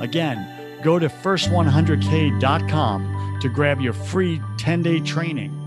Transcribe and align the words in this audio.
Again, 0.00 0.80
go 0.82 0.98
to 0.98 1.08
first100k.com 1.08 3.38
to 3.40 3.48
grab 3.48 3.80
your 3.80 3.92
free 3.92 4.42
10 4.58 4.82
day 4.82 4.98
training. 5.00 5.57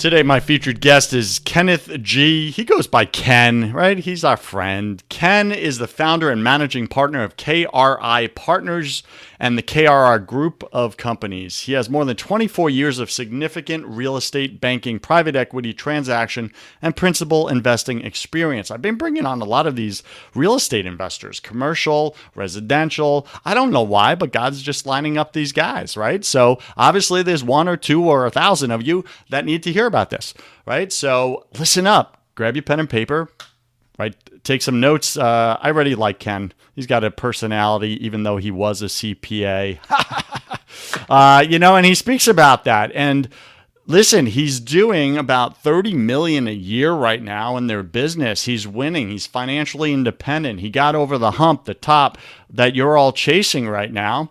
Today, 0.00 0.22
my 0.22 0.40
featured 0.40 0.80
guest 0.80 1.12
is 1.12 1.40
Kenneth 1.40 1.90
Gee. 2.00 2.50
He 2.50 2.64
goes 2.64 2.86
by 2.86 3.04
Ken, 3.04 3.70
right? 3.74 3.98
He's 3.98 4.24
our 4.24 4.38
friend. 4.38 5.06
Ken 5.10 5.52
is 5.52 5.76
the 5.76 5.86
founder 5.86 6.30
and 6.30 6.42
managing 6.42 6.86
partner 6.86 7.22
of 7.22 7.36
KRI 7.36 8.34
Partners 8.34 9.02
and 9.38 9.58
the 9.58 9.62
KRR 9.62 10.26
Group 10.26 10.64
of 10.72 10.96
Companies. 10.96 11.60
He 11.60 11.74
has 11.74 11.90
more 11.90 12.06
than 12.06 12.16
24 12.16 12.70
years 12.70 12.98
of 12.98 13.10
significant 13.10 13.86
real 13.86 14.16
estate 14.16 14.58
banking, 14.58 15.00
private 15.00 15.36
equity, 15.36 15.74
transaction, 15.74 16.50
and 16.80 16.96
principal 16.96 17.46
investing 17.48 18.00
experience. 18.00 18.70
I've 18.70 18.80
been 18.80 18.96
bringing 18.96 19.26
on 19.26 19.42
a 19.42 19.46
lot 19.46 19.66
of 19.66 19.76
these 19.76 20.02
real 20.34 20.54
estate 20.54 20.86
investors, 20.86 21.40
commercial, 21.40 22.16
residential. 22.34 23.26
I 23.44 23.52
don't 23.52 23.70
know 23.70 23.82
why, 23.82 24.14
but 24.14 24.32
God's 24.32 24.62
just 24.62 24.86
lining 24.86 25.18
up 25.18 25.34
these 25.34 25.52
guys, 25.52 25.94
right? 25.94 26.24
So 26.24 26.58
obviously, 26.78 27.22
there's 27.22 27.44
one 27.44 27.68
or 27.68 27.76
two 27.76 28.08
or 28.08 28.24
a 28.24 28.30
thousand 28.30 28.70
of 28.70 28.80
you 28.80 29.04
that 29.28 29.44
need 29.44 29.62
to 29.64 29.72
hear 29.72 29.89
about 29.90 30.10
this, 30.10 30.32
right? 30.66 30.92
So 30.92 31.46
listen 31.58 31.86
up, 31.86 32.22
grab 32.34 32.56
your 32.56 32.62
pen 32.62 32.80
and 32.80 32.88
paper, 32.88 33.28
right? 33.98 34.14
Take 34.44 34.62
some 34.62 34.80
notes. 34.80 35.16
Uh, 35.16 35.58
I 35.60 35.68
already 35.68 35.94
like 35.94 36.18
Ken. 36.18 36.52
He's 36.74 36.86
got 36.86 37.04
a 37.04 37.10
personality, 37.10 38.04
even 38.04 38.22
though 38.22 38.38
he 38.38 38.50
was 38.50 38.80
a 38.80 38.86
CPA. 38.86 39.78
uh, 41.10 41.44
you 41.46 41.58
know, 41.58 41.76
and 41.76 41.84
he 41.84 41.94
speaks 41.94 42.26
about 42.26 42.64
that. 42.64 42.90
And 42.94 43.28
listen, 43.86 44.26
he's 44.26 44.60
doing 44.60 45.18
about 45.18 45.62
30 45.62 45.94
million 45.94 46.48
a 46.48 46.52
year 46.52 46.92
right 46.92 47.22
now 47.22 47.56
in 47.56 47.66
their 47.66 47.82
business. 47.82 48.44
He's 48.44 48.66
winning. 48.66 49.10
He's 49.10 49.26
financially 49.26 49.92
independent. 49.92 50.60
He 50.60 50.70
got 50.70 50.94
over 50.94 51.18
the 51.18 51.32
hump, 51.32 51.64
the 51.64 51.74
top 51.74 52.16
that 52.48 52.74
you're 52.74 52.96
all 52.96 53.12
chasing 53.12 53.68
right 53.68 53.92
now. 53.92 54.30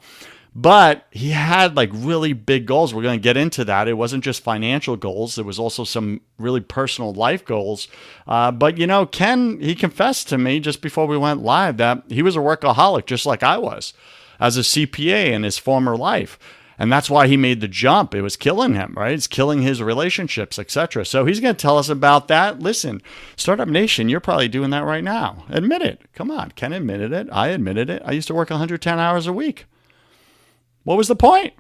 But 0.56 1.06
he 1.12 1.30
had 1.30 1.78
like 1.78 1.90
really 1.94 2.34
big 2.34 2.66
goals. 2.66 2.94
We're 2.94 3.04
going 3.04 3.20
to 3.20 3.24
get 3.24 3.38
into 3.38 3.64
that. 3.66 3.88
It 3.88 3.94
wasn't 3.94 4.24
just 4.24 4.44
financial 4.44 4.98
goals, 4.98 5.36
there 5.36 5.46
was 5.46 5.60
also 5.60 5.84
some 5.84 6.22
really 6.38 6.62
personal 6.62 7.14
life 7.14 7.46
goals. 7.46 7.88
Uh, 8.28 8.52
but, 8.52 8.78
you 8.78 8.88
know, 8.88 9.06
Ken, 9.06 9.60
he 9.60 9.76
confessed 9.76 10.28
to 10.30 10.38
me 10.38 10.60
just 10.60 10.82
before 10.82 11.06
we 11.06 11.18
went 11.18 11.44
live 11.44 11.78
that 11.78 12.04
he 12.10 12.22
was 12.22 12.36
a 12.36 12.40
workaholic, 12.40 13.06
just 13.06 13.26
like 13.26 13.44
I 13.44 13.58
was 13.58 13.94
as 14.40 14.58
a 14.58 14.62
CPA 14.62 15.32
in 15.32 15.44
his 15.44 15.58
former 15.58 15.96
life. 15.96 16.40
And 16.82 16.90
that's 16.90 17.10
why 17.10 17.28
he 17.28 17.36
made 17.36 17.60
the 17.60 17.68
jump. 17.68 18.16
It 18.16 18.22
was 18.22 18.38
killing 18.38 18.74
him, 18.74 18.94
right? 18.96 19.12
It's 19.12 19.28
killing 19.28 19.62
his 19.62 19.84
relationships, 19.84 20.58
etc. 20.58 21.06
So 21.06 21.26
he's 21.26 21.42
going 21.42 21.54
to 21.54 21.62
tell 21.62 21.78
us 21.78 21.90
about 21.90 22.30
that. 22.30 22.60
Listen, 22.60 23.02
Startup 23.36 23.68
Nation, 23.68 24.08
you're 24.08 24.22
probably 24.22 24.48
doing 24.48 24.70
that 24.70 24.86
right 24.86 25.04
now. 25.04 25.44
Admit 25.50 25.82
it. 25.82 26.02
Come 26.14 26.32
on. 26.32 26.52
Ken 26.52 26.72
admitted 26.72 27.12
it. 27.12 27.28
I 27.34 27.50
admitted 27.50 27.90
it. 27.90 28.02
I 28.06 28.14
used 28.14 28.30
to 28.30 28.34
work 28.34 28.50
110 28.50 28.98
hours 28.98 29.28
a 29.28 29.34
week 29.34 29.66
what 30.84 30.98
was 30.98 31.08
the 31.08 31.16
point? 31.16 31.54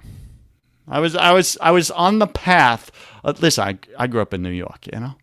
I 0.88 1.00
was 1.00 1.16
I 1.16 1.31
was 1.31 1.57
I 1.62 1.72
was 1.72 1.91
on 1.91 2.19
the 2.19 2.28
path. 2.28 2.91
Uh, 3.24 3.34
listen, 3.40 3.63
I 3.63 3.78
I 3.97 4.07
grew 4.07 4.22
up 4.22 4.34
in 4.34 4.41
New 4.41 4.50
York, 4.50 4.88
you 4.91 5.00
know, 5.00 5.16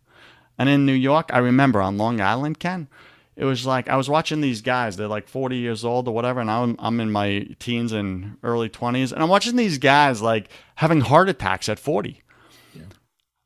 and 0.59 0.69
in 0.69 0.87
New 0.87 0.93
York, 0.93 1.31
I 1.33 1.39
remember 1.39 1.81
on 1.81 1.99
Long 1.99 2.21
Island, 2.21 2.61
Ken. 2.61 2.89
It 3.35 3.45
was 3.45 3.67
like 3.67 3.89
I 3.89 3.97
was 3.97 4.09
watching 4.09 4.41
these 4.41 4.63
guys. 4.63 4.97
They're 4.97 5.09
like 5.09 5.29
40 5.29 5.57
years 5.57 5.85
old 5.85 6.09
or 6.09 6.15
whatever, 6.15 6.41
and 6.41 6.51
I'm 6.51 6.77
I'm 6.79 7.01
in 7.01 7.11
my 7.11 7.49
teens 7.59 7.93
and 7.93 8.39
early 8.43 8.69
20s, 8.69 9.13
and 9.13 9.23
I'm 9.23 9.29
watching 9.29 9.57
these 9.57 9.79
guys 9.79 10.23
like 10.23 10.49
having 10.77 11.01
heart 11.01 11.29
attacks 11.29 11.69
at 11.69 11.79
40 11.79 12.23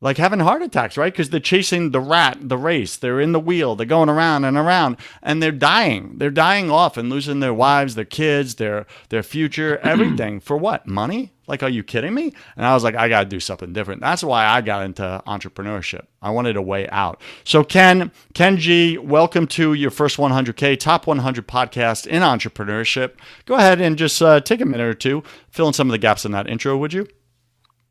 like 0.03 0.17
having 0.17 0.41
heart 0.41 0.63
attacks, 0.63 0.97
right? 0.97 1.13
Because 1.13 1.29
they're 1.29 1.41
chasing 1.41 1.91
the 1.91 2.01
rat, 2.01 2.39
the 2.41 2.57
race. 2.57 2.97
They're 2.97 3.21
in 3.21 3.33
the 3.33 3.41
wheel. 3.41 3.77
They're 3.77 3.87
going 3.87 4.09
around 4.09 4.45
and 4.45 4.57
around, 4.57 4.97
and 5.23 5.43
they're 5.43 5.53
dying. 5.53 6.15
They're 6.17 6.31
dying 6.31 6.71
off 6.71 6.97
and 6.97 7.11
losing 7.11 7.41
their 7.41 7.53
wives, 7.53 7.95
their 7.95 8.05
kids, 8.07 8.55
their 8.55 8.87
their 9.11 9.23
future, 9.23 9.79
everything 9.83 10.41
for 10.41 10.57
what? 10.57 10.87
Money? 10.87 11.33
Like, 11.47 11.65
are 11.65 11.69
you 11.69 11.83
kidding 11.83 12.15
me? 12.15 12.33
And 12.57 12.65
I 12.65 12.75
was 12.75 12.85
like, 12.85 12.95
I 12.95 13.09
got 13.09 13.25
to 13.25 13.29
do 13.29 13.41
something 13.41 13.73
different. 13.73 14.01
That's 14.01 14.23
why 14.23 14.47
I 14.47 14.61
got 14.61 14.85
into 14.85 15.21
entrepreneurship. 15.27 16.07
I 16.23 16.31
wanted 16.31 16.57
a 16.57 16.63
way 16.63 16.89
out. 16.91 17.21
So, 17.43 17.65
Ken, 17.65 18.13
Ken 18.35 18.57
Gee, 18.57 18.99
welcome 18.99 19.49
to 19.49 19.75
your 19.75 19.91
first 19.91 20.17
100K 20.17 20.79
top 20.79 21.09
100 21.09 21.49
podcast 21.49 22.07
in 22.07 22.23
entrepreneurship. 22.23 23.15
Go 23.47 23.57
ahead 23.57 23.81
and 23.81 23.99
just 23.99 24.23
uh, 24.23 24.41
take 24.41 24.61
a 24.61 24.65
minute 24.65 24.87
or 24.87 24.95
two, 24.95 25.25
fill 25.49 25.67
in 25.67 25.73
some 25.73 25.89
of 25.89 25.93
the 25.93 25.99
gaps 25.99 26.25
in 26.25 26.31
that 26.31 26.49
intro, 26.49 26.77
would 26.77 26.93
you? 26.93 27.09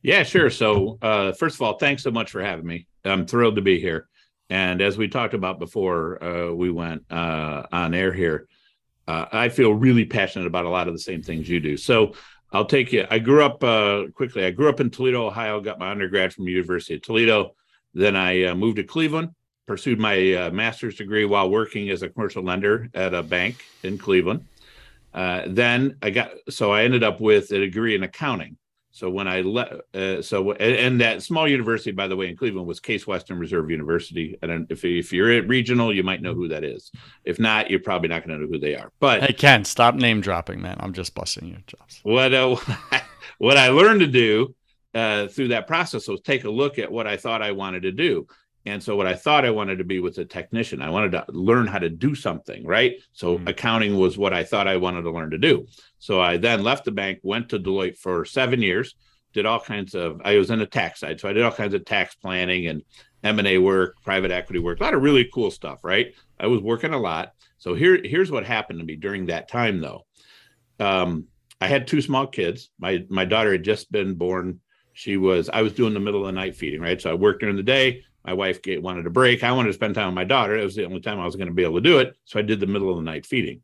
Yeah, 0.02 0.24
sure. 0.24 0.50
So, 0.50 0.98
uh, 1.02 1.34
first 1.34 1.56
of 1.56 1.62
all, 1.62 1.78
thanks 1.78 2.04
so 2.04 2.12
much 2.12 2.32
for 2.32 2.42
having 2.42 2.66
me. 2.66 2.88
I'm 3.04 3.26
thrilled 3.26 3.58
to 3.58 3.62
be 3.62 3.80
here. 3.80 4.08
And 4.50 4.82
as 4.82 4.98
we 4.98 5.08
talked 5.08 5.34
about 5.34 5.60
before 5.60 6.24
uh, 6.24 6.54
we 6.54 6.72
went 6.72 7.04
uh, 7.12 7.64
on 7.72 7.94
air 7.94 8.14
here, 8.14 8.48
uh, 9.08 9.26
I 9.32 9.50
feel 9.50 9.74
really 9.74 10.06
passionate 10.06 10.48
about 10.48 10.66
a 10.66 10.70
lot 10.70 10.88
of 10.88 10.94
the 10.94 11.00
same 11.00 11.22
things 11.22 11.50
you 11.50 11.60
do. 11.60 11.76
So, 11.76 12.14
I'll 12.52 12.66
take 12.66 12.92
you. 12.92 13.06
I 13.12 13.20
grew 13.20 13.44
up 13.44 13.64
uh, 13.64 14.06
quickly. 14.16 14.44
I 14.44 14.52
grew 14.52 14.70
up 14.70 14.80
in 14.80 14.90
Toledo, 14.90 15.28
Ohio. 15.28 15.62
Got 15.62 15.78
my 15.78 15.92
undergrad 15.92 16.34
from 16.34 16.48
University 16.48 16.96
of 16.96 17.04
Toledo. 17.04 17.54
Then 17.94 18.16
I 18.16 18.46
uh, 18.46 18.56
moved 18.56 18.78
to 18.78 18.84
Cleveland, 18.84 19.30
pursued 19.68 20.00
my 20.00 20.50
master's 20.52 20.96
degree 20.96 21.26
while 21.26 21.50
working 21.50 21.92
as 21.92 22.02
a 22.02 22.10
commercial 22.10 22.42
lender 22.42 22.90
at 22.96 23.14
a 23.14 23.22
bank 23.22 23.64
in 23.84 24.00
Cleveland. 24.00 24.46
then 25.14 25.98
I 26.02 26.10
got 26.10 26.32
so 26.50 26.72
I 26.72 26.86
ended 26.86 27.04
up 27.04 27.22
with 27.22 27.52
a 27.52 27.60
degree 27.60 27.94
in 27.94 28.02
accounting 28.02 28.58
so 28.92 29.10
when 29.10 29.28
I 29.28 29.42
left, 29.42 29.74
uh, 29.94 30.22
so 30.22 30.52
and, 30.52 30.76
and, 30.76 31.02
that 31.02 31.22
small 31.22 31.48
university, 31.48 31.92
by 31.92 32.08
the 32.08 32.16
way, 32.16 32.28
in 32.28 32.36
Cleveland 32.36 32.68
was 32.68 32.80
Case 32.80 33.06
Western 33.06 33.38
Reserve 33.38 33.70
University. 33.70 34.38
And 34.42 34.66
if 34.70 34.84
if 34.84 35.14
you're 35.14 35.32
at 35.32 35.48
regional, 35.48 35.94
you 35.94 36.04
might 36.04 36.24
know 36.24 36.34
who 36.34 36.48
that 36.48 36.64
is. 36.64 36.92
If 37.24 37.40
not, 37.40 37.70
you're 37.70 37.82
probably 37.82 38.10
not 38.10 38.26
going 38.26 38.40
to 38.40 38.46
know 38.46 38.52
who 38.52 38.60
they 38.60 38.76
are. 38.76 38.92
But 39.00 39.22
hey, 39.22 39.34
Ken, 39.34 39.64
stop 39.64 39.94
name 39.94 40.22
dropping, 40.22 40.62
man. 40.62 40.78
I'm 40.80 40.94
just 40.94 41.14
busting 41.14 41.48
your 41.48 41.62
chops. 41.68 42.00
What 42.02 42.34
uh, 42.34 42.56
what 43.38 43.58
I 43.58 43.70
learned 43.70 44.00
to 44.00 44.08
do 44.08 44.56
uh, 44.96 45.28
through 45.28 45.50
that 45.50 45.68
process 45.68 46.08
was 46.08 46.22
take 46.22 46.44
a 46.46 46.50
look 46.50 46.80
at 46.80 46.92
what 46.92 47.06
I 47.06 47.16
thought 47.16 47.44
I 47.44 47.52
wanted 47.52 47.84
to 47.84 47.92
do. 47.92 48.28
And 48.66 48.84
so 48.84 48.96
what 48.96 49.08
I 49.08 49.16
thought 49.16 49.46
I 49.46 49.52
wanted 49.52 49.78
to 49.78 49.84
be 49.84 50.00
was 50.00 50.18
a 50.18 50.26
technician. 50.26 50.82
I 50.82 50.90
wanted 50.90 51.12
to 51.14 51.26
learn 51.30 51.66
how 51.68 51.80
to 51.80 51.90
do 51.90 52.14
something, 52.14 52.66
right? 52.66 52.96
So 53.14 53.38
mm-hmm. 53.38 53.48
accounting 53.48 53.98
was 53.98 54.18
what 54.18 54.34
I 54.34 54.44
thought 54.44 54.68
I 54.68 54.78
wanted 54.78 55.04
to 55.04 55.12
learn 55.12 55.32
to 55.32 55.38
do. 55.38 55.66
So 55.98 56.20
I 56.20 56.38
then 56.38 56.64
left 56.64 56.86
the 56.86 56.92
bank, 56.92 57.20
went 57.24 57.50
to 57.50 57.60
Deloitte 57.60 57.98
for 57.98 58.26
seven 58.26 58.62
years, 58.62 58.96
did 59.34 59.46
all 59.46 59.60
kinds 59.60 59.96
of 59.96 60.22
I 60.26 60.38
was 60.38 60.50
in 60.50 60.60
the 60.60 60.66
tax 60.66 61.00
side. 61.00 61.20
So 61.20 61.30
I 61.30 61.34
did 61.34 61.44
all 61.44 61.52
kinds 61.52 61.74
of 61.74 61.86
tax 61.86 62.16
planning 62.16 62.68
and 62.68 62.84
M&A 63.24 63.58
work, 63.58 63.96
private 64.04 64.32
equity 64.32 64.60
work, 64.60 64.80
a 64.80 64.84
lot 64.84 64.94
of 64.94 65.02
really 65.02 65.30
cool 65.34 65.52
stuff, 65.52 65.84
right? 65.84 66.14
I 66.40 66.48
was 66.48 66.62
working 66.62 66.94
a 66.94 67.00
lot. 67.00 67.34
So 67.58 67.76
here, 67.76 68.00
here's 68.04 68.32
what 68.32 68.46
happened 68.46 68.80
to 68.80 68.86
me 68.86 68.96
during 68.96 69.28
that 69.28 69.50
time 69.50 69.80
though. 69.80 70.06
Um, 70.80 71.26
I 71.62 71.68
had 71.68 71.88
two 71.88 72.02
small 72.02 72.28
kids. 72.28 72.70
My 72.80 73.06
my 73.10 73.26
daughter 73.26 73.52
had 73.52 73.64
just 73.64 73.92
been 73.92 74.16
born 74.16 74.60
she 75.00 75.16
was 75.16 75.50
I 75.50 75.62
was 75.62 75.72
doing 75.72 75.94
the 75.94 76.00
middle 76.02 76.20
of 76.22 76.26
the 76.26 76.34
night 76.34 76.58
feeding, 76.58 76.82
right? 76.82 77.02
So 77.02 77.10
I 77.10 77.14
worked 77.14 77.40
during 77.40 77.56
the 77.56 77.64
day. 77.64 78.04
My 78.26 78.34
wife 78.34 78.60
wanted 78.68 79.08
a 79.08 79.10
break. 79.10 79.44
I 79.44 79.52
wanted 79.52 79.70
to 79.70 79.74
spend 79.74 79.96
time 79.96 80.08
with 80.08 80.16
my 80.16 80.24
daughter. 80.24 80.56
It 80.58 80.64
was 80.64 80.76
the 80.76 80.86
only 80.86 81.00
time 81.00 81.20
I 81.20 81.26
was 81.26 81.36
going 81.36 81.48
to 81.48 81.54
be 81.54 81.64
able 81.64 81.76
to 81.76 81.82
do 81.82 82.00
it. 82.00 82.16
So 82.26 82.40
I 82.40 82.44
did 82.44 82.60
the 82.60 82.68
middle 82.68 82.90
of 82.90 82.98
the 82.98 83.04
night 83.04 83.26
feeding. 83.26 83.62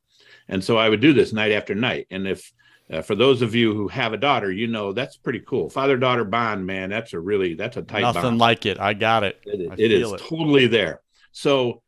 And 0.47 0.63
so 0.63 0.77
I 0.77 0.89
would 0.89 1.01
do 1.01 1.13
this 1.13 1.33
night 1.33 1.51
after 1.51 1.75
night. 1.75 2.07
And 2.09 2.27
if 2.27 2.51
uh, 2.91 3.01
for 3.01 3.15
those 3.15 3.41
of 3.41 3.55
you 3.55 3.73
who 3.73 3.87
have 3.87 4.13
a 4.13 4.17
daughter, 4.17 4.51
you 4.51 4.67
know 4.67 4.93
that's 4.93 5.17
pretty 5.17 5.39
cool. 5.39 5.69
Father 5.69 5.97
daughter 5.97 6.23
bond, 6.23 6.65
man, 6.65 6.89
that's 6.89 7.13
a 7.13 7.19
really 7.19 7.55
that's 7.55 7.77
a 7.77 7.81
tight 7.81 8.01
Nothing 8.01 8.21
bond. 8.21 8.37
like 8.37 8.65
it. 8.65 8.79
I 8.79 8.93
got 8.93 9.23
it. 9.23 9.41
It, 9.43 9.71
I 9.71 9.75
it 9.77 9.91
is 9.91 10.11
it. 10.11 10.19
totally 10.19 10.67
there. 10.67 11.01
So 11.31 11.81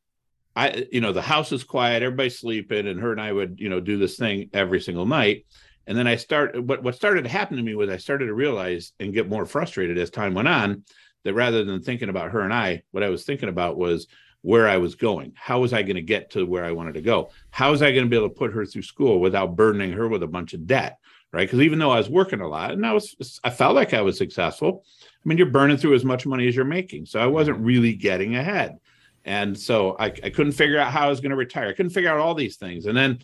I, 0.56 0.88
you 0.92 1.02
know, 1.02 1.14
the 1.14 1.22
house 1.22 1.52
is 1.52 1.64
quiet, 1.64 2.02
everybody's 2.02 2.40
sleeping, 2.40 2.88
and 2.88 3.00
her 3.00 3.12
and 3.12 3.22
I 3.22 3.32
would, 3.32 3.60
you 3.60 3.70
know, 3.70 3.80
do 3.80 3.98
this 4.00 4.18
thing 4.18 4.50
every 4.54 4.82
single 4.82 5.06
night. 5.06 5.46
And 5.86 5.96
then 5.96 6.08
I 6.08 6.16
start 6.16 6.62
what 6.62 6.82
what 6.82 6.96
started 6.96 7.24
to 7.24 7.30
happen 7.30 7.58
to 7.58 7.64
me 7.64 7.76
was 7.76 7.90
I 7.90 7.98
started 7.98 8.26
to 8.26 8.34
realize 8.34 8.92
and 9.00 9.14
get 9.14 9.30
more 9.30 9.46
frustrated 9.46 10.00
as 10.00 10.10
time 10.10 10.34
went 10.34 10.48
on 10.48 10.84
that 11.28 11.34
rather 11.34 11.64
than 11.64 11.82
thinking 11.82 12.10
about 12.10 12.32
her 12.32 12.42
and 12.42 12.54
I, 12.54 12.84
what 12.92 13.04
I 13.04 13.10
was 13.10 13.26
thinking 13.26 13.50
about 13.50 13.78
was 13.78 14.08
where 14.42 14.68
I 14.68 14.78
was 14.78 14.96
going. 14.96 15.34
How 15.36 15.60
was 15.60 15.74
I 15.74 15.84
going 15.84 15.98
to 15.98 16.02
get 16.02 16.32
to 16.32 16.46
where 16.46 16.64
I 16.64 16.72
wanted 16.72 16.94
to 16.94 17.02
go? 17.02 17.32
How 17.50 17.72
was 17.72 17.82
I 17.82 17.92
going 17.92 18.06
to 18.06 18.10
be 18.10 18.16
able 18.16 18.30
to 18.30 18.36
put 18.36 18.54
her 18.54 18.66
through 18.66 18.84
school 18.84 19.20
without 19.20 19.58
burdening 19.58 19.92
her 19.92 20.08
with 20.08 20.24
a 20.24 20.28
bunch 20.28 20.54
of 20.54 20.66
debt? 20.66 21.00
Right. 21.34 21.46
Because 21.46 21.60
even 21.60 21.80
though 21.80 21.92
I 21.92 21.98
was 21.98 22.10
working 22.10 22.40
a 22.40 22.48
lot 22.48 22.72
and 22.72 22.86
I 22.86 22.94
was, 22.94 23.42
I 23.44 23.50
felt 23.50 23.76
like 23.76 23.94
I 23.94 24.02
was 24.02 24.18
successful. 24.18 24.86
I 25.04 25.28
mean, 25.28 25.38
you're 25.38 25.48
burning 25.48 25.76
through 25.76 25.96
as 25.96 26.06
much 26.06 26.26
money 26.26 26.48
as 26.48 26.56
you're 26.56 26.64
making. 26.64 27.06
So 27.08 27.20
I 27.20 27.26
wasn't 27.26 27.58
mm-hmm. 27.58 27.68
really 27.68 27.94
getting 27.94 28.38
ahead. 28.38 28.78
And 29.26 29.60
so 29.60 29.98
I, 30.00 30.06
I 30.06 30.30
couldn't 30.30 30.54
figure 30.54 30.80
out 30.80 30.94
how 30.94 31.08
I 31.08 31.10
was 31.10 31.20
going 31.20 31.32
to 31.32 31.36
retire. 31.36 31.68
I 31.68 31.74
couldn't 31.74 31.92
figure 31.92 32.10
out 32.10 32.20
all 32.20 32.34
these 32.34 32.56
things. 32.56 32.86
And 32.86 32.96
then 32.96 33.20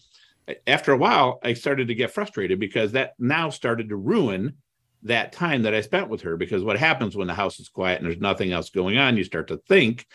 eh, 0.50 0.55
after 0.67 0.91
a 0.91 0.97
while, 0.97 1.39
I 1.41 1.53
started 1.53 1.88
to 1.88 1.95
get 1.95 2.11
frustrated 2.11 2.59
because 2.59 2.91
that 2.91 3.13
now 3.17 3.50
started 3.50 3.88
to 3.88 3.95
ruin 3.95 4.57
that 5.03 5.31
time 5.31 5.63
that 5.63 5.73
I 5.73 5.81
spent 5.81 6.09
with 6.09 6.21
her. 6.21 6.38
Because 6.38 6.63
what 6.63 6.77
happens 6.77 7.15
when 7.15 7.27
the 7.27 7.33
house 7.33 7.59
is 7.59 7.69
quiet 7.69 8.00
and 8.00 8.05
there's 8.05 8.21
nothing 8.21 8.51
else 8.51 8.69
going 8.69 8.97
on, 8.97 9.17
you 9.17 9.23
start 9.23 9.47
to 9.50 9.57
think, 9.57 10.05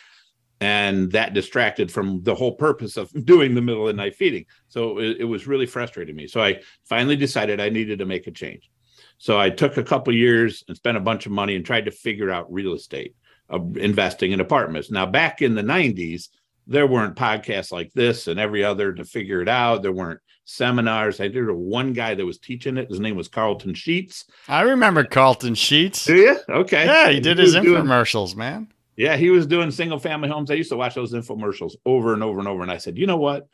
and 0.61 1.13
that 1.13 1.35
distracted 1.35 1.91
from 1.91 2.23
the 2.23 2.35
whole 2.35 2.53
purpose 2.53 2.97
of 2.97 3.13
doing 3.25 3.55
the 3.55 3.63
middle 3.63 3.89
of 3.89 3.95
the 3.95 4.03
night 4.03 4.17
feeding. 4.17 4.47
So 4.69 4.99
it, 4.99 5.19
it 5.21 5.25
was 5.25 5.47
really 5.47 5.67
frustrating 5.67 6.17
me. 6.17 6.27
So 6.27 6.43
I 6.43 6.61
finally 6.85 7.17
decided 7.17 7.61
I 7.61 7.69
needed 7.69 8.01
to 8.01 8.07
make 8.07 8.27
a 8.27 8.33
change. 8.33 8.71
So 9.19 9.39
I 9.39 9.51
took 9.51 9.77
a 9.77 9.85
couple 9.85 10.15
years 10.15 10.65
and 10.69 10.77
spent 10.77 10.97
a 10.97 11.01
bunch 11.01 11.27
of 11.27 11.33
money 11.33 11.57
and 11.57 11.65
tried 11.65 11.87
to 11.87 11.91
figure 11.91 12.31
out 12.31 12.53
real 12.53 12.75
estate, 12.75 13.17
uh, 13.51 13.61
investing 13.77 14.33
in 14.33 14.41
apartments. 14.41 14.91
Now, 14.91 15.07
back 15.07 15.43
in 15.43 15.55
the 15.55 15.63
90s, 15.63 16.29
there 16.69 16.87
weren't 16.87 17.17
podcasts 17.17 17.73
like 17.73 17.93
this 17.95 18.29
and 18.29 18.39
every 18.39 18.63
other 18.63 18.93
to 18.93 19.05
figure 19.05 19.41
it 19.41 19.49
out. 19.49 19.83
There 19.83 19.91
weren't 19.93 20.21
seminars. 20.45 21.21
I 21.21 21.29
did 21.29 21.51
one 21.51 21.93
guy 21.95 22.15
that 22.15 22.25
was 22.25 22.39
teaching 22.39 22.77
it. 22.77 22.89
His 22.91 23.01
name 23.01 23.17
was 23.17 23.27
Carlton 23.29 23.75
Sheets. 23.75 24.27
I 24.47 24.61
remember 24.63 25.03
Carlton 25.05 25.55
Sheets. 25.55 26.05
Do 26.05 26.15
you? 26.15 26.39
Okay. 26.49 26.85
Yeah, 26.87 27.11
he 27.11 27.21
did 27.21 27.39
his 27.39 27.55
was 27.55 27.65
doing- 27.65 27.83
infomercials, 27.83 28.37
man. 28.37 28.69
Yeah, 28.97 29.17
he 29.17 29.31
was 29.31 29.47
doing 29.47 29.71
single 29.71 29.99
family 29.99 30.29
homes. 30.29 30.51
I 30.51 30.55
used 30.55 30.71
to 30.71 30.77
watch 30.77 30.95
those 30.97 31.13
infomercials 31.13 31.75
over 31.87 32.15
and 32.15 32.23
over 32.23 32.41
and 32.41 32.49
over. 32.49 32.63
And 32.63 32.71
I 32.71 32.79
said, 32.79 32.99
you 32.99 33.07
know 33.07 33.17
what? 33.17 33.47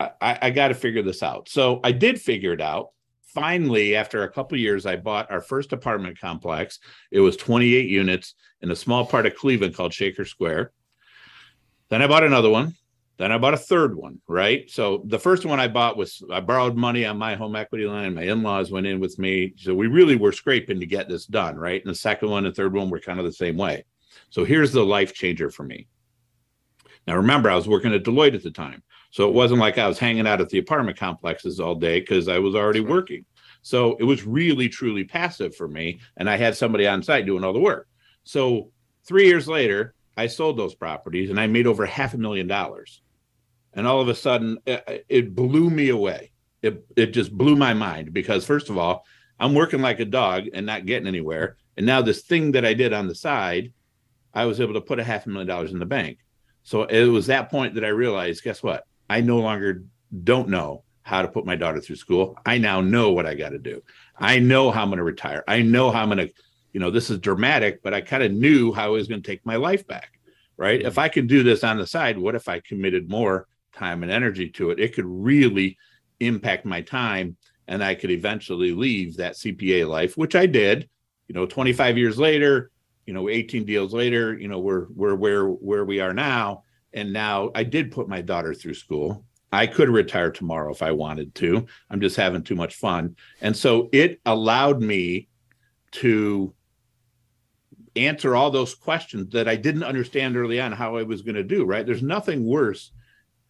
I, 0.00 0.10
I, 0.20 0.38
I 0.42 0.50
got 0.50 0.68
to 0.68 0.74
figure 0.74 1.02
this 1.02 1.22
out. 1.22 1.48
So 1.48 1.80
I 1.84 1.92
did 1.92 2.20
figure 2.20 2.52
it 2.52 2.60
out. 2.60 2.88
Finally, 3.34 3.94
after 3.96 4.22
a 4.24 4.30
couple 4.30 4.58
years, 4.58 4.84
I 4.84 4.96
bought 4.96 5.30
our 5.30 5.40
first 5.40 5.72
apartment 5.72 6.20
complex. 6.20 6.78
It 7.10 7.20
was 7.20 7.36
28 7.36 7.88
units 7.88 8.34
in 8.62 8.70
a 8.70 8.76
small 8.76 9.06
part 9.06 9.26
of 9.26 9.34
Cleveland 9.36 9.74
called 9.76 9.94
Shaker 9.94 10.24
Square. 10.24 10.72
Then 11.94 12.02
I 12.02 12.08
bought 12.08 12.24
another 12.24 12.50
one. 12.50 12.74
Then 13.18 13.30
I 13.30 13.38
bought 13.38 13.54
a 13.54 13.56
third 13.56 13.96
one, 13.96 14.20
right? 14.26 14.68
So 14.68 15.04
the 15.04 15.16
first 15.20 15.46
one 15.46 15.60
I 15.60 15.68
bought 15.68 15.96
was 15.96 16.20
I 16.28 16.40
borrowed 16.40 16.76
money 16.76 17.06
on 17.06 17.16
my 17.16 17.36
home 17.36 17.54
equity 17.54 17.86
line. 17.86 18.16
My 18.16 18.24
in-laws 18.24 18.72
went 18.72 18.88
in 18.88 18.98
with 18.98 19.16
me. 19.16 19.54
So 19.58 19.76
we 19.76 19.86
really 19.86 20.16
were 20.16 20.32
scraping 20.32 20.80
to 20.80 20.86
get 20.86 21.08
this 21.08 21.24
done, 21.24 21.54
right? 21.54 21.80
And 21.80 21.88
the 21.88 21.94
second 21.94 22.30
one 22.30 22.46
and 22.46 22.56
third 22.56 22.74
one 22.74 22.90
were 22.90 22.98
kind 22.98 23.20
of 23.20 23.24
the 23.24 23.32
same 23.32 23.56
way. 23.56 23.84
So 24.30 24.42
here's 24.42 24.72
the 24.72 24.84
life 24.84 25.14
changer 25.14 25.50
for 25.50 25.62
me. 25.62 25.86
Now 27.06 27.14
remember, 27.14 27.48
I 27.48 27.54
was 27.54 27.68
working 27.68 27.94
at 27.94 28.02
Deloitte 28.02 28.34
at 28.34 28.42
the 28.42 28.50
time. 28.50 28.82
So 29.12 29.28
it 29.28 29.32
wasn't 29.32 29.60
like 29.60 29.78
I 29.78 29.86
was 29.86 30.00
hanging 30.00 30.26
out 30.26 30.40
at 30.40 30.48
the 30.48 30.58
apartment 30.58 30.98
complexes 30.98 31.60
all 31.60 31.76
day 31.76 32.00
because 32.00 32.26
I 32.26 32.40
was 32.40 32.56
already 32.56 32.80
working. 32.80 33.24
So 33.62 33.94
it 34.00 34.04
was 34.04 34.26
really 34.26 34.68
truly 34.68 35.04
passive 35.04 35.54
for 35.54 35.68
me. 35.68 36.00
And 36.16 36.28
I 36.28 36.38
had 36.38 36.56
somebody 36.56 36.88
on 36.88 37.04
site 37.04 37.24
doing 37.24 37.44
all 37.44 37.52
the 37.52 37.60
work. 37.60 37.86
So 38.24 38.72
three 39.06 39.26
years 39.26 39.46
later, 39.46 39.94
I 40.16 40.26
sold 40.26 40.56
those 40.56 40.74
properties 40.74 41.30
and 41.30 41.40
I 41.40 41.46
made 41.46 41.66
over 41.66 41.86
half 41.86 42.14
a 42.14 42.18
million 42.18 42.46
dollars. 42.46 43.00
And 43.72 43.86
all 43.86 44.00
of 44.00 44.08
a 44.08 44.14
sudden, 44.14 44.58
it, 44.66 45.04
it 45.08 45.34
blew 45.34 45.68
me 45.68 45.88
away. 45.88 46.30
It, 46.62 46.84
it 46.96 47.06
just 47.06 47.36
blew 47.36 47.56
my 47.56 47.74
mind 47.74 48.12
because, 48.12 48.46
first 48.46 48.70
of 48.70 48.78
all, 48.78 49.04
I'm 49.38 49.54
working 49.54 49.82
like 49.82 50.00
a 50.00 50.04
dog 50.04 50.44
and 50.54 50.64
not 50.64 50.86
getting 50.86 51.08
anywhere. 51.08 51.56
And 51.76 51.84
now, 51.84 52.00
this 52.00 52.22
thing 52.22 52.52
that 52.52 52.64
I 52.64 52.72
did 52.72 52.92
on 52.92 53.08
the 53.08 53.14
side, 53.14 53.72
I 54.32 54.46
was 54.46 54.60
able 54.60 54.74
to 54.74 54.80
put 54.80 55.00
a 55.00 55.04
half 55.04 55.26
a 55.26 55.28
million 55.28 55.48
dollars 55.48 55.72
in 55.72 55.80
the 55.80 55.86
bank. 55.86 56.18
So 56.62 56.84
it 56.84 57.04
was 57.06 57.26
that 57.26 57.50
point 57.50 57.74
that 57.74 57.84
I 57.84 57.88
realized 57.88 58.42
guess 58.42 58.62
what? 58.62 58.84
I 59.10 59.20
no 59.20 59.38
longer 59.38 59.84
don't 60.22 60.48
know 60.48 60.84
how 61.02 61.20
to 61.20 61.28
put 61.28 61.44
my 61.44 61.56
daughter 61.56 61.80
through 61.80 61.96
school. 61.96 62.38
I 62.46 62.58
now 62.58 62.80
know 62.80 63.12
what 63.12 63.26
I 63.26 63.34
got 63.34 63.50
to 63.50 63.58
do. 63.58 63.82
I 64.16 64.38
know 64.38 64.70
how 64.70 64.82
I'm 64.82 64.88
going 64.88 64.98
to 64.98 65.04
retire. 65.04 65.44
I 65.46 65.60
know 65.60 65.90
how 65.90 66.02
I'm 66.02 66.08
going 66.08 66.28
to, 66.28 66.34
you 66.74 66.80
know, 66.80 66.90
this 66.90 67.08
is 67.08 67.18
dramatic, 67.20 67.82
but 67.82 67.94
I 67.94 68.02
kind 68.02 68.22
of 68.22 68.32
knew 68.32 68.72
how 68.72 68.86
I 68.86 68.88
was 68.88 69.08
going 69.08 69.22
to 69.22 69.26
take 69.26 69.46
my 69.46 69.56
life 69.56 69.86
back. 69.86 70.18
Right. 70.56 70.80
Mm-hmm. 70.80 70.88
If 70.88 70.98
I 70.98 71.08
could 71.08 71.28
do 71.28 71.42
this 71.42 71.64
on 71.64 71.78
the 71.78 71.86
side, 71.86 72.18
what 72.18 72.34
if 72.34 72.48
I 72.48 72.60
committed 72.60 73.08
more 73.08 73.46
time 73.74 74.02
and 74.02 74.12
energy 74.12 74.50
to 74.50 74.70
it? 74.70 74.78
It 74.78 74.94
could 74.94 75.06
really 75.06 75.78
impact 76.20 76.64
my 76.64 76.80
time 76.82 77.36
and 77.66 77.82
I 77.82 77.94
could 77.94 78.10
eventually 78.10 78.72
leave 78.72 79.16
that 79.16 79.34
CPA 79.34 79.88
life, 79.88 80.16
which 80.16 80.34
I 80.34 80.46
did. 80.46 80.88
You 81.28 81.34
know, 81.34 81.46
25 81.46 81.96
years 81.96 82.18
later, 82.18 82.70
you 83.06 83.14
know, 83.14 83.28
18 83.28 83.64
deals 83.64 83.94
later, 83.94 84.38
you 84.38 84.48
know, 84.48 84.58
we're 84.58 84.86
we're 84.94 85.14
where 85.14 85.46
where 85.46 85.84
we 85.84 86.00
are 86.00 86.12
now. 86.12 86.62
And 86.92 87.12
now 87.12 87.50
I 87.54 87.64
did 87.64 87.90
put 87.90 88.08
my 88.08 88.20
daughter 88.20 88.52
through 88.54 88.74
school. 88.74 89.24
I 89.50 89.66
could 89.66 89.88
retire 89.88 90.30
tomorrow 90.30 90.72
if 90.72 90.82
I 90.82 90.92
wanted 90.92 91.34
to. 91.36 91.66
I'm 91.90 92.00
just 92.00 92.16
having 92.16 92.42
too 92.42 92.56
much 92.56 92.74
fun. 92.74 93.16
And 93.40 93.56
so 93.56 93.88
it 93.92 94.20
allowed 94.26 94.82
me 94.82 95.28
to 95.92 96.54
answer 97.96 98.34
all 98.34 98.50
those 98.50 98.74
questions 98.74 99.32
that 99.32 99.48
I 99.48 99.56
didn't 99.56 99.84
understand 99.84 100.36
early 100.36 100.60
on 100.60 100.72
how 100.72 100.96
I 100.96 101.02
was 101.02 101.22
going 101.22 101.36
to 101.36 101.44
do, 101.44 101.64
right? 101.64 101.86
There's 101.86 102.02
nothing 102.02 102.44
worse 102.44 102.92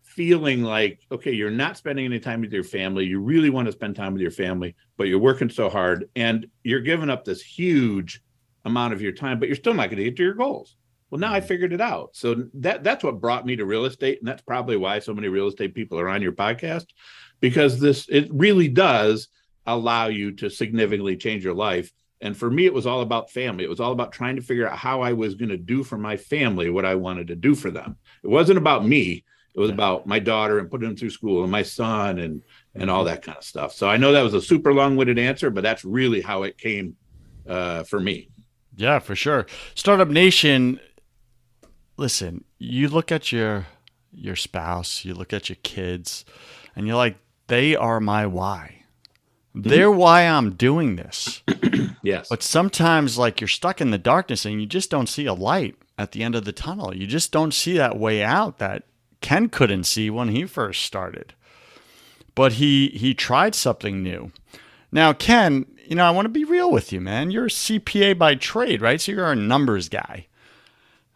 feeling 0.03 0.63
like, 0.63 1.01
okay, 1.11 1.33
you're 1.33 1.51
not 1.51 1.77
spending 1.77 2.05
any 2.05 2.21
time 2.21 2.41
with 2.41 2.53
your 2.53 2.63
family. 2.63 3.05
You 3.05 3.21
really 3.21 3.51
want 3.51 3.67
to 3.67 3.73
spend 3.73 3.97
time 3.97 4.13
with 4.13 4.23
your 4.23 4.31
family, 4.31 4.77
but 4.97 5.09
you're 5.09 5.19
working 5.19 5.51
so 5.51 5.69
hard 5.69 6.09
and 6.15 6.47
you're 6.63 6.81
giving 6.81 7.11
up 7.11 7.25
this 7.25 7.43
huge 7.43 8.23
amount 8.65 8.93
of 8.93 9.03
your 9.03 9.13
time, 9.13 9.39
but 9.39 9.49
you're 9.49 9.57
still 9.57 9.75
not 9.75 9.89
going 9.89 9.99
to 9.99 10.05
get 10.05 10.17
to 10.17 10.23
your 10.23 10.35
goals. 10.35 10.77
Well, 11.11 11.21
now 11.21 11.33
I 11.33 11.39
mm-hmm. 11.39 11.49
figured 11.49 11.73
it 11.73 11.81
out. 11.81 12.11
So 12.15 12.47
that 12.55 12.83
that's 12.83 13.05
what 13.05 13.21
brought 13.21 13.47
me 13.47 13.57
to 13.57 13.65
real 13.65 13.85
estate, 13.85 14.19
and 14.19 14.27
that's 14.27 14.43
probably 14.43 14.77
why 14.77 14.99
so 14.99 15.15
many 15.15 15.29
real 15.29 15.47
estate 15.47 15.75
people 15.75 15.99
are 15.99 16.09
on 16.09 16.23
your 16.23 16.33
podcast, 16.33 16.87
because 17.41 17.79
this 17.79 18.09
it 18.09 18.29
really 18.33 18.69
does 18.69 19.29
allow 19.67 20.09
you 20.09 20.33
to 20.33 20.51
significantly 20.51 21.17
change 21.17 21.45
your 21.45 21.55
life. 21.55 21.93
And 22.25 22.35
for 22.35 22.51
me, 22.51 22.65
it 22.65 22.73
was 22.73 22.87
all 22.87 23.03
about 23.03 23.31
family. 23.31 23.65
It 23.65 23.71
was 23.71 23.81
all 23.81 23.93
about 23.93 24.11
trying 24.11 24.37
to 24.37 24.43
figure 24.43 24.67
out 24.67 24.79
how 24.79 25.03
I 25.03 25.13
was 25.13 25.35
going 25.35 25.51
to 25.51 25.59
do 25.59 25.85
for 25.85 25.99
my 25.99 26.17
family 26.17 26.71
what 26.71 26.87
I 26.87 26.95
wanted 26.95 27.29
to 27.29 27.37
do 27.37 27.55
for 27.55 27.71
them. 27.71 27.99
It 28.23 28.29
wasn't 28.29 28.57
about 28.57 28.87
me. 28.87 29.25
It 29.55 29.61
was 29.61 29.71
about 29.71 30.07
my 30.07 30.21
daughter 30.21 30.59
and 30.59 30.71
putting 30.71 30.89
them 30.89 30.97
through 30.97 31.11
school 31.11 31.43
and 31.43 31.53
my 31.53 31.63
son 31.63 32.19
and 32.19 32.43
and 32.75 32.91
all 32.91 33.05
that 33.05 33.23
kind 33.23 33.37
of 33.37 33.45
stuff. 33.45 33.75
So 33.75 33.91
I 33.91 33.99
know 33.99 34.11
that 34.13 34.23
was 34.23 34.33
a 34.33 34.41
super 34.41 34.73
long-winded 34.73 35.19
answer, 35.19 35.51
but 35.51 35.63
that's 35.63 35.85
really 35.85 36.23
how 36.23 36.45
it 36.45 36.57
came 36.57 36.97
uh, 37.47 37.85
for 37.85 38.01
me. 38.01 38.31
Yeah, 38.75 39.01
for 39.01 39.15
sure. 39.15 39.47
Startup 39.75 40.09
Nation, 40.09 40.81
listen, 41.99 42.45
you 42.59 42.89
look 42.89 43.13
at 43.13 43.33
your 43.33 43.67
your 44.11 44.35
spouse, 44.35 45.05
you 45.05 45.13
look 45.13 45.35
at 45.35 45.51
your 45.51 45.59
kids, 45.63 46.25
and 46.75 46.87
you're 46.87 46.97
like, 46.97 47.19
they 47.49 47.77
are 47.77 48.01
my 48.01 48.27
why. 48.27 48.84
Mm-hmm. 49.57 49.69
They're 49.69 49.91
why 49.91 50.23
I'm 50.23 50.55
doing 50.55 50.97
this. 50.97 51.43
Yes. 52.05 52.29
But 52.29 52.43
sometimes, 52.43 53.17
like, 53.17 53.41
you're 53.41 53.49
stuck 53.49 53.81
in 53.81 53.91
the 53.91 53.97
darkness 53.97 54.45
and 54.45 54.61
you 54.61 54.67
just 54.67 54.91
don't 54.91 55.09
see 55.09 55.25
a 55.25 55.33
light 55.33 55.75
at 55.97 56.13
the 56.13 56.23
end 56.23 56.35
of 56.35 56.45
the 56.45 56.53
tunnel. 56.53 56.95
You 56.95 57.07
just 57.07 57.33
don't 57.33 57.55
see 57.55 57.79
that 57.79 57.99
way 57.99 58.23
out 58.23 58.59
that 58.59 58.83
Ken 59.23 59.49
couldn't 59.49 59.85
see 59.85 60.11
when 60.11 60.29
he 60.29 60.45
first 60.45 60.83
started. 60.83 61.33
But 62.35 62.55
he 62.55 62.89
he 62.89 63.15
tried 63.15 63.55
something 63.55 64.03
new. 64.03 64.33
Now, 64.93 65.15
Ken, 65.15 65.65
you 65.87 65.97
know, 65.97 66.05
I 66.05 66.11
want 66.11 66.27
to 66.27 66.31
be 66.31 66.45
real 66.45 66.71
with 66.71 66.93
you, 66.93 67.01
man. 67.01 67.31
You're 67.31 67.47
a 67.47 67.49
CPA 67.49 68.19
by 68.19 68.35
trade, 68.35 68.83
right? 68.83 69.01
So 69.01 69.13
you're 69.13 69.33
a 69.33 69.37
numbers 69.37 69.89
guy, 69.89 70.27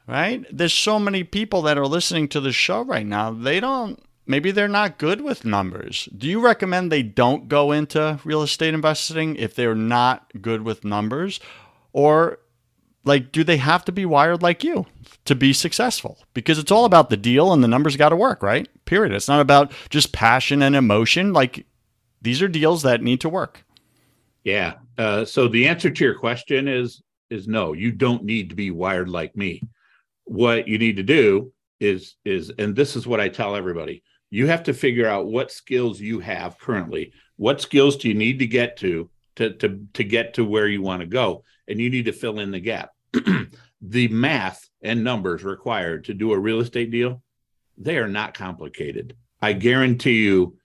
right? 0.06 0.46
There's 0.50 0.72
so 0.72 0.98
many 0.98 1.22
people 1.22 1.60
that 1.62 1.76
are 1.76 1.86
listening 1.86 2.28
to 2.28 2.40
the 2.40 2.52
show 2.52 2.82
right 2.82 3.06
now. 3.06 3.30
They 3.30 3.60
don't, 3.60 4.02
maybe 4.28 4.50
they're 4.50 4.68
not 4.68 4.98
good 4.98 5.22
with 5.22 5.44
numbers. 5.44 6.08
Do 6.16 6.28
you 6.28 6.40
recommend 6.40 6.92
they 6.92 7.02
don't 7.02 7.48
go 7.48 7.72
into 7.72 8.20
real 8.24 8.42
estate 8.42 8.74
investing 8.74 9.34
if 9.36 9.54
they're 9.54 9.74
not 9.74 10.30
good 10.40 10.62
with 10.62 10.84
numbers? 10.84 11.40
Or, 11.92 12.38
like, 13.04 13.32
do 13.32 13.42
they 13.42 13.56
have 13.56 13.84
to 13.86 13.92
be 13.92 14.04
wired 14.04 14.42
like 14.42 14.62
you 14.62 14.86
to 15.24 15.34
be 15.34 15.52
successful? 15.52 16.18
Because 16.34 16.58
it's 16.58 16.70
all 16.70 16.84
about 16.84 17.10
the 17.10 17.16
deal 17.16 17.52
and 17.52 17.64
the 17.64 17.68
numbers 17.68 17.96
got 17.96 18.10
to 18.10 18.16
work, 18.16 18.42
right? 18.42 18.68
Period. 18.84 19.12
It's 19.14 19.28
not 19.28 19.40
about 19.40 19.72
just 19.88 20.12
passion 20.12 20.62
and 20.62 20.76
emotion. 20.76 21.32
Like, 21.32 21.66
these 22.20 22.42
are 22.42 22.48
deals 22.48 22.82
that 22.82 23.02
need 23.02 23.20
to 23.22 23.28
work. 23.28 23.64
Yeah. 24.44 24.74
Uh, 24.96 25.24
so 25.24 25.48
the 25.48 25.66
answer 25.68 25.90
to 25.90 26.04
your 26.04 26.18
question 26.18 26.68
is 26.68 27.02
is 27.30 27.46
no. 27.46 27.74
You 27.74 27.92
don't 27.92 28.24
need 28.24 28.48
to 28.48 28.54
be 28.54 28.70
wired 28.70 29.08
like 29.08 29.36
me. 29.36 29.62
What 30.24 30.66
you 30.66 30.78
need 30.78 30.96
to 30.96 31.02
do 31.02 31.52
is 31.80 32.16
is, 32.24 32.50
and 32.58 32.74
this 32.74 32.96
is 32.96 33.06
what 33.06 33.20
I 33.20 33.28
tell 33.28 33.54
everybody. 33.54 34.02
You 34.30 34.46
have 34.46 34.64
to 34.64 34.74
figure 34.74 35.06
out 35.06 35.26
what 35.26 35.50
skills 35.50 36.00
you 36.00 36.20
have 36.20 36.58
currently. 36.58 37.12
What 37.36 37.60
skills 37.60 37.96
do 37.96 38.08
you 38.08 38.14
need 38.14 38.38
to 38.40 38.46
get 38.46 38.76
to 38.78 39.10
to 39.36 39.52
to 39.54 39.86
to 39.94 40.04
get 40.04 40.34
to 40.34 40.44
where 40.44 40.66
you 40.66 40.82
want 40.82 41.00
to 41.00 41.06
go, 41.06 41.44
and 41.66 41.80
you 41.80 41.88
need 41.90 42.06
to 42.06 42.12
fill 42.12 42.40
in 42.40 42.50
the 42.50 42.60
gap. 42.60 42.90
the 43.80 44.08
math 44.08 44.68
and 44.82 45.04
numbers 45.04 45.44
required 45.44 46.04
to 46.04 46.14
do 46.14 46.32
a 46.32 46.38
real 46.38 46.60
estate 46.60 46.90
deal, 46.90 47.22
they 47.76 47.96
are 47.96 48.08
not 48.08 48.34
complicated. 48.34 49.16
I 49.40 49.52
guarantee 49.52 50.24
you, 50.24 50.56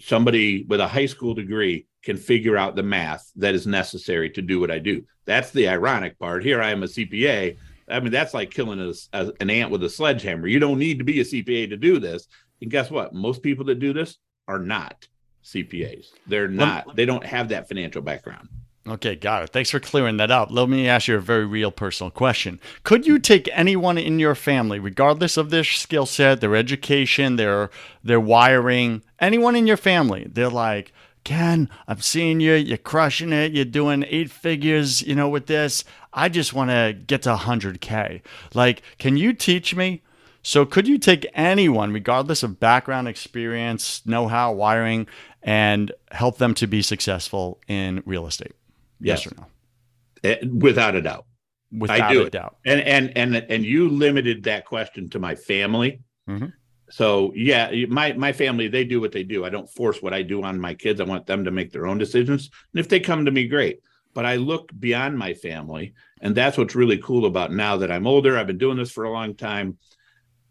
somebody 0.00 0.64
with 0.64 0.80
a 0.80 0.88
high 0.88 1.06
school 1.06 1.34
degree 1.34 1.86
can 2.02 2.16
figure 2.16 2.56
out 2.56 2.76
the 2.76 2.82
math 2.82 3.30
that 3.36 3.54
is 3.54 3.66
necessary 3.66 4.30
to 4.30 4.42
do 4.42 4.60
what 4.60 4.70
I 4.70 4.78
do. 4.78 5.04
That's 5.24 5.50
the 5.50 5.68
ironic 5.68 6.18
part. 6.18 6.44
Here 6.44 6.62
I 6.62 6.70
am 6.70 6.82
a 6.82 6.86
CPA. 6.86 7.56
I 7.88 8.00
mean, 8.00 8.12
that's 8.12 8.34
like 8.34 8.50
killing 8.50 8.80
a, 8.80 8.92
a, 9.12 9.32
an 9.40 9.50
ant 9.50 9.70
with 9.70 9.82
a 9.84 9.90
sledgehammer. 9.90 10.46
You 10.46 10.58
don't 10.58 10.78
need 10.78 10.98
to 10.98 11.04
be 11.04 11.20
a 11.20 11.24
CPA 11.24 11.70
to 11.70 11.76
do 11.76 11.98
this. 11.98 12.28
And 12.64 12.70
guess 12.70 12.90
what? 12.90 13.12
Most 13.12 13.42
people 13.42 13.66
that 13.66 13.78
do 13.78 13.92
this 13.92 14.16
are 14.48 14.58
not 14.58 15.06
CPAs. 15.44 16.06
They're 16.26 16.48
not, 16.48 16.96
they 16.96 17.04
don't 17.04 17.24
have 17.24 17.50
that 17.50 17.68
financial 17.68 18.00
background. 18.00 18.48
Okay, 18.88 19.16
got 19.16 19.42
it. 19.42 19.50
Thanks 19.50 19.68
for 19.70 19.80
clearing 19.80 20.16
that 20.16 20.30
up. 20.30 20.50
Let 20.50 20.70
me 20.70 20.88
ask 20.88 21.06
you 21.06 21.16
a 21.16 21.20
very 21.20 21.44
real 21.44 21.70
personal 21.70 22.10
question. 22.10 22.58
Could 22.82 23.06
you 23.06 23.18
take 23.18 23.50
anyone 23.52 23.98
in 23.98 24.18
your 24.18 24.34
family, 24.34 24.78
regardless 24.78 25.36
of 25.36 25.50
their 25.50 25.62
skill 25.62 26.06
set, 26.06 26.40
their 26.40 26.56
education, 26.56 27.36
their 27.36 27.68
their 28.02 28.20
wiring, 28.20 29.02
anyone 29.18 29.54
in 29.54 29.66
your 29.66 29.76
family, 29.76 30.26
they're 30.30 30.48
like, 30.48 30.90
Ken, 31.22 31.68
I'm 31.86 32.00
seeing 32.00 32.40
you, 32.40 32.54
you're 32.54 32.78
crushing 32.78 33.32
it, 33.34 33.52
you're 33.52 33.66
doing 33.66 34.06
eight 34.08 34.30
figures, 34.30 35.02
you 35.02 35.14
know, 35.14 35.28
with 35.28 35.46
this. 35.46 35.84
I 36.14 36.30
just 36.30 36.54
want 36.54 36.70
to 36.70 36.94
get 37.06 37.22
to 37.22 37.34
100K. 37.34 38.22
Like, 38.54 38.82
can 38.98 39.18
you 39.18 39.34
teach 39.34 39.74
me? 39.74 40.02
So, 40.46 40.66
could 40.66 40.86
you 40.86 40.98
take 40.98 41.26
anyone, 41.32 41.90
regardless 41.90 42.42
of 42.42 42.60
background, 42.60 43.08
experience, 43.08 44.04
know 44.04 44.28
how, 44.28 44.52
wiring, 44.52 45.08
and 45.42 45.90
help 46.12 46.36
them 46.36 46.52
to 46.54 46.66
be 46.66 46.82
successful 46.82 47.58
in 47.66 48.02
real 48.04 48.26
estate? 48.26 48.52
Yes, 49.00 49.24
yes 49.24 49.32
or 49.32 49.36
no? 49.36 49.46
It, 50.22 50.38
eh, 50.42 50.46
without 50.52 50.94
a 50.94 51.00
doubt. 51.00 51.24
Without 51.72 52.00
I 52.02 52.12
do 52.12 52.22
a 52.22 52.26
it. 52.26 52.32
doubt. 52.32 52.56
And 52.66 52.82
and 52.82 53.16
and 53.16 53.36
and 53.36 53.64
you 53.64 53.88
limited 53.88 54.44
that 54.44 54.66
question 54.66 55.08
to 55.10 55.18
my 55.18 55.34
family. 55.34 56.02
Mm-hmm. 56.28 56.48
So 56.90 57.32
yeah, 57.34 57.72
my 57.88 58.12
my 58.12 58.34
family 58.34 58.68
they 58.68 58.84
do 58.84 59.00
what 59.00 59.12
they 59.12 59.24
do. 59.24 59.46
I 59.46 59.48
don't 59.48 59.68
force 59.68 60.02
what 60.02 60.12
I 60.12 60.20
do 60.20 60.42
on 60.42 60.60
my 60.60 60.74
kids. 60.74 61.00
I 61.00 61.04
want 61.04 61.26
them 61.26 61.44
to 61.44 61.50
make 61.50 61.72
their 61.72 61.86
own 61.86 61.96
decisions. 61.96 62.50
And 62.74 62.80
if 62.80 62.90
they 62.90 63.00
come 63.00 63.24
to 63.24 63.30
me, 63.30 63.48
great. 63.48 63.80
But 64.12 64.26
I 64.26 64.36
look 64.36 64.70
beyond 64.78 65.18
my 65.18 65.32
family, 65.32 65.94
and 66.20 66.34
that's 66.34 66.58
what's 66.58 66.74
really 66.74 66.98
cool 66.98 67.24
about 67.24 67.50
now 67.50 67.78
that 67.78 67.90
I'm 67.90 68.06
older. 68.06 68.36
I've 68.36 68.46
been 68.46 68.58
doing 68.58 68.76
this 68.76 68.92
for 68.92 69.04
a 69.04 69.10
long 69.10 69.34
time. 69.34 69.78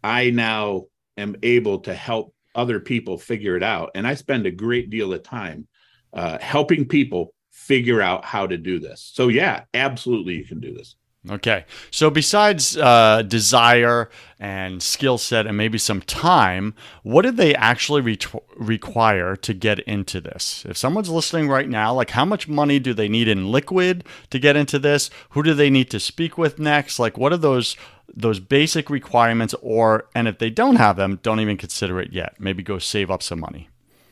I 0.04 0.30
now 0.30 0.84
am 1.16 1.34
able 1.42 1.80
to 1.80 1.94
help 1.94 2.34
other 2.54 2.78
people 2.78 3.18
figure 3.18 3.56
it 3.56 3.62
out, 3.62 3.90
and 3.94 4.06
I 4.06 4.14
spend 4.14 4.46
a 4.46 4.50
great 4.50 4.90
deal 4.90 5.12
of 5.12 5.22
time 5.22 5.66
uh, 6.12 6.38
helping 6.38 6.86
people 6.86 7.34
figure 7.50 8.00
out 8.00 8.24
how 8.24 8.46
to 8.46 8.58
do 8.58 8.78
this. 8.78 9.10
So 9.14 9.28
yeah, 9.28 9.64
absolutely, 9.72 10.34
you 10.34 10.44
can 10.44 10.60
do 10.60 10.74
this. 10.74 10.94
Okay. 11.30 11.64
So 11.90 12.10
besides 12.10 12.76
uh, 12.76 13.22
desire 13.22 14.10
and 14.38 14.82
skill 14.82 15.16
set 15.16 15.46
and 15.46 15.56
maybe 15.56 15.78
some 15.78 16.02
time, 16.02 16.74
what 17.02 17.22
did 17.22 17.38
they 17.38 17.54
actually 17.54 18.02
re- 18.02 18.18
require 18.56 19.34
to 19.36 19.54
get 19.54 19.78
into 19.80 20.20
this? 20.20 20.66
If 20.68 20.76
someone's 20.76 21.08
listening 21.08 21.48
right 21.48 21.68
now, 21.68 21.94
like 21.94 22.10
how 22.10 22.26
much 22.26 22.46
money 22.46 22.78
do 22.78 22.92
they 22.92 23.08
need 23.08 23.26
in 23.26 23.50
liquid 23.50 24.04
to 24.30 24.38
get 24.38 24.54
into 24.54 24.78
this? 24.78 25.08
Who 25.30 25.42
do 25.42 25.54
they 25.54 25.70
need 25.70 25.90
to 25.92 26.00
speak 26.00 26.36
with 26.36 26.58
next? 26.58 26.98
Like 26.98 27.16
what 27.16 27.32
are 27.32 27.38
those 27.38 27.74
those 28.12 28.40
basic 28.40 28.90
requirements 28.90 29.54
or 29.62 30.06
and 30.14 30.28
if 30.28 30.38
they 30.38 30.50
don't 30.50 30.76
have 30.76 30.96
them, 30.96 31.18
don't 31.22 31.40
even 31.40 31.56
consider 31.56 32.00
it 32.00 32.12
yet. 32.12 32.34
Maybe 32.38 32.62
go 32.62 32.78
save 32.78 33.10
up 33.10 33.22
some 33.22 33.40
money. 33.40 33.68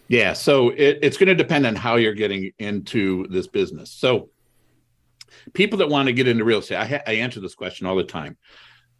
Yeah, 0.08 0.34
so 0.34 0.70
it, 0.70 0.98
it's 1.00 1.16
going 1.16 1.28
to 1.28 1.34
depend 1.34 1.66
on 1.66 1.74
how 1.74 1.96
you're 1.96 2.12
getting 2.12 2.52
into 2.58 3.26
this 3.28 3.46
business. 3.46 3.90
So 3.90 4.28
people 5.54 5.78
that 5.78 5.88
want 5.88 6.06
to 6.08 6.12
get 6.12 6.28
into 6.28 6.44
real 6.44 6.58
estate, 6.58 6.76
I, 6.76 6.84
ha- 6.84 7.02
I 7.06 7.12
answer 7.12 7.40
this 7.40 7.54
question 7.54 7.86
all 7.86 7.96
the 7.96 8.04
time. 8.04 8.36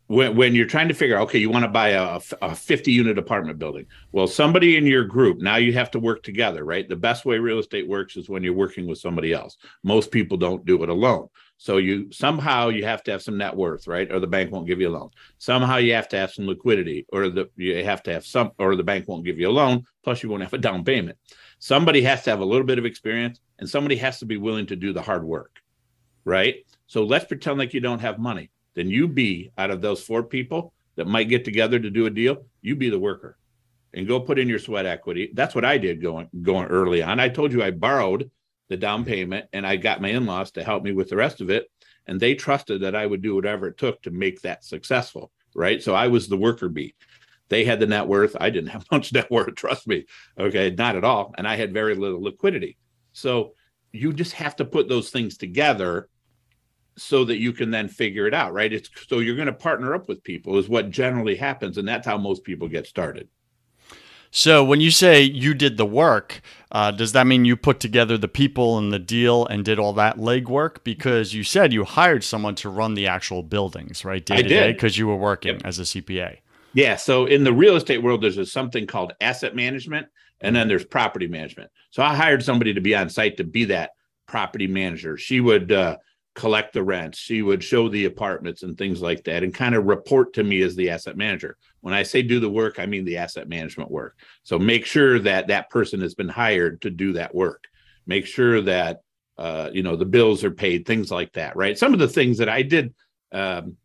When, 0.07 0.37
when 0.37 0.55
you're 0.55 0.67
trying 0.67 0.89
to 0.89 0.95
figure 0.95 1.17
out, 1.17 1.25
okay, 1.25 1.39
you 1.39 1.51
want 1.51 1.65
to 1.65 1.71
buy 1.71 1.91
a, 1.91 2.21
a 2.41 2.55
50 2.55 2.93
unit 2.93 3.19
apartment 3.19 3.59
building. 3.59 3.87
Well, 4.11 4.27
somebody 4.27 4.77
in 4.77 4.87
your 4.87 5.05
group, 5.05 5.39
now 5.39 5.57
you 5.57 5.73
have 5.75 5.91
to 5.93 6.01
work 6.01 6.23
together, 6.23 6.65
right? 6.65 6.89
The 6.89 6.97
best 6.97 7.25
way 7.25 7.39
real 7.39 7.59
estate 7.59 7.87
works 7.87 8.17
is 8.17 8.29
when 8.29 8.43
you're 8.43 8.55
working 8.55 8.87
with 8.87 8.99
somebody 8.99 9.33
else. 9.33 9.59
Most 9.83 10.11
people 10.11 10.37
don't 10.37 10.65
do 10.65 10.83
it 10.83 10.89
alone. 10.89 11.29
So 11.63 11.77
you 11.77 12.11
somehow 12.11 12.71
you 12.71 12.85
have 12.85 13.05
to 13.05 13.13
have 13.13 13.23
some 13.23 13.39
net 13.39 13.55
worth, 13.55 13.87
right? 13.87 14.11
Or 14.11 14.19
the 14.19 14.27
bank 14.27 14.51
won't 14.51 14.67
give 14.67 14.81
you 14.81 14.89
a 14.89 14.97
loan. 14.99 15.11
Somehow 15.39 15.77
you 15.77 15.95
have 15.95 16.09
to 16.09 16.17
have 16.17 16.33
some 16.33 16.47
liquidity, 16.47 17.07
or 17.13 17.29
the 17.29 17.49
you 17.57 17.85
have 17.85 18.03
to 18.03 18.13
have 18.13 18.27
some, 18.27 18.51
or 18.59 18.75
the 18.75 18.83
bank 18.83 19.07
won't 19.07 19.25
give 19.25 19.39
you 19.39 19.49
a 19.49 19.53
loan. 19.53 19.85
Plus, 20.03 20.25
you 20.25 20.29
won't 20.29 20.43
have 20.43 20.53
a 20.53 20.59
down 20.59 20.83
payment. 20.83 21.17
Somebody 21.61 22.03
has 22.03 22.25
to 22.25 22.31
have 22.31 22.41
a 22.41 22.45
little 22.45 22.67
bit 22.67 22.81
of 22.81 22.85
experience, 22.85 23.39
and 23.61 23.69
somebody 23.69 23.95
has 23.97 24.19
to 24.19 24.27
be 24.27 24.39
willing 24.39 24.67
to 24.67 24.77
do 24.77 24.93
the 24.93 25.03
hard 25.03 25.23
work 25.23 25.63
right? 26.25 26.57
So 26.87 27.05
let's 27.05 27.25
pretend 27.25 27.59
like 27.59 27.75
you 27.75 27.81
don't 27.81 28.01
have 28.01 28.19
money. 28.19 28.51
Then 28.75 28.89
you 28.89 29.09
be 29.09 29.51
out 29.59 29.71
of 29.71 29.81
those 29.81 30.03
four 30.03 30.23
people 30.23 30.73
that 30.97 31.07
might 31.07 31.29
get 31.29 31.45
together 31.45 31.79
to 31.79 31.91
do 31.91 32.07
a 32.07 32.11
deal, 32.11 32.45
you 32.61 32.77
be 32.77 32.91
the 32.91 32.99
worker 32.99 33.37
and 33.95 34.09
go 34.09 34.21
put 34.21 34.39
in 34.39 34.49
your 34.49 34.59
sweat 34.59 34.87
equity. 34.87 35.31
That's 35.35 35.55
what 35.55 35.65
I 35.65 35.79
did 35.79 36.01
going 36.01 36.29
going 36.43 36.67
early 36.69 37.03
on. 37.03 37.21
I 37.21 37.29
told 37.29 37.53
you 37.53 37.63
I 37.63 37.71
borrowed 37.71 38.31
the 38.73 38.77
down 38.77 39.05
payment 39.05 39.47
and 39.53 39.67
I 39.67 39.77
got 39.77 40.03
my 40.03 40.09
in-laws 40.09 40.51
to 40.53 40.65
help 40.65 40.83
me 40.83 40.93
with 40.93 41.09
the 41.09 41.17
rest 41.17 41.41
of 41.41 41.51
it. 41.51 41.71
And 42.07 42.19
they 42.19 42.35
trusted 42.35 42.83
that 42.83 42.97
I 42.97 43.07
would 43.07 43.23
do 43.23 43.37
whatever 43.37 43.69
it 43.69 43.79
took 43.79 44.03
to 44.03 44.11
make 44.11 44.41
that 44.43 44.65
successful. 44.65 45.31
Right. 45.55 45.83
So 45.83 45.95
I 45.95 46.09
was 46.09 46.29
the 46.29 46.37
worker 46.37 46.69
bee. 46.69 46.95
They 47.49 47.65
had 47.65 47.81
the 47.81 47.87
net 47.87 48.07
worth. 48.07 48.35
I 48.41 48.51
didn't 48.51 48.71
have 48.77 48.87
much 48.91 49.13
net 49.13 49.31
worth, 49.31 49.55
trust 49.55 49.87
me. 49.87 50.07
Okay, 50.39 50.71
not 50.71 50.97
at 50.97 51.05
all. 51.05 51.35
And 51.39 51.47
I 51.47 51.55
had 51.57 51.73
very 51.73 51.95
little 51.95 52.23
liquidity. 52.23 52.79
So 53.13 53.53
you 53.93 54.13
just 54.13 54.33
have 54.33 54.57
to 54.57 54.65
put 54.65 54.89
those 54.89 55.11
things 55.11 55.37
together 55.37 56.09
so 56.97 57.25
that 57.25 57.39
you 57.39 57.53
can 57.53 57.71
then 57.71 57.89
figure 57.89 58.27
it 58.27 58.35
out, 58.35 58.53
right? 58.53 58.73
It's 58.73 58.91
so 59.07 59.19
you're 59.19 59.37
going 59.37 59.47
to 59.47 59.53
partner 59.53 59.95
up 59.95 60.09
with 60.09 60.23
people 60.23 60.59
is 60.59 60.69
what 60.69 60.91
generally 60.91 61.37
happens, 61.37 61.79
and 61.79 61.87
that's 61.87 62.07
how 62.07 62.19
most 62.19 62.45
people 62.45 62.69
get 62.69 62.87
started. 62.87 63.29
So 64.35 64.65
when 64.65 64.81
you 64.81 64.91
say 64.91 65.23
you 65.23 65.53
did 65.53 65.77
the 65.77 65.85
work, 65.85 66.41
uh, 66.73 66.91
does 66.91 67.13
that 67.13 67.27
mean 67.27 67.45
you 67.45 67.55
put 67.55 67.81
together 67.81 68.17
the 68.17 68.29
people 68.29 68.79
and 68.79 68.91
the 68.91 68.99
deal 68.99 69.45
and 69.45 69.63
did 69.63 69.79
all 69.79 69.93
that 69.93 70.17
legwork? 70.17 70.79
Because 70.85 71.35
you 71.35 71.45
said 71.45 71.71
you 71.71 71.85
hired 71.85 72.25
someone 72.25 72.55
to 72.57 72.71
run 72.71 72.95
the 72.95 73.07
actual 73.07 73.43
buildings, 73.43 74.07
right, 74.07 74.25
day 74.25 74.43
to 74.43 74.49
day, 74.49 74.73
because 74.73 74.97
you 74.97 75.07
were 75.07 75.17
working 75.17 75.57
yep. 75.57 75.67
as 75.67 75.79
a 75.79 75.83
CPA. 75.83 76.39
Yeah. 76.73 76.97
So 76.97 77.27
in 77.27 77.45
the 77.45 77.53
real 77.53 77.77
estate 77.77 78.03
world, 78.03 78.23
there's 78.23 78.51
something 78.51 78.87
called 78.87 79.13
asset 79.21 79.55
management, 79.55 80.07
and 80.41 80.57
then 80.57 80.67
there's 80.67 80.85
property 80.85 81.29
management. 81.29 81.71
So 81.91 82.03
I 82.03 82.15
hired 82.15 82.43
somebody 82.43 82.73
to 82.73 82.81
be 82.81 82.95
on 82.95 83.11
site 83.11 83.37
to 83.37 83.45
be 83.45 83.67
that 83.67 83.91
property 84.27 84.67
manager. 84.67 85.19
She 85.19 85.41
would 85.41 85.73
uh, 85.73 85.99
collect 86.35 86.73
the 86.73 86.83
rents. 86.83 87.19
She 87.19 87.43
would 87.43 87.63
show 87.63 87.89
the 87.89 88.07
apartments 88.07 88.63
and 88.63 88.77
things 88.77 89.03
like 89.03 89.25
that 89.25 89.43
and 89.43 89.53
kind 89.53 89.75
of 89.75 89.85
report 89.85 90.33
to 90.35 90.45
me 90.45 90.63
as 90.63 90.75
the 90.75 90.91
asset 90.91 91.17
manager. 91.17 91.57
When 91.81 91.95
I 91.95 92.03
say 92.03 92.23
do 92.23 92.41
the 92.41 92.51
work, 92.51 92.79
I 92.79 92.87
mean 92.87 93.05
the 93.05 93.19
asset 93.19 93.49
management 93.49 93.91
work. 93.91 94.17
So 94.43 94.59
make 94.59 94.87
sure 94.87 95.19
that 95.21 95.49
that 95.49 95.71
person 95.71 96.01
has 96.01 96.15
been 96.15 96.29
hired 96.29 96.83
to 96.83 96.91
do 96.91 97.13
that 97.15 97.35
work. 97.35 97.65
Make 98.07 98.27
sure 98.27 98.63
that 98.63 99.01
uh, 99.39 99.71
you 99.73 99.83
know 99.83 99.97
the 99.97 100.05
bills 100.05 100.45
are 100.45 100.51
paid, 100.51 100.87
things 100.87 101.11
like 101.11 101.33
that, 101.33 101.57
right? 101.57 101.79
Some 101.79 101.93
of 101.93 101.99
the 101.99 102.09
things 102.09 102.39
that 102.39 102.49
I 102.49 102.63
did, 102.63 102.95
um, 103.33 103.77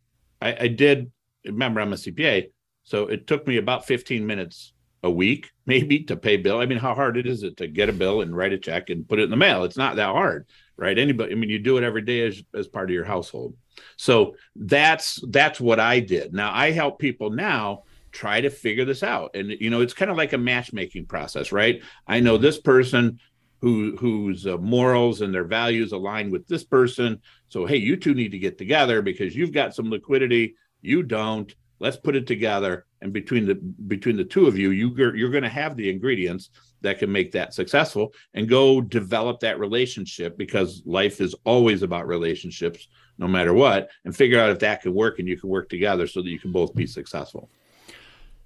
I, 0.42 0.56
I 0.62 0.68
did. 0.68 1.12
Remember, 1.46 1.80
I'm 1.80 1.94
a 1.94 1.98
CPA, 1.98 2.52
so 2.84 3.08
it 3.08 3.28
took 3.28 3.48
me 3.48 3.58
about 3.58 3.88
15 3.88 4.26
minutes 4.26 4.74
a 5.04 5.10
week, 5.10 5.50
maybe, 5.66 6.04
to 6.04 6.18
pay 6.18 6.36
bill. 6.38 6.60
I 6.60 6.66
mean, 6.66 6.80
how 6.80 6.94
hard 6.94 7.18
it 7.18 7.26
is 7.26 7.44
it 7.44 7.58
to 7.58 7.68
get 7.68 7.90
a 7.90 7.94
bill 7.94 8.22
and 8.22 8.36
write 8.36 8.52
a 8.52 8.58
check 8.58 8.90
and 8.90 9.08
put 9.08 9.20
it 9.20 9.24
in 9.24 9.30
the 9.30 9.38
mail? 9.38 9.64
It's 9.64 9.78
not 9.78 9.96
that 9.96 10.12
hard 10.12 10.48
right? 10.78 10.98
Anybody 10.98 11.32
i 11.32 11.36
mean 11.36 11.50
you 11.50 11.60
do 11.60 11.78
it 11.78 11.84
every 11.84 12.02
day 12.02 12.26
as, 12.26 12.42
as 12.54 12.68
part 12.68 12.90
of 12.90 12.94
your 12.94 13.06
household. 13.06 13.56
So 13.98 14.36
that's 14.56 15.20
that's 15.30 15.60
what 15.60 15.80
i 15.80 16.00
did. 16.00 16.34
Now 16.34 16.54
i 16.54 16.72
help 16.72 17.00
people 17.00 17.30
now 17.30 17.84
try 18.12 18.42
to 18.42 18.50
figure 18.50 18.86
this 18.86 19.04
out. 19.04 19.32
And 19.36 19.52
you 19.52 19.70
know 19.70 19.82
it's 19.82 19.94
kind 19.94 20.12
of 20.12 20.18
like 20.18 20.34
a 20.34 20.38
matchmaking 20.38 21.08
process 21.08 21.52
right? 21.52 21.82
I 22.08 22.20
know 22.20 22.38
this 22.38 22.60
person 22.60 23.20
who 23.62 23.96
whose 23.98 24.46
uh, 24.46 24.58
morals 24.58 25.22
and 25.22 25.34
their 25.34 25.44
values 25.44 25.92
align 25.92 26.30
with 26.30 26.48
this 26.48 26.64
person. 26.64 27.20
So 27.50 27.66
hey 27.66 27.78
you 27.78 27.98
two 27.98 28.14
need 28.14 28.32
to 28.32 28.40
get 28.40 28.58
together 28.58 29.02
because 29.02 29.36
you've 29.36 29.54
got 29.54 29.76
some 29.76 29.90
liquidity. 29.90 30.56
You 30.82 31.04
don't. 31.04 31.54
Let's 31.80 31.98
put 31.98 32.16
it 32.16 32.26
together. 32.26 32.86
And 33.02 33.14
between 33.14 33.46
the 33.46 33.56
between 33.56 34.18
the 34.18 34.24
two 34.24 34.48
of 34.48 34.58
you 34.58 34.72
you 34.72 34.96
you're 34.96 35.30
going 35.30 35.44
to 35.44 35.50
have 35.50 35.76
the 35.76 35.90
ingredients 35.90 36.50
that 36.82 37.00
can 37.00 37.12
make 37.12 37.32
that 37.32 37.54
successful 37.54 38.14
and 38.34 38.48
go 38.48 38.82
develop 38.82 39.40
that 39.40 39.60
relationship 39.60 40.38
because 40.38 40.82
life 40.86 41.22
is 41.22 41.36
always 41.44 41.82
about 41.82 42.08
relationships 42.08 42.88
no 43.18 43.28
matter 43.28 43.54
what 43.54 43.90
and 44.06 44.16
figure 44.16 44.40
out 44.40 44.50
if 44.50 44.60
that 44.60 44.82
can 44.82 44.94
work 44.94 45.20
and 45.20 45.28
you 45.28 45.38
can 45.38 45.50
work 45.50 45.70
together 45.70 46.08
so 46.08 46.22
that 46.22 46.30
you 46.30 46.40
can 46.40 46.52
both 46.52 46.76
be 46.76 46.86
successful. 46.86 47.50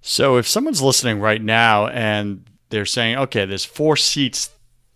So 0.01 0.37
if 0.37 0.47
someone's 0.47 0.81
listening 0.81 1.19
right 1.19 1.41
now 1.41 1.87
and 1.87 2.49
they're 2.69 2.85
saying 2.85 3.17
okay 3.17 3.45
there's 3.45 3.65
four 3.65 3.97
seats 3.97 4.51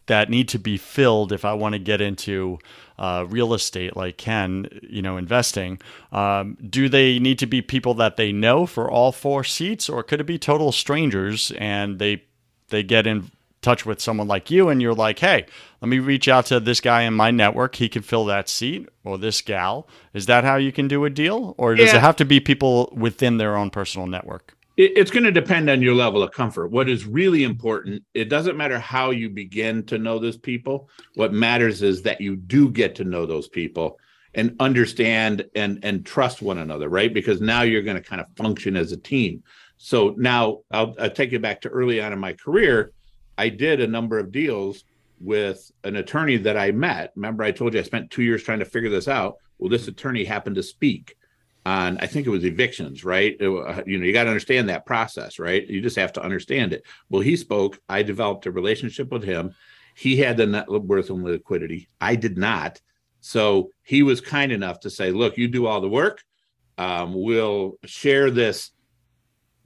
that 0.08 0.30
need 0.30 0.48
to 0.50 0.60
be 0.60 0.78
filled 0.78 1.32
if 1.32 1.44
I 1.46 1.54
want 1.54 1.74
to 1.74 1.80
get 1.80 2.02
into 2.02 2.60
uh, 2.98 3.26
real 3.28 3.54
estate 3.54 3.96
like 3.96 4.18
Ken, 4.18 4.68
you 4.84 5.02
know, 5.02 5.18
investing, 5.18 5.80
um, 6.12 6.58
do 6.70 6.88
they 6.88 7.20
need 7.20 7.40
to 7.40 7.46
be 7.46 7.62
people 7.62 7.94
that 7.96 8.16
they 8.16 8.32
know 8.32 8.66
for 8.66 8.90
all 8.90 9.12
four 9.12 9.44
seats, 9.44 9.90
or 9.90 10.04
could 10.04 10.22
it 10.22 10.26
be 10.26 10.38
total 10.38 10.72
strangers 10.72 11.52
and 11.58 12.00
they 12.00 12.24
they 12.70 12.84
get 12.84 13.08
in 13.08 13.32
touch 13.62 13.86
with 13.86 14.00
someone 14.00 14.28
like 14.28 14.52
you 14.52 14.70
and 14.70 14.82
you're 14.82 14.94
like, 14.94 15.20
hey, 15.20 15.46
let 15.82 15.90
me 15.90 16.00
reach 16.00 16.28
out 16.28 16.46
to 16.46 16.60
this 16.60 16.80
guy 16.80 17.02
in 17.02 17.14
my 17.14 17.32
network. 17.32 17.76
He 17.76 17.90
can 17.90 18.04
fill 18.04 18.26
that 18.26 18.48
seat 18.48 18.88
or 19.04 19.18
this 19.18 19.42
gal. 19.42 19.88
Is 20.14 20.28
that 20.28 20.44
how 20.44 20.56
you 20.56 20.72
can 20.72 20.88
do 20.88 21.04
a 21.04 21.10
deal? 21.10 21.56
Or 21.58 21.74
does 21.74 21.90
yeah. 21.90 21.98
it 21.98 22.02
have 22.02 22.16
to 22.18 22.26
be 22.26 22.40
people 22.40 22.94
within 22.96 23.38
their 23.38 23.58
own 23.58 23.72
personal 23.72 24.08
network? 24.08 24.56
It's 24.78 25.10
going 25.10 25.24
to 25.24 25.32
depend 25.32 25.70
on 25.70 25.82
your 25.82 25.96
level 25.96 26.22
of 26.22 26.32
comfort. 26.32 26.70
What 26.70 26.90
is 26.90 27.06
really 27.06 27.46
important, 27.46 28.04
it 28.14 28.28
doesn't 28.28 28.58
matter 28.58 28.78
how 28.78 29.12
you 29.12 29.30
begin 29.30 29.86
to 29.86 29.98
know 29.98 30.20
those 30.20 30.38
people. 30.38 30.90
What 31.14 31.32
matters 31.32 31.82
is 31.82 32.02
that 32.02 32.20
you 32.20 32.36
do 32.36 32.70
get 32.70 32.96
to 32.96 33.06
know 33.06 33.26
those 33.26 33.48
people 33.48 33.98
and 34.34 34.54
understand 34.60 35.46
and 35.56 35.80
and 35.82 36.06
trust 36.06 36.42
one 36.42 36.58
another, 36.58 36.90
right? 36.90 37.14
Because 37.14 37.40
now 37.40 37.62
you're 37.62 37.84
going 37.84 37.96
to 37.96 38.04
kind 38.04 38.22
of 38.22 38.28
function 38.36 38.76
as 38.76 38.92
a 38.92 38.98
team. 38.98 39.44
So 39.86 40.16
now 40.18 40.62
I'll, 40.72 40.96
I'll 41.00 41.12
take 41.12 41.32
you 41.32 41.38
back 41.38 41.62
to 41.62 41.70
early 41.70 42.02
on 42.02 42.12
in 42.12 42.18
my 42.18 42.34
career. 42.34 42.92
I 43.38 43.50
did 43.50 43.82
a 43.82 43.88
number 43.88 44.18
of 44.18 44.32
deals 44.32 44.84
with 45.20 45.72
an 45.84 45.96
attorney 45.96 46.38
that 46.38 46.58
I 46.58 46.72
met. 46.72 47.14
Remember, 47.16 47.44
I 47.44 47.52
told 47.52 47.76
you 47.76 47.80
I 47.80 47.84
spent 47.84 48.10
two 48.10 48.24
years 48.24 48.42
trying 48.42 48.58
to 48.58 48.66
figure 48.66 48.90
this 48.90 49.08
out. 49.08 49.36
Well, 49.60 49.70
this 49.70 49.88
attorney 49.88 50.24
happened 50.24 50.56
to 50.56 50.64
speak 50.64 51.16
on 51.68 52.00
I 52.00 52.08
think 52.08 52.26
it 52.26 52.32
was 52.32 52.46
evictions, 52.46 53.06
right? 53.06 53.38
It, 53.40 53.48
uh, 53.48 53.84
you 53.86 54.00
know, 54.00 54.06
you 54.06 54.12
got 54.12 54.24
to 54.24 54.32
understand 54.32 54.70
that 54.70 54.88
process, 54.88 55.38
right? 55.38 55.68
You 55.68 55.82
just 55.82 55.98
have 55.98 56.14
to 56.14 56.24
understand 56.24 56.74
it. 56.74 56.82
Well, 57.12 57.22
he 57.22 57.36
spoke. 57.36 57.80
I 57.88 58.02
developed 58.02 58.48
a 58.48 58.52
relationship 58.52 59.12
with 59.12 59.24
him. 59.24 59.54
He 59.96 60.18
had 60.18 60.38
the 60.38 60.48
net 60.48 60.68
worth 60.68 61.12
and 61.12 61.24
liquidity. 61.24 61.90
I 62.02 62.16
did 62.16 62.40
not. 62.40 62.82
So 63.22 63.70
he 63.84 64.02
was 64.02 64.20
kind 64.20 64.52
enough 64.52 64.80
to 64.80 64.90
say, 64.90 65.12
"Look, 65.12 65.38
you 65.38 65.48
do 65.48 65.68
all 65.68 65.80
the 65.80 65.90
work. 65.90 66.24
Um, 66.78 67.14
we'll 67.14 67.78
share 67.86 68.32
this, 68.32 68.72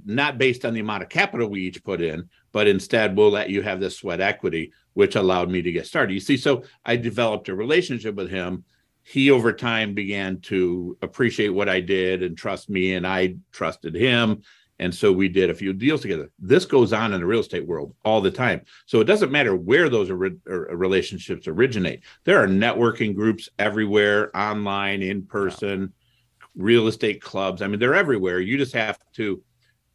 not 0.06 0.38
based 0.38 0.66
on 0.66 0.74
the 0.74 0.80
amount 0.80 1.04
of 1.04 1.10
capital 1.10 1.50
we 1.50 1.62
each 1.62 1.84
put 1.84 2.02
in, 2.02 2.30
but 2.52 2.68
instead 2.68 3.16
we'll 3.16 3.32
let 3.32 3.50
you 3.50 3.62
have 3.62 3.80
this 3.80 3.98
sweat 3.98 4.22
equity, 4.22 4.72
which 4.94 5.16
allowed 5.16 5.50
me 5.50 5.62
to 5.62 5.72
get 5.72 5.88
started." 5.88 6.14
You 6.14 6.20
see, 6.20 6.38
so 6.38 6.64
I 6.86 6.96
developed 6.96 7.50
a 7.50 7.56
relationship 7.56 8.16
with 8.16 8.30
him 8.30 8.64
he 9.10 9.32
over 9.32 9.52
time 9.52 9.96
began 9.96 10.40
to 10.42 10.96
appreciate 11.02 11.50
what 11.50 11.68
I 11.68 11.80
did 11.80 12.22
and 12.22 12.38
trust 12.38 12.70
me, 12.70 12.94
and 12.94 13.08
I 13.08 13.38
trusted 13.52 13.96
him. 13.96 14.44
And 14.78 14.94
so 14.94 15.12
we 15.12 15.28
did 15.28 15.50
a 15.50 15.56
few 15.56 15.74
deals 15.74 16.02
together. 16.02 16.30
This 16.38 16.64
goes 16.64 16.94
on 16.94 17.14
in 17.14 17.20
the 17.20 17.26
real 17.26 17.40
estate 17.40 17.66
world 17.66 17.96
all 18.06 18.22
the 18.22 18.30
time. 18.30 18.62
So 18.86 19.02
it 19.02 19.06
doesn't 19.06 19.32
matter 19.32 19.56
where 19.56 19.90
those 19.90 20.12
relationships 20.12 21.48
originate. 21.48 22.04
There 22.24 22.42
are 22.42 22.48
networking 22.48 23.16
groups 23.16 23.50
everywhere, 23.58 24.36
online, 24.38 25.02
in 25.02 25.26
person, 25.26 25.92
real 26.56 26.88
estate 26.88 27.20
clubs. 27.20 27.64
I 27.64 27.68
mean, 27.68 27.80
they're 27.80 27.96
everywhere. 27.96 28.40
You 28.40 28.60
just 28.60 28.74
have 28.74 29.00
to 29.14 29.42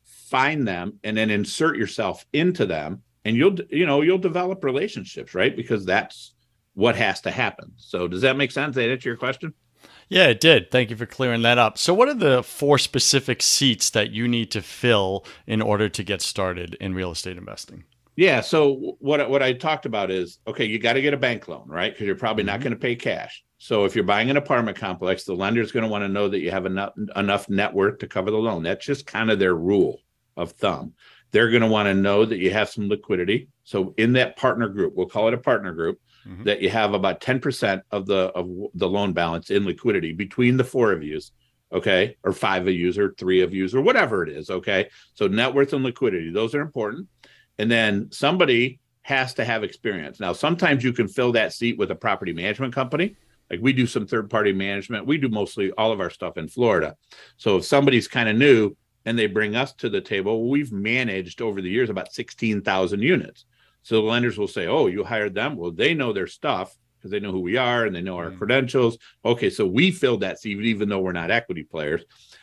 find 0.05 0.67
them 0.67 0.99
and 1.05 1.17
then 1.17 1.31
insert 1.31 1.77
yourself 1.77 2.25
into 2.33 2.67
them 2.67 3.03
and 3.25 3.37
you'll 3.37 3.57
you 3.71 3.87
know 3.87 4.03
you'll 4.03 4.19
develop 4.19 4.65
relationships 4.65 5.35
right 5.35 5.57
because 5.57 5.85
that's 5.85 6.35
what 6.75 6.97
has 6.97 7.21
to 7.23 7.31
happen. 7.31 7.73
So 7.77 8.09
does 8.09 8.23
that 8.23 8.37
make 8.37 8.51
sense? 8.51 8.75
That 8.75 8.91
answer 8.91 9.09
your 9.09 9.17
question? 9.17 9.55
Yeah, 10.09 10.27
it 10.27 10.41
did. 10.41 10.71
Thank 10.71 10.91
you 10.91 10.97
for 10.97 11.07
clearing 11.07 11.43
that 11.43 11.59
up. 11.59 11.79
So, 11.79 11.95
what 11.95 12.09
are 12.09 12.15
the 12.15 12.43
four 12.43 12.79
specific 12.79 13.43
seats 13.43 13.91
that 13.91 14.11
you 14.11 14.29
need 14.29 14.51
to 14.51 14.61
fill 14.61 15.25
in 15.47 15.63
order 15.63 15.89
to 15.89 16.03
get 16.03 16.21
started 16.21 16.77
in 16.81 16.95
real 16.95 17.13
estate 17.13 17.37
investing? 17.37 17.85
Yeah. 18.17 18.41
So, 18.43 18.97
what 19.01 19.29
what 19.31 19.43
I 19.43 19.55
talked 19.55 19.87
about 19.87 20.11
is 20.11 20.39
okay, 20.47 20.65
you 20.65 20.79
got 20.79 20.95
to 20.95 21.03
get 21.03 21.15
a 21.15 21.19
bank 21.19 21.49
loan, 21.49 21.67
right? 21.67 21.93
Because 21.93 22.07
you're 22.07 22.17
probably 22.17 22.45
not 22.45 22.57
mm-hmm. 22.57 22.65
going 22.65 22.73
to 22.75 22.79
pay 22.79 22.97
cash. 22.97 23.43
So, 23.65 23.87
if 23.87 23.95
you're 23.95 24.05
buying 24.05 24.29
an 24.29 24.37
apartment 24.37 24.77
complex, 24.77 25.25
the 25.25 25.33
lender 25.33 25.63
is 25.63 25.73
going 25.73 25.85
to 25.85 25.89
want 25.89 26.05
to 26.05 26.09
know 26.11 26.29
that 26.29 26.41
you 26.41 26.51
have 26.51 26.67
enough 26.67 26.93
enough 27.17 27.49
net 27.49 27.73
worth 27.73 27.97
to 28.01 28.07
cover 28.07 28.31
the 28.31 28.37
loan. 28.37 28.63
That's 28.63 28.85
just 28.85 29.07
kind 29.07 29.31
of 29.31 29.39
their 29.39 29.55
rule 29.55 30.03
of 30.37 30.51
thumb. 30.53 30.93
They're 31.31 31.49
going 31.49 31.63
to 31.63 31.69
want 31.69 31.87
to 31.87 31.95
know 31.95 32.27
that 32.27 32.37
you 32.37 32.51
have 32.51 32.69
some 32.69 32.91
liquidity. 32.91 33.49
So, 33.63 33.95
in 33.97 34.13
that 34.13 34.37
partner 34.37 34.69
group, 34.69 34.93
we'll 34.95 35.07
call 35.07 35.29
it 35.29 35.35
a 35.35 35.39
partner 35.39 35.73
group 35.73 35.99
mm-hmm. 36.29 36.45
that 36.45 36.61
you 36.61 36.69
have 36.69 36.93
about 36.93 37.23
10% 37.23 37.81
of 37.91 38.05
the 38.05 38.31
of 38.35 38.51
the 38.75 38.87
loan 38.87 39.15
balance 39.15 39.49
in 39.49 39.65
liquidity 39.65 40.13
between 40.13 40.59
the 40.59 40.65
four 40.65 40.93
of 40.93 41.03
you 41.03 41.19
okay 41.73 42.19
or 42.23 42.35
five 42.35 42.69
of 42.69 42.75
you 42.75 42.93
or 43.03 43.15
three 43.17 43.41
of 43.41 43.55
you 43.55 43.67
or 43.73 43.81
whatever 43.81 44.23
it 44.23 44.29
is 44.29 44.51
okay 44.51 44.91
so 45.15 45.27
net 45.27 45.55
worth 45.55 45.73
and 45.73 45.83
liquidity 45.83 46.31
those 46.31 46.55
are 46.55 46.61
important 46.61 47.09
and 47.59 47.71
then 47.71 48.09
somebody 48.13 48.79
has 49.01 49.33
to 49.33 49.43
have 49.43 49.65
experience 49.65 50.21
now 50.21 50.35
sometimes 50.35 50.85
you 50.85 50.93
can 50.93 51.09
fill 51.09 51.33
that 51.33 51.55
seat 51.55 51.79
with 51.79 51.91
a 51.91 51.95
property 51.95 52.35
management 52.35 52.75
company 52.75 53.17
like 53.51 53.61
we 53.61 53.73
do 53.73 53.87
some 53.87 54.07
third 54.07 54.31
party 54.31 54.53
management 54.53 55.07
we 55.07 55.19
do 55.19 55.29
mostly 55.29 55.71
all 55.73 55.93
of 55.93 56.01
our 56.01 56.11
stuff 56.11 56.37
in 56.37 56.49
florida 56.49 56.97
so 57.37 57.57
if 57.57 57.65
somebody's 57.65 58.09
kind 58.09 58.29
of 58.29 58.37
new 58.37 58.75
and 59.07 59.19
they 59.19 59.27
bring 59.27 59.55
us 59.55 59.73
to 59.73 59.89
the 59.89 60.01
table 60.01 60.49
we've 60.49 60.73
managed 60.73 61.43
over 61.43 61.61
the 61.61 61.71
years 61.71 61.91
about 61.91 62.13
16000 62.13 63.01
units 63.01 63.45
so 63.85 63.97
the 63.97 64.09
lenders 64.09 64.39
will 64.39 64.49
say, 64.49 64.67
"Oh, 64.67 64.89
you 64.89 65.05
hired 65.05 65.35
them? 65.35 65.57
Well, 65.57 65.71
they 65.71 65.95
know 65.95 66.13
their 66.13 66.27
stuff 66.27 66.75
because 66.97 67.11
they 67.11 67.21
know 67.21 67.31
who 67.31 67.41
we 67.41 67.59
are 67.59 67.85
and 67.85 67.95
they 67.95 68.01
know 68.01 68.17
our 68.17 68.31
mm-hmm. 68.31 68.39
credentials." 68.39 68.99
Okay, 69.25 69.51
so 69.51 69.67
we 69.67 69.93
filled 69.93 70.23
that 70.23 70.41
seat 70.41 70.59
even 70.59 70.89
though 70.89 71.01
we're 71.01 71.13
not 71.13 71.31
equity 71.31 71.63
players. 71.63 72.03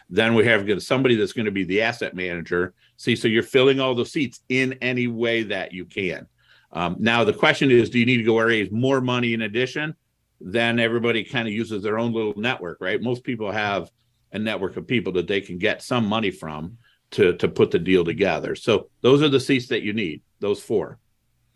Then 0.09 0.35
we 0.35 0.45
have 0.45 0.81
somebody 0.83 1.15
that's 1.15 1.33
going 1.33 1.45
to 1.45 1.51
be 1.51 1.63
the 1.63 1.81
asset 1.81 2.15
manager. 2.15 2.73
See, 2.97 3.15
so 3.15 3.27
you're 3.27 3.43
filling 3.43 3.79
all 3.79 3.95
the 3.95 4.05
seats 4.05 4.41
in 4.49 4.73
any 4.81 5.07
way 5.07 5.43
that 5.43 5.73
you 5.73 5.85
can. 5.85 6.27
Um, 6.71 6.97
now 6.99 7.23
the 7.23 7.33
question 7.33 7.71
is, 7.71 7.89
do 7.89 7.99
you 7.99 8.05
need 8.05 8.17
to 8.17 8.23
go 8.23 8.39
raise 8.39 8.71
more 8.71 9.01
money 9.01 9.33
in 9.33 9.41
addition? 9.41 9.95
Then 10.43 10.79
everybody 10.79 11.23
kind 11.23 11.47
of 11.47 11.53
uses 11.53 11.83
their 11.83 11.99
own 11.99 12.13
little 12.13 12.33
network, 12.35 12.79
right? 12.81 13.01
Most 13.01 13.23
people 13.23 13.51
have 13.51 13.89
a 14.31 14.39
network 14.39 14.77
of 14.77 14.87
people 14.87 15.13
that 15.13 15.27
they 15.27 15.41
can 15.41 15.57
get 15.57 15.81
some 15.81 16.05
money 16.05 16.31
from 16.31 16.77
to 17.11 17.35
to 17.37 17.47
put 17.47 17.71
the 17.71 17.79
deal 17.79 18.03
together. 18.03 18.55
So 18.55 18.89
those 19.01 19.21
are 19.21 19.29
the 19.29 19.39
seats 19.39 19.67
that 19.67 19.83
you 19.83 19.93
need. 19.93 20.21
Those 20.39 20.61
four. 20.61 20.97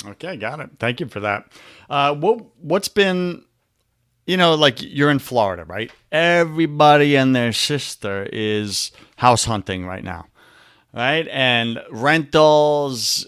Okay, 0.05 0.37
got 0.37 0.59
it. 0.59 0.69
Thank 0.79 0.99
you 0.99 1.07
for 1.07 1.21
that. 1.21 1.51
Uh, 1.89 2.13
what 2.13 2.45
what's 2.57 2.89
been, 2.89 3.43
you 4.27 4.37
know, 4.37 4.55
like 4.55 4.81
you're 4.81 5.09
in 5.09 5.19
Florida, 5.19 5.63
right? 5.63 5.91
Everybody 6.11 7.15
and 7.15 7.35
their 7.35 7.53
sister 7.53 8.27
is 8.31 8.91
house 9.15 9.45
hunting 9.45 9.85
right 9.85 10.03
now, 10.03 10.25
right? 10.93 11.27
And 11.29 11.81
rentals, 11.89 13.25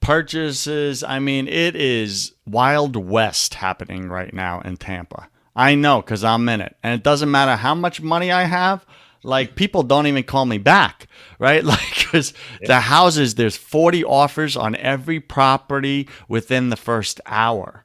purchases. 0.00 1.02
I 1.02 1.18
mean, 1.18 1.48
it 1.48 1.76
is 1.76 2.32
wild 2.46 2.96
west 2.96 3.54
happening 3.54 4.08
right 4.08 4.32
now 4.32 4.60
in 4.60 4.76
Tampa. 4.76 5.28
I 5.54 5.74
know 5.74 6.00
because 6.00 6.24
I'm 6.24 6.48
in 6.48 6.60
it, 6.60 6.76
and 6.82 6.94
it 6.94 7.02
doesn't 7.02 7.30
matter 7.30 7.56
how 7.56 7.74
much 7.74 8.00
money 8.00 8.30
I 8.30 8.44
have 8.44 8.86
like 9.22 9.54
people 9.54 9.82
don't 9.82 10.06
even 10.06 10.22
call 10.22 10.46
me 10.46 10.58
back 10.58 11.06
right 11.38 11.64
like 11.64 11.94
because 11.94 12.32
yeah. 12.60 12.68
the 12.68 12.80
houses 12.80 13.34
there's 13.34 13.56
40 13.56 14.04
offers 14.04 14.56
on 14.56 14.74
every 14.76 15.20
property 15.20 16.08
within 16.28 16.70
the 16.70 16.76
first 16.76 17.20
hour 17.26 17.84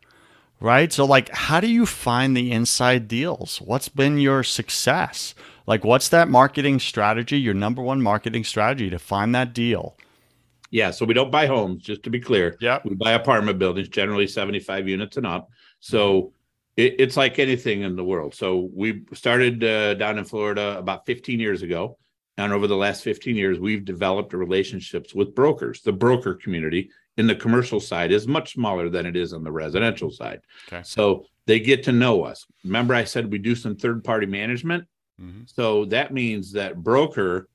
right 0.60 0.94
so 0.94 1.06
like 1.06 1.30
how 1.30 1.60
do 1.60 1.68
you 1.68 1.86
find 1.86 2.36
the 2.36 2.52
inside 2.52 3.08
deals 3.08 3.60
what's 3.62 3.90
been 3.90 4.18
your 4.18 4.44
success 4.44 5.36
like 5.68 5.84
what's 5.84 6.10
that 6.10 6.30
marketing 6.30 6.80
strategy 6.80 7.40
your 7.40 7.54
number 7.54 7.82
one 7.82 8.02
marketing 8.02 8.44
strategy 8.44 8.90
to 8.90 9.00
find 9.00 9.36
that 9.36 9.54
deal 9.54 9.98
yeah 10.76 10.92
so 10.92 11.06
we 11.06 11.14
don't 11.14 11.32
buy 11.32 11.46
homes 11.48 11.82
just 11.82 12.04
to 12.04 12.10
be 12.10 12.20
clear 12.20 12.56
yeah 12.60 12.80
we 12.86 12.96
buy 12.96 13.14
apartment 13.14 13.58
buildings 13.58 13.88
generally 13.90 14.28
75 14.28 14.88
units 14.88 15.18
and 15.18 15.26
up 15.26 15.50
so 15.80 16.34
it, 16.78 16.96
it's 17.00 17.18
like 17.18 17.40
anything 17.40 17.82
in 17.82 17.96
the 17.96 18.04
world. 18.04 18.36
So 18.36 18.70
we 18.74 19.04
started 19.14 19.64
uh, 19.64 19.94
down 19.96 20.18
in 20.18 20.26
Florida 20.26 20.78
about 20.78 21.06
15 21.06 21.40
years 21.40 21.62
ago. 21.62 21.98
And 22.38 22.52
over 22.52 22.68
the 22.68 22.76
last 22.76 23.04
15 23.04 23.36
years, 23.36 23.60
we've 23.60 23.86
developed 23.86 24.34
relationships 24.34 25.16
with 25.16 25.34
brokers. 25.34 25.82
The 25.82 25.94
broker 25.94 26.34
community 26.34 26.90
in 27.16 27.28
the 27.28 27.36
commercial 27.36 27.80
side 27.80 28.12
is 28.12 28.28
much 28.28 28.54
smaller 28.54 28.90
than 28.90 29.06
it 29.06 29.16
is 29.16 29.32
on 29.32 29.44
the 29.44 29.52
residential 29.52 30.12
side. 30.12 30.42
Okay. 30.68 30.82
So 30.84 31.28
they 31.46 31.62
get 31.62 31.84
to 31.84 31.94
know 31.94 32.24
us. 32.24 32.46
Remember, 32.66 32.94
I 32.94 33.06
said 33.06 33.32
we 33.32 33.38
do 33.38 33.56
some 33.56 33.78
third 33.78 34.04
party 34.04 34.26
management. 34.26 34.86
Mm-hmm. 35.22 35.44
So 35.46 35.86
that 35.86 36.14
means 36.14 36.52
that 36.54 36.84
broker 36.84 37.48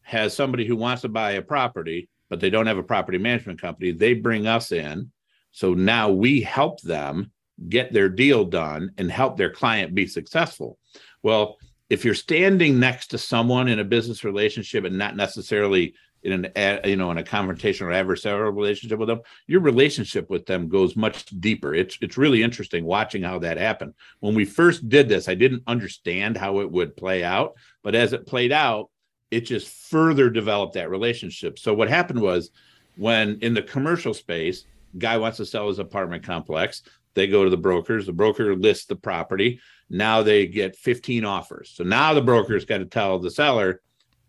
has 0.00 0.34
somebody 0.34 0.66
who 0.66 0.76
wants 0.76 1.02
to 1.02 1.10
buy 1.10 1.32
a 1.32 1.42
property, 1.42 2.08
but 2.32 2.40
they 2.40 2.48
don't 2.48 2.66
have 2.66 2.78
a 2.78 2.82
property 2.82 3.18
management 3.18 3.60
company. 3.60 3.90
They 3.90 4.14
bring 4.14 4.46
us 4.46 4.72
in. 4.72 5.12
So 5.50 5.74
now 5.74 6.08
we 6.08 6.40
help 6.40 6.80
them 6.80 7.30
get 7.68 7.92
their 7.92 8.08
deal 8.08 8.46
done 8.46 8.92
and 8.96 9.12
help 9.12 9.36
their 9.36 9.50
client 9.50 9.94
be 9.94 10.06
successful. 10.06 10.78
Well, 11.22 11.58
if 11.90 12.06
you're 12.06 12.14
standing 12.14 12.80
next 12.80 13.08
to 13.08 13.18
someone 13.18 13.68
in 13.68 13.80
a 13.80 13.84
business 13.84 14.24
relationship 14.24 14.86
and 14.86 14.96
not 14.96 15.14
necessarily 15.14 15.92
in 16.22 16.46
an 16.46 16.80
you 16.86 16.96
know 16.96 17.10
in 17.10 17.18
a 17.18 17.22
confrontation 17.22 17.86
or 17.86 17.90
adversarial 17.90 18.56
relationship 18.56 18.98
with 18.98 19.08
them 19.08 19.20
your 19.46 19.60
relationship 19.60 20.30
with 20.30 20.46
them 20.46 20.68
goes 20.68 20.94
much 20.94 21.26
deeper 21.40 21.74
it's 21.74 21.98
it's 22.00 22.16
really 22.16 22.44
interesting 22.44 22.84
watching 22.84 23.24
how 23.24 23.40
that 23.40 23.58
happened 23.58 23.92
when 24.20 24.32
we 24.32 24.44
first 24.44 24.88
did 24.88 25.08
this 25.08 25.28
i 25.28 25.34
didn't 25.34 25.64
understand 25.66 26.36
how 26.36 26.60
it 26.60 26.70
would 26.70 26.96
play 26.96 27.24
out 27.24 27.54
but 27.82 27.96
as 27.96 28.12
it 28.12 28.24
played 28.24 28.52
out 28.52 28.88
it 29.32 29.40
just 29.40 29.68
further 29.68 30.30
developed 30.30 30.74
that 30.74 30.90
relationship 30.90 31.58
so 31.58 31.74
what 31.74 31.88
happened 31.88 32.20
was 32.20 32.50
when 32.96 33.38
in 33.40 33.54
the 33.54 33.62
commercial 33.62 34.14
space 34.14 34.64
Guy 34.98 35.16
wants 35.16 35.38
to 35.38 35.46
sell 35.46 35.68
his 35.68 35.78
apartment 35.78 36.22
complex. 36.22 36.82
They 37.14 37.26
go 37.26 37.44
to 37.44 37.50
the 37.50 37.56
brokers. 37.56 38.06
The 38.06 38.12
broker 38.12 38.54
lists 38.54 38.86
the 38.86 38.96
property. 38.96 39.60
Now 39.90 40.22
they 40.22 40.46
get 40.46 40.76
15 40.76 41.24
offers. 41.24 41.72
So 41.74 41.84
now 41.84 42.14
the 42.14 42.22
broker's 42.22 42.64
got 42.64 42.78
to 42.78 42.86
tell 42.86 43.18
the 43.18 43.30
seller 43.30 43.80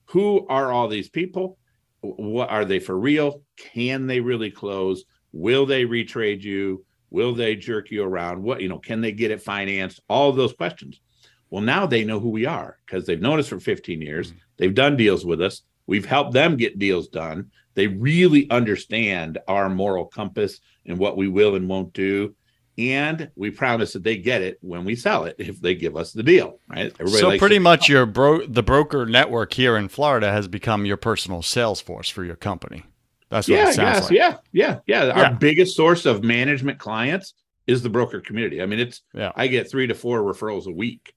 who 0.05 0.45
are 0.47 0.71
all 0.71 0.87
these 0.87 1.09
people? 1.09 1.57
What 2.01 2.49
are 2.49 2.65
they 2.65 2.79
for 2.79 2.97
real? 2.97 3.41
Can 3.57 4.05
they 4.05 4.19
really 4.19 4.51
close? 4.51 5.05
Will 5.31 5.65
they 5.65 5.85
retrade 5.85 6.41
you? 6.41 6.85
Will 7.09 7.33
they 7.33 7.55
jerk 7.55 7.89
you 7.89 8.03
around? 8.03 8.43
What, 8.43 8.61
you 8.61 8.67
know, 8.67 8.79
can 8.79 8.99
they 8.99 9.13
get 9.13 9.31
it 9.31 9.41
financed? 9.41 10.01
All 10.09 10.31
those 10.33 10.53
questions. 10.53 10.99
Well, 11.49 11.61
now 11.61 11.85
they 11.85 12.03
know 12.03 12.19
who 12.19 12.29
we 12.29 12.45
are 12.45 12.79
because 12.85 13.05
they've 13.05 13.21
known 13.21 13.39
us 13.39 13.47
for 13.47 13.59
15 13.59 14.01
years. 14.01 14.31
Mm-hmm. 14.31 14.39
They've 14.57 14.73
done 14.73 14.97
deals 14.97 15.25
with 15.25 15.41
us. 15.41 15.61
We've 15.87 16.05
helped 16.05 16.33
them 16.33 16.57
get 16.57 16.79
deals 16.79 17.07
done. 17.07 17.51
They 17.75 17.87
really 17.87 18.49
understand 18.49 19.39
our 19.47 19.69
moral 19.69 20.05
compass 20.05 20.59
and 20.85 20.97
what 20.97 21.17
we 21.17 21.27
will 21.27 21.55
and 21.55 21.67
won't 21.67 21.93
do. 21.93 22.35
And 22.77 23.29
we 23.35 23.51
promise 23.51 23.93
that 23.93 24.03
they 24.03 24.17
get 24.17 24.41
it 24.41 24.57
when 24.61 24.83
we 24.83 24.95
sell 24.95 25.25
it 25.25 25.35
if 25.37 25.61
they 25.61 25.75
give 25.75 25.95
us 25.95 26.11
the 26.11 26.23
deal, 26.23 26.59
right? 26.67 26.91
Everybody 26.99 27.19
so 27.19 27.37
pretty 27.37 27.59
much 27.59 27.87
your 27.87 28.07
bro 28.07 28.47
the 28.47 28.63
broker 28.63 29.05
network 29.05 29.53
here 29.53 29.77
in 29.77 29.89
Florida 29.89 30.31
has 30.31 30.47
become 30.47 30.83
your 30.85 30.97
personal 30.97 31.43
sales 31.43 31.81
force 31.81 32.09
for 32.09 32.23
your 32.23 32.35
company. 32.35 32.83
That's 33.29 33.47
what 33.47 33.55
yeah, 33.55 33.69
it 33.69 33.73
sounds 33.73 33.77
yes, 33.77 34.03
like. 34.03 34.11
Yeah, 34.11 34.37
yeah, 34.51 34.79
yeah. 34.87 35.05
yeah. 35.05 35.23
Our 35.23 35.33
biggest 35.35 35.75
source 35.75 36.07
of 36.07 36.23
management 36.23 36.79
clients 36.79 37.35
is 37.67 37.83
the 37.83 37.89
broker 37.89 38.19
community. 38.19 38.61
I 38.61 38.65
mean, 38.65 38.79
it's 38.79 39.01
yeah. 39.13 39.31
I 39.35 39.47
get 39.47 39.69
three 39.69 39.87
to 39.87 39.93
four 39.93 40.21
referrals 40.21 40.65
a 40.65 40.71
week. 40.71 41.13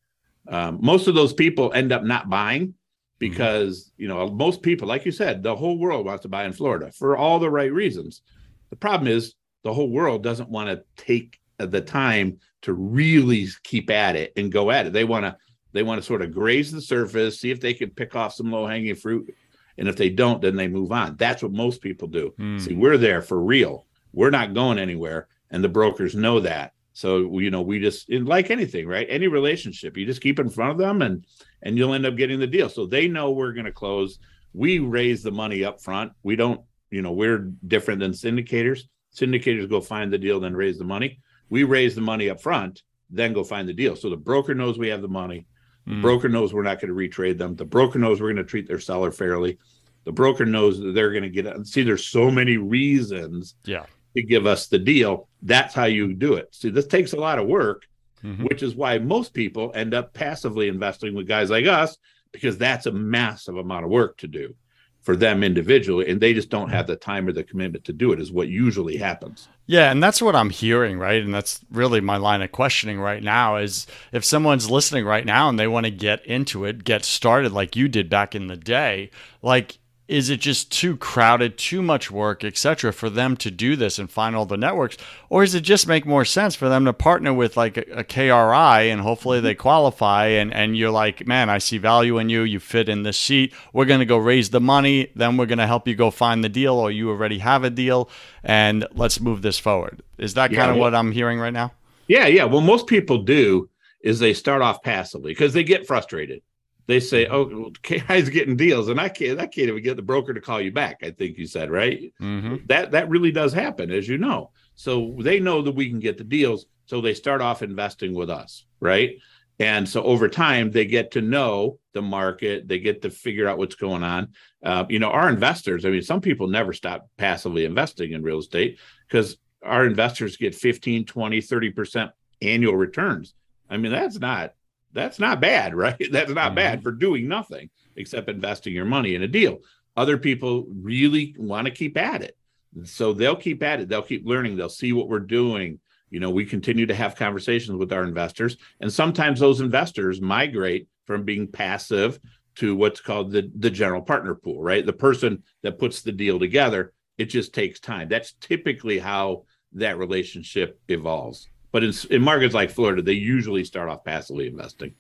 Um, 0.48 0.78
most 0.80 1.08
of 1.08 1.14
those 1.14 1.32
people 1.32 1.72
end 1.72 1.90
up 1.90 2.04
not 2.04 2.28
buying. 2.28 2.74
Because 3.18 3.84
mm-hmm. 3.84 4.02
you 4.02 4.08
know 4.08 4.28
most 4.28 4.62
people 4.62 4.86
like 4.88 5.04
you 5.04 5.12
said 5.12 5.42
the 5.42 5.54
whole 5.54 5.78
world 5.78 6.06
wants 6.06 6.22
to 6.22 6.28
buy 6.28 6.44
in 6.44 6.52
florida 6.52 6.90
for 6.92 7.16
all 7.16 7.38
the 7.38 7.50
right 7.50 7.72
reasons 7.72 8.22
the 8.70 8.76
problem 8.76 9.08
is 9.08 9.34
the 9.62 9.72
whole 9.72 9.90
world 9.90 10.22
doesn't 10.22 10.50
want 10.50 10.68
to 10.68 10.82
take 11.02 11.40
the 11.58 11.80
time 11.80 12.38
to 12.62 12.74
really 12.74 13.46
keep 13.62 13.90
at 13.90 14.16
it 14.16 14.32
and 14.36 14.52
go 14.52 14.70
at 14.70 14.86
it 14.86 14.92
they 14.92 15.04
want 15.04 15.24
to 15.24 15.36
they 15.72 15.82
want 15.82 16.00
to 16.00 16.06
sort 16.06 16.22
of 16.22 16.32
graze 16.32 16.70
the 16.72 16.80
surface 16.80 17.40
see 17.40 17.50
if 17.50 17.60
they 17.60 17.74
can 17.74 17.90
pick 17.90 18.14
off 18.14 18.34
some 18.34 18.50
low 18.50 18.66
hanging 18.66 18.94
fruit 18.94 19.34
and 19.78 19.88
if 19.88 19.96
they 19.96 20.10
don't 20.10 20.42
then 20.42 20.56
they 20.56 20.68
move 20.68 20.92
on 20.92 21.16
that's 21.16 21.42
what 21.42 21.52
most 21.52 21.80
people 21.80 22.08
do 22.08 22.34
mm. 22.38 22.60
see 22.60 22.74
we're 22.74 22.98
there 22.98 23.22
for 23.22 23.40
real 23.42 23.86
we're 24.12 24.30
not 24.30 24.54
going 24.54 24.78
anywhere 24.78 25.28
and 25.50 25.62
the 25.64 25.68
brokers 25.68 26.14
know 26.14 26.40
that 26.40 26.72
so 26.96 27.38
you 27.38 27.50
know, 27.50 27.60
we 27.60 27.78
just 27.78 28.10
like 28.10 28.50
anything, 28.50 28.88
right? 28.88 29.06
Any 29.10 29.28
relationship, 29.28 29.98
you 29.98 30.06
just 30.06 30.22
keep 30.22 30.38
in 30.38 30.48
front 30.48 30.72
of 30.72 30.78
them, 30.78 31.02
and 31.02 31.26
and 31.62 31.76
you'll 31.76 31.94
end 31.94 32.06
up 32.06 32.16
getting 32.16 32.38
the 32.38 32.46
deal. 32.46 32.68
So 32.68 32.86
they 32.86 33.08
know 33.08 33.30
we're 33.30 33.52
going 33.52 33.66
to 33.66 33.72
close. 33.72 34.18
We 34.52 34.78
raise 34.78 35.22
the 35.22 35.30
money 35.30 35.64
up 35.64 35.80
front. 35.80 36.12
We 36.22 36.36
don't, 36.36 36.60
you 36.90 37.02
know, 37.02 37.12
we're 37.12 37.50
different 37.66 38.00
than 38.00 38.12
syndicators. 38.12 38.82
Syndicators 39.14 39.68
go 39.68 39.80
find 39.80 40.12
the 40.12 40.18
deal, 40.18 40.40
then 40.40 40.54
raise 40.54 40.78
the 40.78 40.84
money. 40.84 41.20
We 41.48 41.64
raise 41.64 41.94
the 41.94 42.00
money 42.00 42.28
up 42.28 42.40
front, 42.40 42.82
then 43.10 43.32
go 43.32 43.44
find 43.44 43.68
the 43.68 43.72
deal. 43.72 43.96
So 43.96 44.10
the 44.10 44.16
broker 44.16 44.54
knows 44.54 44.78
we 44.78 44.88
have 44.88 45.02
the 45.02 45.08
money. 45.08 45.46
The 45.86 45.92
mm. 45.92 46.02
broker 46.02 46.28
knows 46.28 46.52
we're 46.52 46.62
not 46.62 46.80
going 46.80 46.88
to 46.88 46.94
retrade 46.94 47.38
them. 47.38 47.54
The 47.54 47.64
broker 47.64 47.98
knows 47.98 48.20
we're 48.20 48.32
going 48.32 48.44
to 48.44 48.50
treat 48.50 48.66
their 48.66 48.80
seller 48.80 49.12
fairly. 49.12 49.58
The 50.04 50.12
broker 50.12 50.44
knows 50.44 50.80
that 50.80 50.92
they're 50.94 51.12
going 51.12 51.22
to 51.22 51.30
get 51.30 51.46
it. 51.46 51.66
See, 51.66 51.82
there's 51.82 52.06
so 52.06 52.30
many 52.30 52.56
reasons 52.56 53.54
yeah 53.64 53.86
to 54.16 54.22
give 54.22 54.46
us 54.46 54.66
the 54.66 54.78
deal. 54.78 55.28
That's 55.42 55.74
how 55.74 55.84
you 55.84 56.14
do 56.14 56.34
it. 56.34 56.54
See, 56.54 56.70
this 56.70 56.86
takes 56.86 57.12
a 57.12 57.20
lot 57.20 57.38
of 57.38 57.46
work, 57.46 57.86
mm-hmm. 58.22 58.44
which 58.44 58.62
is 58.62 58.74
why 58.74 58.98
most 58.98 59.34
people 59.34 59.72
end 59.74 59.94
up 59.94 60.12
passively 60.12 60.68
investing 60.68 61.14
with 61.14 61.26
guys 61.26 61.50
like 61.50 61.66
us 61.66 61.96
because 62.32 62.58
that's 62.58 62.86
a 62.86 62.92
massive 62.92 63.56
amount 63.56 63.84
of 63.84 63.90
work 63.90 64.16
to 64.18 64.28
do 64.28 64.54
for 65.00 65.14
them 65.14 65.44
individually 65.44 66.10
and 66.10 66.20
they 66.20 66.34
just 66.34 66.50
don't 66.50 66.70
have 66.70 66.88
the 66.88 66.96
time 66.96 67.28
or 67.28 67.32
the 67.32 67.44
commitment 67.44 67.84
to 67.84 67.92
do 67.92 68.10
it 68.10 68.20
is 68.20 68.32
what 68.32 68.48
usually 68.48 68.96
happens. 68.96 69.48
Yeah 69.66 69.90
and 69.90 70.02
that's 70.02 70.20
what 70.20 70.34
i'm 70.34 70.50
hearing 70.50 70.98
right? 70.98 71.22
And 71.22 71.32
that's 71.32 71.60
really 71.70 72.00
my 72.00 72.16
line 72.16 72.42
of 72.42 72.50
questioning 72.50 73.00
right 73.00 73.22
now 73.22 73.56
is 73.56 73.86
if 74.12 74.24
someone's 74.24 74.68
listening 74.68 75.04
right 75.04 75.24
now 75.24 75.48
and 75.48 75.58
they 75.58 75.68
want 75.68 75.86
to 75.86 75.92
get 75.92 76.26
into 76.26 76.64
it 76.64 76.82
get 76.82 77.04
started 77.04 77.52
like 77.52 77.76
you 77.76 77.86
did 77.86 78.10
back 78.10 78.34
in 78.34 78.48
the 78.48 78.56
day 78.56 79.10
like 79.42 79.78
is 80.08 80.30
it 80.30 80.40
just 80.40 80.70
too 80.70 80.96
crowded, 80.96 81.58
too 81.58 81.82
much 81.82 82.10
work, 82.10 82.44
etc., 82.44 82.92
for 82.92 83.10
them 83.10 83.36
to 83.36 83.50
do 83.50 83.74
this 83.74 83.98
and 83.98 84.10
find 84.10 84.36
all 84.36 84.46
the 84.46 84.56
networks, 84.56 84.96
or 85.28 85.42
does 85.42 85.54
it 85.54 85.62
just 85.62 85.88
make 85.88 86.06
more 86.06 86.24
sense 86.24 86.54
for 86.54 86.68
them 86.68 86.84
to 86.84 86.92
partner 86.92 87.32
with 87.32 87.56
like 87.56 87.76
a, 87.76 87.82
a 87.92 88.04
KRI 88.04 88.90
and 88.92 89.00
hopefully 89.00 89.40
they 89.40 89.54
qualify 89.54 90.26
and 90.26 90.52
and 90.54 90.76
you're 90.76 90.90
like, 90.90 91.26
man, 91.26 91.50
I 91.50 91.58
see 91.58 91.78
value 91.78 92.18
in 92.18 92.28
you, 92.28 92.42
you 92.42 92.60
fit 92.60 92.88
in 92.88 93.02
this 93.02 93.18
seat. 93.18 93.52
We're 93.72 93.84
gonna 93.84 94.04
go 94.04 94.18
raise 94.18 94.50
the 94.50 94.60
money, 94.60 95.10
then 95.16 95.36
we're 95.36 95.46
gonna 95.46 95.66
help 95.66 95.88
you 95.88 95.94
go 95.94 96.10
find 96.10 96.44
the 96.44 96.48
deal, 96.48 96.74
or 96.74 96.90
you 96.90 97.10
already 97.10 97.38
have 97.38 97.64
a 97.64 97.70
deal, 97.70 98.08
and 98.44 98.86
let's 98.94 99.20
move 99.20 99.42
this 99.42 99.58
forward. 99.58 100.02
Is 100.18 100.34
that 100.34 100.52
yeah, 100.52 100.58
kind 100.60 100.70
of 100.70 100.76
what 100.76 100.94
I'm 100.94 101.12
hearing 101.12 101.40
right 101.40 101.52
now? 101.52 101.72
Yeah, 102.06 102.26
yeah. 102.26 102.44
Well, 102.44 102.60
most 102.60 102.86
people 102.86 103.18
do 103.18 103.68
is 104.00 104.20
they 104.20 104.34
start 104.34 104.62
off 104.62 104.82
passively 104.82 105.32
because 105.32 105.52
they 105.52 105.64
get 105.64 105.86
frustrated 105.86 106.42
they 106.86 107.00
say, 107.00 107.26
"Oh, 107.26 107.46
well, 107.46 107.70
KI's 107.82 108.28
getting 108.28 108.56
deals," 108.56 108.88
and 108.88 109.00
I 109.00 109.08
can't, 109.08 109.40
I 109.40 109.46
can't 109.46 109.68
even 109.68 109.82
get 109.82 109.96
the 109.96 110.02
broker 110.02 110.34
to 110.34 110.40
call 110.40 110.60
you 110.60 110.72
back. 110.72 110.98
I 111.02 111.10
think 111.10 111.38
you 111.38 111.46
said 111.46 111.70
right. 111.70 112.12
Mm-hmm. 112.20 112.66
That 112.66 112.92
that 112.92 113.08
really 113.08 113.32
does 113.32 113.52
happen, 113.52 113.90
as 113.90 114.08
you 114.08 114.18
know. 114.18 114.50
So 114.74 115.16
they 115.20 115.40
know 115.40 115.62
that 115.62 115.74
we 115.74 115.88
can 115.88 116.00
get 116.00 116.18
the 116.18 116.24
deals, 116.24 116.66
so 116.86 117.00
they 117.00 117.14
start 117.14 117.40
off 117.40 117.62
investing 117.62 118.14
with 118.14 118.30
us, 118.30 118.64
right? 118.80 119.16
And 119.58 119.88
so 119.88 120.02
over 120.02 120.28
time, 120.28 120.70
they 120.70 120.84
get 120.84 121.12
to 121.12 121.22
know 121.22 121.78
the 121.94 122.02
market. 122.02 122.68
They 122.68 122.78
get 122.78 123.02
to 123.02 123.10
figure 123.10 123.48
out 123.48 123.56
what's 123.56 123.74
going 123.74 124.02
on. 124.02 124.32
Uh, 124.62 124.84
you 124.88 124.98
know, 124.98 125.10
our 125.10 125.30
investors. 125.30 125.86
I 125.86 125.90
mean, 125.90 126.02
some 126.02 126.20
people 126.20 126.46
never 126.46 126.74
stop 126.74 127.08
passively 127.16 127.64
investing 127.64 128.12
in 128.12 128.22
real 128.22 128.38
estate 128.38 128.78
because 129.08 129.38
our 129.62 129.86
investors 129.86 130.36
get 130.36 130.54
15, 130.54 131.06
20, 131.06 131.40
30 131.40 131.70
percent 131.70 132.10
annual 132.42 132.76
returns. 132.76 133.34
I 133.70 133.78
mean, 133.78 133.92
that's 133.92 134.18
not 134.18 134.52
that's 134.96 135.18
not 135.18 135.40
bad, 135.40 135.74
right? 135.74 135.96
That's 136.10 136.30
not 136.30 136.48
mm-hmm. 136.48 136.54
bad 136.56 136.82
for 136.82 136.90
doing 136.90 137.28
nothing 137.28 137.70
except 137.96 138.28
investing 138.28 138.74
your 138.74 138.84
money 138.84 139.14
in 139.14 139.22
a 139.22 139.28
deal. 139.28 139.58
Other 139.96 140.18
people 140.18 140.66
really 140.68 141.34
want 141.38 141.66
to 141.66 141.70
keep 141.70 141.96
at 141.96 142.22
it. 142.22 142.36
So 142.84 143.12
they'll 143.12 143.36
keep 143.36 143.62
at 143.62 143.80
it. 143.80 143.88
They'll 143.88 144.02
keep 144.02 144.26
learning. 144.26 144.56
They'll 144.56 144.68
see 144.68 144.92
what 144.92 145.08
we're 145.08 145.20
doing. 145.20 145.80
You 146.10 146.20
know, 146.20 146.30
we 146.30 146.44
continue 146.44 146.86
to 146.86 146.94
have 146.94 147.16
conversations 147.16 147.76
with 147.76 147.92
our 147.92 148.04
investors. 148.04 148.56
And 148.80 148.92
sometimes 148.92 149.40
those 149.40 149.60
investors 149.60 150.20
migrate 150.20 150.88
from 151.06 151.24
being 151.24 151.46
passive 151.46 152.18
to 152.56 152.74
what's 152.74 153.00
called 153.00 153.32
the, 153.32 153.50
the 153.56 153.70
general 153.70 154.02
partner 154.02 154.34
pool, 154.34 154.62
right? 154.62 154.84
The 154.84 154.92
person 154.92 155.42
that 155.62 155.78
puts 155.78 156.02
the 156.02 156.12
deal 156.12 156.38
together. 156.38 156.92
It 157.18 157.26
just 157.26 157.54
takes 157.54 157.80
time. 157.80 158.08
That's 158.08 158.34
typically 158.40 158.98
how 158.98 159.44
that 159.72 159.98
relationship 159.98 160.80
evolves. 160.88 161.48
But 161.76 161.84
in, 161.84 161.92
in 162.08 162.22
markets 162.22 162.54
like 162.54 162.70
Florida, 162.70 163.02
they 163.02 163.12
usually 163.12 163.62
start 163.62 163.90
off 163.90 164.02
passively 164.02 164.46
investing. 164.46 164.94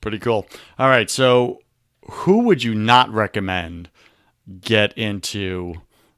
Pretty 0.00 0.18
cool. 0.18 0.48
All 0.76 0.88
right. 0.88 1.08
So, 1.08 1.60
who 2.10 2.40
would 2.40 2.64
you 2.64 2.74
not 2.74 3.08
recommend 3.10 3.88
get 4.60 4.98
into 4.98 5.74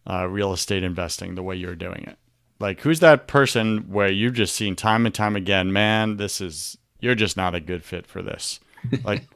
uh, 0.08 0.26
real 0.26 0.54
estate 0.54 0.84
investing 0.84 1.34
the 1.34 1.42
way 1.42 1.56
you're 1.56 1.74
doing 1.74 2.02
it? 2.08 2.16
Like, 2.58 2.80
who's 2.80 3.00
that 3.00 3.26
person 3.26 3.90
where 3.90 4.10
you've 4.10 4.32
just 4.32 4.54
seen 4.54 4.74
time 4.74 5.04
and 5.04 5.14
time 5.14 5.36
again, 5.36 5.70
man, 5.70 6.16
this 6.16 6.40
is, 6.40 6.78
you're 7.00 7.14
just 7.14 7.36
not 7.36 7.54
a 7.54 7.60
good 7.60 7.84
fit 7.84 8.06
for 8.06 8.22
this? 8.22 8.60
Like, 9.04 9.28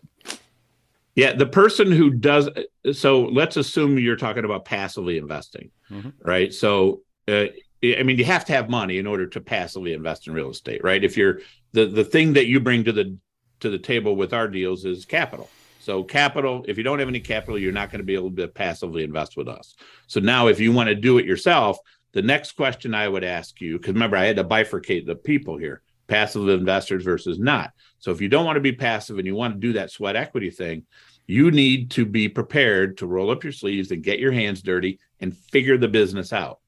yeah, 1.15 1.35
the 1.35 1.45
person 1.45 1.93
who 1.93 2.09
does, 2.09 2.49
so 2.95 3.25
let's 3.25 3.59
assume 3.59 3.99
you're 3.99 4.17
talking 4.17 4.47
about 4.47 4.65
passively 4.65 5.19
investing, 5.19 5.73
mm-hmm. 5.91 6.09
right? 6.23 6.55
So, 6.55 7.03
uh, 7.27 7.49
I 7.83 8.03
mean, 8.03 8.19
you 8.19 8.25
have 8.25 8.45
to 8.47 8.53
have 8.53 8.69
money 8.69 8.99
in 8.99 9.07
order 9.07 9.27
to 9.29 9.41
passively 9.41 9.93
invest 9.93 10.27
in 10.27 10.33
real 10.33 10.51
estate, 10.51 10.83
right? 10.83 11.03
If 11.03 11.17
you're 11.17 11.41
the 11.73 11.87
the 11.87 12.05
thing 12.05 12.33
that 12.33 12.47
you 12.47 12.61
bring 12.61 12.85
to 12.85 12.93
the 12.93 13.17
to 13.61 13.71
the 13.71 13.79
table 13.79 14.17
with 14.17 14.33
our 14.33 14.49
deals 14.49 14.85
is 14.85 15.05
capital. 15.05 15.49
So 15.81 16.03
capital, 16.03 16.65
if 16.69 16.77
you 16.77 16.85
don't 16.85 16.99
have 16.99 17.09
any 17.09 17.21
capital, 17.21 17.59
you're 17.59 17.73
not 17.73 17.91
going 17.91 18.01
to 18.01 18.05
be 18.05 18.15
able 18.15 18.31
to 18.33 18.49
passively 18.49 19.05
invest 19.05 19.37
with 19.37 19.49
us. 19.49 19.75
So 20.07 20.21
now 20.21 20.49
if 20.49 20.61
you 20.61 20.73
want 20.73 20.89
to 20.89 20.95
do 20.95 21.19
it 21.19 21.25
yourself, 21.25 21.79
the 22.13 22.23
next 22.23 22.53
question 22.53 22.95
I 22.95 23.09
would 23.09 23.25
ask 23.25 23.61
you, 23.61 23.79
because 23.79 23.95
remember 23.95 24.17
I 24.17 24.27
had 24.27 24.37
to 24.37 24.45
bifurcate 24.45 25.07
the 25.07 25.15
people 25.15 25.57
here, 25.57 25.83
passive 26.07 26.49
investors 26.49 27.05
versus 27.05 27.39
not. 27.39 27.73
So 28.01 28.11
if 28.11 28.21
you 28.21 28.29
don't 28.29 28.45
want 28.45 28.57
to 28.57 28.61
be 28.61 28.73
passive 28.73 29.19
and 29.19 29.27
you 29.27 29.35
want 29.35 29.55
to 29.55 29.61
do 29.61 29.73
that 29.75 29.91
sweat 29.91 30.17
equity 30.17 30.51
thing, 30.51 30.85
you 31.27 31.51
need 31.51 31.91
to 31.93 32.05
be 32.05 32.29
prepared 32.29 32.99
to 32.99 33.07
roll 33.07 33.31
up 33.31 33.45
your 33.45 33.53
sleeves 33.53 33.91
and 33.91 34.03
get 34.03 34.19
your 34.19 34.33
hands 34.33 34.63
dirty 34.63 34.99
and 35.21 35.37
figure 35.37 35.79
the 35.79 35.89
business 35.89 36.33
out 36.33 36.59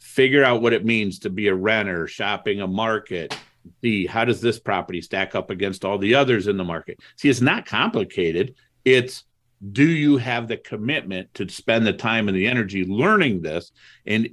figure 0.00 0.44
out 0.44 0.62
what 0.62 0.72
it 0.72 0.84
means 0.84 1.18
to 1.20 1.30
be 1.30 1.48
a 1.48 1.54
renter, 1.54 2.06
shopping 2.06 2.60
a 2.60 2.66
market, 2.66 3.36
see 3.82 4.06
how 4.06 4.24
does 4.24 4.40
this 4.40 4.58
property 4.58 5.00
stack 5.00 5.34
up 5.34 5.50
against 5.50 5.84
all 5.84 5.98
the 5.98 6.14
others 6.14 6.46
in 6.46 6.56
the 6.56 6.64
market. 6.64 6.98
See, 7.16 7.28
it's 7.28 7.40
not 7.40 7.66
complicated. 7.66 8.54
It's 8.84 9.24
do 9.72 9.84
you 9.84 10.16
have 10.16 10.48
the 10.48 10.56
commitment 10.56 11.32
to 11.34 11.48
spend 11.48 11.86
the 11.86 11.92
time 11.92 12.28
and 12.28 12.36
the 12.36 12.46
energy 12.46 12.84
learning 12.84 13.42
this? 13.42 13.72
And 14.06 14.30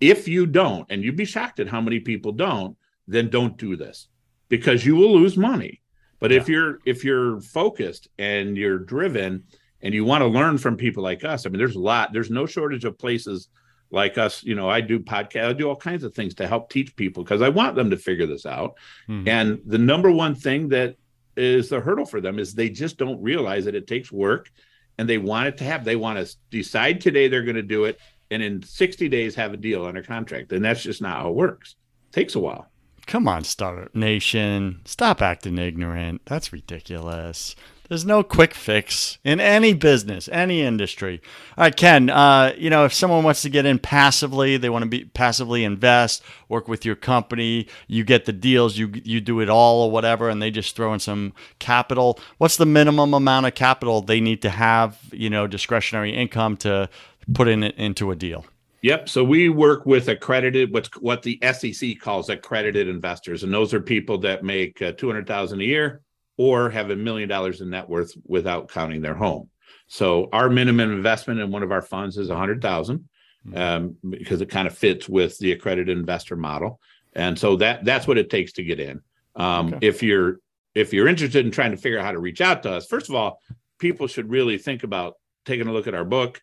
if 0.00 0.28
you 0.28 0.46
don't, 0.46 0.86
and 0.88 1.02
you'd 1.02 1.16
be 1.16 1.24
shocked 1.24 1.58
at 1.58 1.68
how 1.68 1.80
many 1.80 1.98
people 1.98 2.30
don't, 2.30 2.76
then 3.08 3.28
don't 3.28 3.56
do 3.56 3.76
this 3.76 4.06
because 4.48 4.86
you 4.86 4.94
will 4.94 5.18
lose 5.18 5.36
money. 5.36 5.82
But 6.20 6.30
yeah. 6.30 6.38
if 6.38 6.48
you're 6.48 6.78
if 6.84 7.04
you're 7.04 7.40
focused 7.40 8.08
and 8.18 8.56
you're 8.56 8.78
driven 8.78 9.44
and 9.82 9.94
you 9.94 10.04
want 10.04 10.22
to 10.22 10.28
learn 10.28 10.58
from 10.58 10.76
people 10.76 11.02
like 11.02 11.24
us, 11.24 11.44
I 11.44 11.48
mean, 11.48 11.58
there's 11.58 11.76
a 11.76 11.80
lot, 11.80 12.12
there's 12.12 12.30
no 12.30 12.46
shortage 12.46 12.84
of 12.84 12.98
places 12.98 13.48
like 13.90 14.18
us, 14.18 14.44
you 14.44 14.54
know, 14.54 14.68
I 14.68 14.80
do 14.80 14.98
podcast, 14.98 15.48
I 15.48 15.52
do 15.52 15.68
all 15.68 15.76
kinds 15.76 16.04
of 16.04 16.14
things 16.14 16.34
to 16.34 16.46
help 16.46 16.70
teach 16.70 16.94
people 16.96 17.24
because 17.24 17.42
I 17.42 17.48
want 17.48 17.74
them 17.74 17.90
to 17.90 17.96
figure 17.96 18.26
this 18.26 18.46
out. 18.46 18.76
Mm-hmm. 19.08 19.28
And 19.28 19.60
the 19.64 19.78
number 19.78 20.10
one 20.10 20.34
thing 20.34 20.68
that 20.70 20.96
is 21.36 21.68
the 21.68 21.80
hurdle 21.80 22.04
for 22.04 22.20
them 22.20 22.38
is 22.38 22.54
they 22.54 22.68
just 22.68 22.98
don't 22.98 23.22
realize 23.22 23.64
that 23.64 23.74
it 23.74 23.86
takes 23.86 24.12
work 24.12 24.50
and 24.98 25.08
they 25.08 25.18
want 25.18 25.48
it 25.48 25.56
to 25.58 25.64
have 25.64 25.84
they 25.84 25.96
want 25.96 26.18
to 26.18 26.36
decide 26.50 27.00
today 27.00 27.28
they're 27.28 27.44
going 27.44 27.56
to 27.56 27.62
do 27.62 27.84
it 27.84 27.98
and 28.30 28.42
in 28.42 28.62
60 28.62 29.08
days 29.08 29.34
have 29.36 29.54
a 29.54 29.56
deal 29.56 29.86
under 29.86 30.02
contract. 30.02 30.52
And 30.52 30.64
that's 30.64 30.82
just 30.82 31.00
not 31.00 31.22
how 31.22 31.30
it 31.30 31.34
works. 31.34 31.76
It 32.08 32.12
takes 32.12 32.34
a 32.34 32.40
while. 32.40 32.70
Come 33.06 33.26
on 33.26 33.42
startup 33.44 33.94
nation 33.94 34.82
stop 34.84 35.22
acting 35.22 35.56
ignorant. 35.56 36.20
That's 36.26 36.52
ridiculous 36.52 37.56
there's 37.88 38.04
no 38.04 38.22
quick 38.22 38.54
fix 38.54 39.18
in 39.24 39.40
any 39.40 39.72
business, 39.72 40.28
any 40.30 40.60
industry. 40.60 41.22
All 41.56 41.64
right, 41.64 41.76
Ken. 41.76 42.10
Uh, 42.10 42.52
you 42.56 42.68
know, 42.68 42.84
if 42.84 42.92
someone 42.92 43.24
wants 43.24 43.42
to 43.42 43.48
get 43.48 43.64
in 43.64 43.78
passively, 43.78 44.58
they 44.58 44.68
want 44.68 44.82
to 44.82 44.88
be 44.88 45.06
passively 45.06 45.64
invest, 45.64 46.22
work 46.48 46.68
with 46.68 46.84
your 46.84 46.96
company. 46.96 47.66
You 47.86 48.04
get 48.04 48.26
the 48.26 48.32
deals, 48.32 48.76
you 48.76 48.92
you 49.04 49.20
do 49.20 49.40
it 49.40 49.48
all 49.48 49.82
or 49.82 49.90
whatever, 49.90 50.28
and 50.28 50.42
they 50.42 50.50
just 50.50 50.76
throw 50.76 50.92
in 50.92 51.00
some 51.00 51.32
capital. 51.58 52.18
What's 52.36 52.56
the 52.56 52.66
minimum 52.66 53.14
amount 53.14 53.46
of 53.46 53.54
capital 53.54 54.02
they 54.02 54.20
need 54.20 54.42
to 54.42 54.50
have? 54.50 54.98
You 55.10 55.30
know, 55.30 55.46
discretionary 55.46 56.14
income 56.14 56.58
to 56.58 56.90
put 57.32 57.48
in 57.48 57.62
into 57.62 58.10
a 58.10 58.16
deal. 58.16 58.44
Yep. 58.82 59.08
So 59.08 59.24
we 59.24 59.48
work 59.48 59.86
with 59.86 60.08
accredited, 60.08 60.72
what's 60.72 60.88
what 61.00 61.22
the 61.22 61.40
SEC 61.52 61.98
calls 61.98 62.28
accredited 62.28 62.86
investors, 62.86 63.42
and 63.42 63.52
those 63.52 63.74
are 63.74 63.80
people 63.80 64.18
that 64.18 64.44
make 64.44 64.80
uh, 64.82 64.92
two 64.92 65.06
hundred 65.06 65.26
thousand 65.26 65.62
a 65.62 65.64
year 65.64 66.02
or 66.38 66.70
have 66.70 66.88
a 66.88 66.96
million 66.96 67.28
dollars 67.28 67.60
in 67.60 67.68
net 67.68 67.88
worth 67.88 68.14
without 68.24 68.70
counting 68.70 69.02
their 69.02 69.14
home. 69.14 69.50
So 69.88 70.28
our 70.32 70.48
minimum 70.48 70.92
investment 70.92 71.40
in 71.40 71.50
one 71.50 71.62
of 71.62 71.72
our 71.72 71.82
funds 71.82 72.16
is 72.16 72.30
a 72.30 72.36
hundred 72.36 72.62
thousand, 72.62 73.08
mm-hmm. 73.46 73.58
um, 73.58 73.96
because 74.08 74.40
it 74.40 74.48
kind 74.48 74.66
of 74.66 74.78
fits 74.78 75.08
with 75.08 75.36
the 75.38 75.52
accredited 75.52 75.98
investor 75.98 76.36
model, 76.36 76.80
and 77.12 77.38
so 77.38 77.56
that 77.56 77.84
that's 77.84 78.06
what 78.06 78.16
it 78.16 78.30
takes 78.30 78.52
to 78.52 78.64
get 78.64 78.80
in. 78.80 79.02
Um, 79.36 79.74
okay. 79.74 79.86
If 79.86 80.02
you're 80.02 80.40
if 80.74 80.92
you're 80.92 81.08
interested 81.08 81.44
in 81.44 81.50
trying 81.50 81.72
to 81.72 81.76
figure 81.76 81.98
out 81.98 82.04
how 82.04 82.12
to 82.12 82.20
reach 82.20 82.40
out 82.40 82.62
to 82.62 82.72
us, 82.72 82.86
first 82.86 83.08
of 83.08 83.14
all, 83.14 83.40
people 83.78 84.06
should 84.06 84.30
really 84.30 84.58
think 84.58 84.84
about 84.84 85.14
taking 85.44 85.66
a 85.66 85.72
look 85.72 85.86
at 85.86 85.94
our 85.94 86.04
book, 86.04 86.40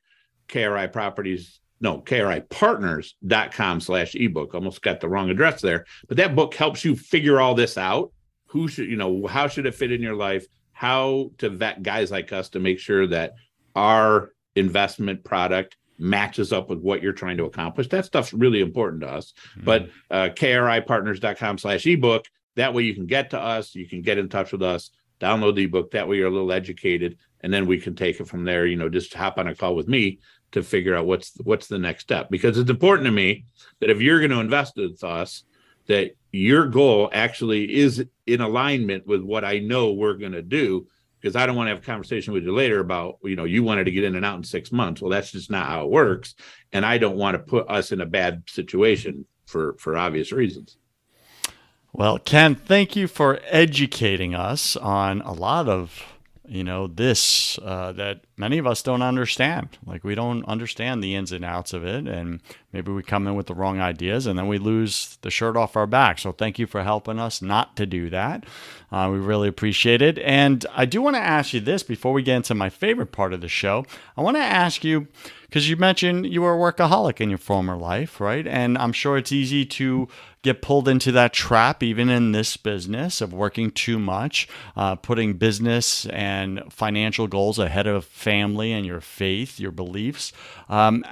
KRI 0.49 0.91
Properties. 0.91 1.59
No, 1.81 1.99
KRI 2.01 2.47
KRIPartners.com 2.47 3.81
slash 3.81 4.15
ebook. 4.15 4.55
Almost 4.55 4.81
got 4.81 5.01
the 5.01 5.09
wrong 5.09 5.29
address 5.29 5.61
there. 5.61 5.85
But 6.07 6.17
that 6.17 6.33
book 6.33 6.55
helps 6.55 6.85
you 6.85 6.95
figure 6.95 7.39
all 7.39 7.53
this 7.53 7.77
out 7.77 8.11
who 8.55 8.67
should 8.67 8.89
you 8.89 8.97
know 8.97 9.27
how 9.27 9.47
should 9.47 9.65
it 9.65 9.75
fit 9.75 9.91
in 9.91 10.01
your 10.01 10.15
life? 10.15 10.45
How 10.71 11.31
to 11.37 11.49
vet 11.49 11.83
guys 11.83 12.11
like 12.11 12.33
us 12.33 12.49
to 12.49 12.59
make 12.59 12.79
sure 12.79 13.07
that 13.07 13.35
our 13.75 14.31
investment 14.55 15.23
product 15.23 15.77
matches 15.97 16.51
up 16.51 16.69
with 16.69 16.79
what 16.79 17.01
you're 17.01 17.13
trying 17.13 17.37
to 17.37 17.45
accomplish? 17.45 17.89
That 17.89 18.05
stuff's 18.05 18.33
really 18.33 18.61
important 18.61 19.01
to 19.01 19.09
us. 19.09 19.33
Mm-hmm. 19.51 19.65
but 19.65 19.89
uh, 20.09 20.29
kripartners.com 20.33 21.57
slash 21.57 21.85
ebook 21.85 22.25
that 22.55 22.73
way 22.73 22.83
you 22.83 22.93
can 22.93 23.05
get 23.05 23.31
to 23.31 23.39
us 23.39 23.75
you 23.75 23.87
can 23.87 24.01
get 24.01 24.17
in 24.17 24.29
touch 24.29 24.51
with 24.51 24.63
us 24.63 24.91
download 25.19 25.55
the 25.55 25.63
ebook 25.63 25.91
that 25.91 26.07
way 26.07 26.17
you're 26.17 26.27
a 26.27 26.31
little 26.31 26.51
educated 26.51 27.17
and 27.41 27.53
then 27.53 27.65
we 27.65 27.79
can 27.79 27.95
take 27.95 28.19
it 28.19 28.27
from 28.27 28.43
there 28.45 28.65
you 28.65 28.77
know 28.77 28.89
just 28.89 29.13
hop 29.13 29.37
on 29.37 29.47
a 29.47 29.55
call 29.55 29.75
with 29.75 29.87
me 29.87 30.19
to 30.55 30.63
figure 30.63 30.95
out 30.95 31.05
what's 31.05 31.33
what's 31.43 31.67
the 31.67 31.77
next 31.77 32.03
step. 32.03 32.29
Because 32.29 32.57
it's 32.57 32.69
important 32.69 33.05
to 33.05 33.11
me 33.11 33.45
that 33.81 33.89
if 33.89 34.01
you're 34.01 34.19
going 34.19 34.31
to 34.31 34.39
invest 34.39 34.77
with 34.77 35.03
us 35.03 35.43
that 35.87 36.11
your 36.35 36.67
goal 36.67 37.09
actually 37.13 37.73
is 37.73 38.05
in 38.27 38.41
alignment 38.41 39.07
with 39.07 39.21
what 39.21 39.45
I 39.45 39.59
know 39.59 39.93
we're 39.93 40.15
going 40.15 40.33
to 40.33 40.41
do 40.41 40.87
because 41.19 41.35
I 41.35 41.45
don't 41.45 41.55
want 41.55 41.67
to 41.67 41.73
have 41.73 41.81
a 41.81 41.85
conversation 41.85 42.33
with 42.33 42.43
you 42.43 42.53
later 42.53 42.79
about, 42.79 43.19
you 43.23 43.35
know, 43.35 43.45
you 43.45 43.63
wanted 43.63 43.85
to 43.85 43.91
get 43.91 44.03
in 44.03 44.15
and 44.15 44.25
out 44.25 44.37
in 44.37 44.43
six 44.43 44.71
months. 44.71 45.01
Well, 45.01 45.09
that's 45.09 45.31
just 45.31 45.49
not 45.49 45.67
how 45.67 45.85
it 45.85 45.89
works. 45.89 46.35
And 46.73 46.85
I 46.85 46.97
don't 46.97 47.15
want 47.15 47.35
to 47.35 47.39
put 47.39 47.69
us 47.69 47.91
in 47.91 48.01
a 48.01 48.05
bad 48.05 48.43
situation 48.47 49.25
for, 49.45 49.75
for 49.79 49.97
obvious 49.97 50.31
reasons. 50.31 50.77
Well, 51.93 52.19
Ken, 52.19 52.53
thank 52.53 52.97
you 52.97 53.07
for 53.07 53.39
educating 53.45 54.35
us 54.35 54.75
on 54.75 55.21
a 55.21 55.31
lot 55.31 55.69
of 55.69 56.03
you 56.47 56.63
know 56.63 56.87
this 56.87 57.57
uh, 57.59 57.91
that 57.93 58.21
many 58.37 58.57
of 58.57 58.67
us 58.67 58.81
don't 58.81 59.01
understand. 59.01 59.77
Like 59.85 60.03
we 60.03 60.15
don't 60.15 60.43
understand 60.45 61.03
the 61.03 61.15
ins 61.15 61.31
and 61.31 61.43
outs 61.45 61.73
of 61.73 61.83
it 61.83 62.07
and 62.07 62.41
maybe 62.71 62.91
we 62.91 63.03
come 63.03 63.27
in 63.27 63.35
with 63.35 63.47
the 63.47 63.53
wrong 63.53 63.79
ideas 63.79 64.27
and 64.27 64.37
then 64.37 64.47
we 64.47 64.57
lose 64.57 65.17
the 65.21 65.31
shirt 65.31 65.57
off 65.57 65.75
our 65.75 65.87
back. 65.87 66.19
So 66.19 66.31
thank 66.31 66.59
you 66.59 66.67
for 66.67 66.83
helping 66.83 67.19
us 67.19 67.41
not 67.41 67.75
to 67.77 67.85
do 67.85 68.09
that. 68.09 68.45
Uh, 68.91 69.09
we 69.11 69.17
really 69.17 69.47
appreciate 69.47 70.01
it. 70.01 70.19
And 70.19 70.65
i 70.73 70.85
do 70.85 71.01
want 71.01 71.15
to 71.15 71.21
ask 71.21 71.53
you 71.53 71.59
this 71.59 71.83
before 71.83 72.13
we 72.13 72.23
get 72.23 72.37
into 72.37 72.55
my 72.55 72.69
favorite 72.69 73.11
part 73.11 73.33
of 73.33 73.41
the 73.41 73.47
show. 73.47 73.85
I 74.17 74.21
want 74.21 74.37
to 74.37 74.43
ask 74.43 74.83
you 74.83 75.07
because 75.55 75.69
you 75.69 75.77
mentioned 75.77 76.25
you 76.25 76.41
were 76.41 76.53
a 76.53 76.73
workaholic 76.73 77.21
in 77.21 77.29
your 77.29 77.37
former 77.37 77.77
life 77.77 78.19
right 78.19 78.45
and 78.45 78.77
i'm 78.77 78.91
sure 78.91 79.17
it's 79.17 79.31
easy 79.31 79.65
to 79.65 80.05
get 80.45 80.61
pulled 80.61 80.87
into 80.87 81.11
that 81.11 81.33
trap, 81.33 81.81
even 81.81 82.07
in 82.07 82.31
this 82.31 82.55
business, 82.55 83.19
of 83.19 83.33
working 83.33 83.71
too 83.71 83.97
much, 83.97 84.47
uh, 84.77 84.95
putting 84.95 85.33
business 85.33 86.05
and 86.05 86.61
financial 86.71 87.27
goals 87.27 87.57
ahead 87.57 87.87
of 87.87 88.05
family 88.05 88.71
and 88.71 88.85
your 88.85 89.01
faith, 89.01 89.59
your 89.59 89.71
beliefs. 89.71 90.31
Um, 90.69 91.03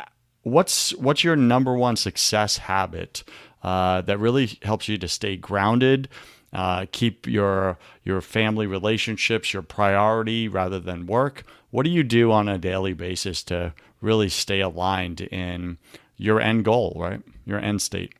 what's 0.43 0.93
what's 0.97 1.23
your 1.23 1.35
number 1.35 1.75
one 1.75 1.95
success 1.95 2.57
habit 2.57 3.23
uh, 3.63 4.01
that 4.01 4.19
really 4.19 4.59
helps 4.61 4.87
you 4.87 4.99
to 4.99 5.07
stay 5.07 5.35
grounded? 5.35 6.09
Uh, 6.53 6.85
keep 6.91 7.25
your 7.25 7.79
your 8.03 8.21
family 8.21 8.67
relationships 8.67 9.51
your 9.51 9.63
priority 9.63 10.47
rather 10.47 10.79
than 10.79 11.07
work. 11.07 11.43
What 11.71 11.85
do 11.85 11.89
you 11.89 12.03
do 12.03 12.31
on 12.31 12.47
a 12.47 12.59
daily 12.59 12.93
basis 12.93 13.41
to 13.45 13.73
really 14.03 14.29
stay 14.29 14.59
aligned 14.59 15.21
in 15.21 15.77
your 16.17 16.39
end 16.39 16.65
goal, 16.65 16.95
right? 16.97 17.21
Your 17.45 17.59
end 17.59 17.81
state. 17.81 18.13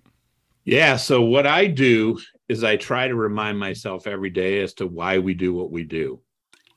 Yeah. 0.64 0.96
So 0.96 1.22
what 1.22 1.46
I 1.46 1.68
do 1.68 2.20
is 2.48 2.64
I 2.64 2.78
try 2.78 3.08
to 3.08 3.16
remind 3.16 3.60
myself 3.60 4.08
every 4.08 4.30
day 4.30 4.62
as 4.62 4.74
to 4.76 4.88
why 4.88 5.20
we 5.20 5.34
do 5.34 5.54
what 5.54 5.72
we 5.72 5.84
do. 5.84 6.22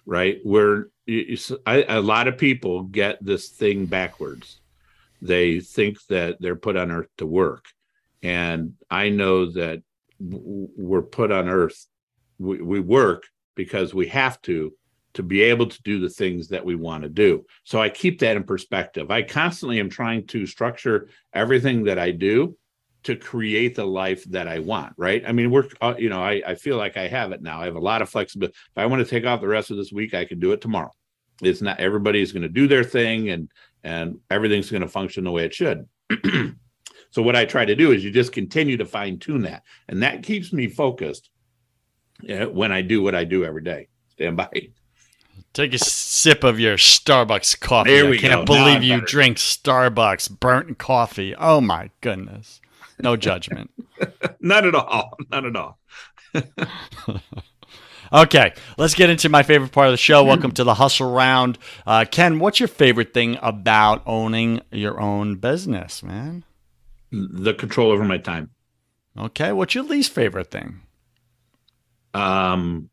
Right. 0.04 0.38
Where 0.44 0.88
a 1.08 2.00
lot 2.00 2.28
of 2.28 2.38
people 2.38 2.82
get 2.82 3.24
this 3.24 3.48
thing 3.48 3.86
backwards. 3.86 4.60
They 5.22 5.60
think 5.60 6.04
that 6.08 6.36
they're 6.40 6.56
put 6.56 6.76
on 6.76 6.90
earth 6.90 7.08
to 7.18 7.26
work. 7.26 7.66
And 8.22 8.74
I 8.90 9.08
know 9.08 9.50
that 9.52 9.82
we're 10.18 11.02
put 11.02 11.30
on 11.32 11.48
earth. 11.48 11.86
We, 12.38 12.60
we 12.60 12.80
work 12.80 13.24
because 13.54 13.94
we 13.94 14.08
have 14.08 14.40
to 14.42 14.72
to 15.16 15.22
be 15.22 15.40
able 15.40 15.66
to 15.66 15.82
do 15.82 15.98
the 15.98 16.10
things 16.10 16.48
that 16.48 16.64
we 16.64 16.74
want 16.74 17.02
to 17.02 17.08
do. 17.08 17.44
So 17.64 17.80
I 17.80 17.88
keep 17.88 18.18
that 18.20 18.36
in 18.36 18.44
perspective. 18.44 19.10
I 19.10 19.22
constantly 19.22 19.80
am 19.80 19.88
trying 19.88 20.26
to 20.28 20.46
structure 20.46 21.08
everything 21.32 21.84
that 21.84 21.98
I 21.98 22.10
do 22.10 22.56
to 23.04 23.16
create 23.16 23.74
the 23.74 23.86
life 23.86 24.24
that 24.24 24.46
I 24.46 24.58
want, 24.58 24.92
right? 24.98 25.22
I 25.26 25.32
mean, 25.32 25.50
we're, 25.50 25.68
uh, 25.80 25.94
you 25.96 26.10
know, 26.10 26.22
I, 26.22 26.42
I 26.46 26.54
feel 26.54 26.76
like 26.76 26.98
I 26.98 27.08
have 27.08 27.32
it 27.32 27.40
now. 27.40 27.62
I 27.62 27.64
have 27.64 27.76
a 27.76 27.80
lot 27.80 28.02
of 28.02 28.10
flexibility. 28.10 28.54
If 28.54 28.78
I 28.78 28.84
want 28.84 29.02
to 29.02 29.08
take 29.08 29.24
off 29.24 29.40
the 29.40 29.48
rest 29.48 29.70
of 29.70 29.78
this 29.78 29.90
week, 29.90 30.12
I 30.12 30.26
can 30.26 30.38
do 30.38 30.52
it 30.52 30.60
tomorrow. 30.60 30.92
It's 31.40 31.62
not 31.62 31.80
everybody's 31.80 32.32
going 32.32 32.42
to 32.42 32.48
do 32.48 32.68
their 32.68 32.84
thing 32.84 33.30
and 33.30 33.50
and 33.84 34.18
everything's 34.30 34.70
going 34.70 34.82
to 34.82 34.88
function 34.88 35.24
the 35.24 35.30
way 35.30 35.44
it 35.44 35.54
should. 35.54 35.86
so 37.10 37.22
what 37.22 37.36
I 37.36 37.44
try 37.44 37.64
to 37.64 37.76
do 37.76 37.92
is 37.92 38.04
you 38.04 38.10
just 38.10 38.32
continue 38.32 38.76
to 38.78 38.84
fine 38.84 39.18
tune 39.18 39.42
that, 39.42 39.62
and 39.88 40.02
that 40.02 40.24
keeps 40.24 40.52
me 40.52 40.66
focused 40.66 41.30
uh, 42.28 42.46
when 42.46 42.72
I 42.72 42.82
do 42.82 43.00
what 43.02 43.14
I 43.14 43.22
do 43.22 43.44
every 43.44 43.62
day. 43.62 43.88
Stand 44.10 44.36
by. 44.36 44.70
Take 45.56 45.72
a 45.72 45.78
sip 45.78 46.44
of 46.44 46.60
your 46.60 46.76
Starbucks 46.76 47.58
coffee. 47.60 47.88
There 47.88 48.10
we 48.10 48.18
I 48.18 48.20
can't 48.20 48.46
go. 48.46 48.54
believe 48.54 48.82
you 48.82 48.96
better. 48.96 49.06
drink 49.06 49.38
Starbucks 49.38 50.38
burnt 50.38 50.76
coffee. 50.76 51.34
Oh 51.34 51.62
my 51.62 51.88
goodness. 52.02 52.60
No 53.00 53.16
judgment. 53.16 53.70
Not 54.38 54.66
at 54.66 54.74
all. 54.74 55.16
Not 55.30 55.46
at 55.46 55.56
all. 55.56 55.78
okay, 58.12 58.52
let's 58.76 58.92
get 58.94 59.08
into 59.08 59.30
my 59.30 59.42
favorite 59.42 59.72
part 59.72 59.86
of 59.86 59.94
the 59.94 59.96
show. 59.96 60.22
Welcome 60.22 60.52
to 60.52 60.62
the 60.62 60.74
hustle 60.74 61.10
round. 61.10 61.56
Uh, 61.86 62.04
Ken, 62.04 62.38
what's 62.38 62.60
your 62.60 62.68
favorite 62.68 63.14
thing 63.14 63.38
about 63.40 64.02
owning 64.04 64.60
your 64.70 65.00
own 65.00 65.36
business, 65.36 66.02
man? 66.02 66.44
The 67.10 67.54
control 67.54 67.92
over 67.92 68.04
my 68.04 68.18
time. 68.18 68.50
Okay, 69.16 69.52
what's 69.52 69.74
your 69.74 69.84
least 69.84 70.12
favorite 70.12 70.50
thing? 70.50 70.82
Um, 72.12 72.90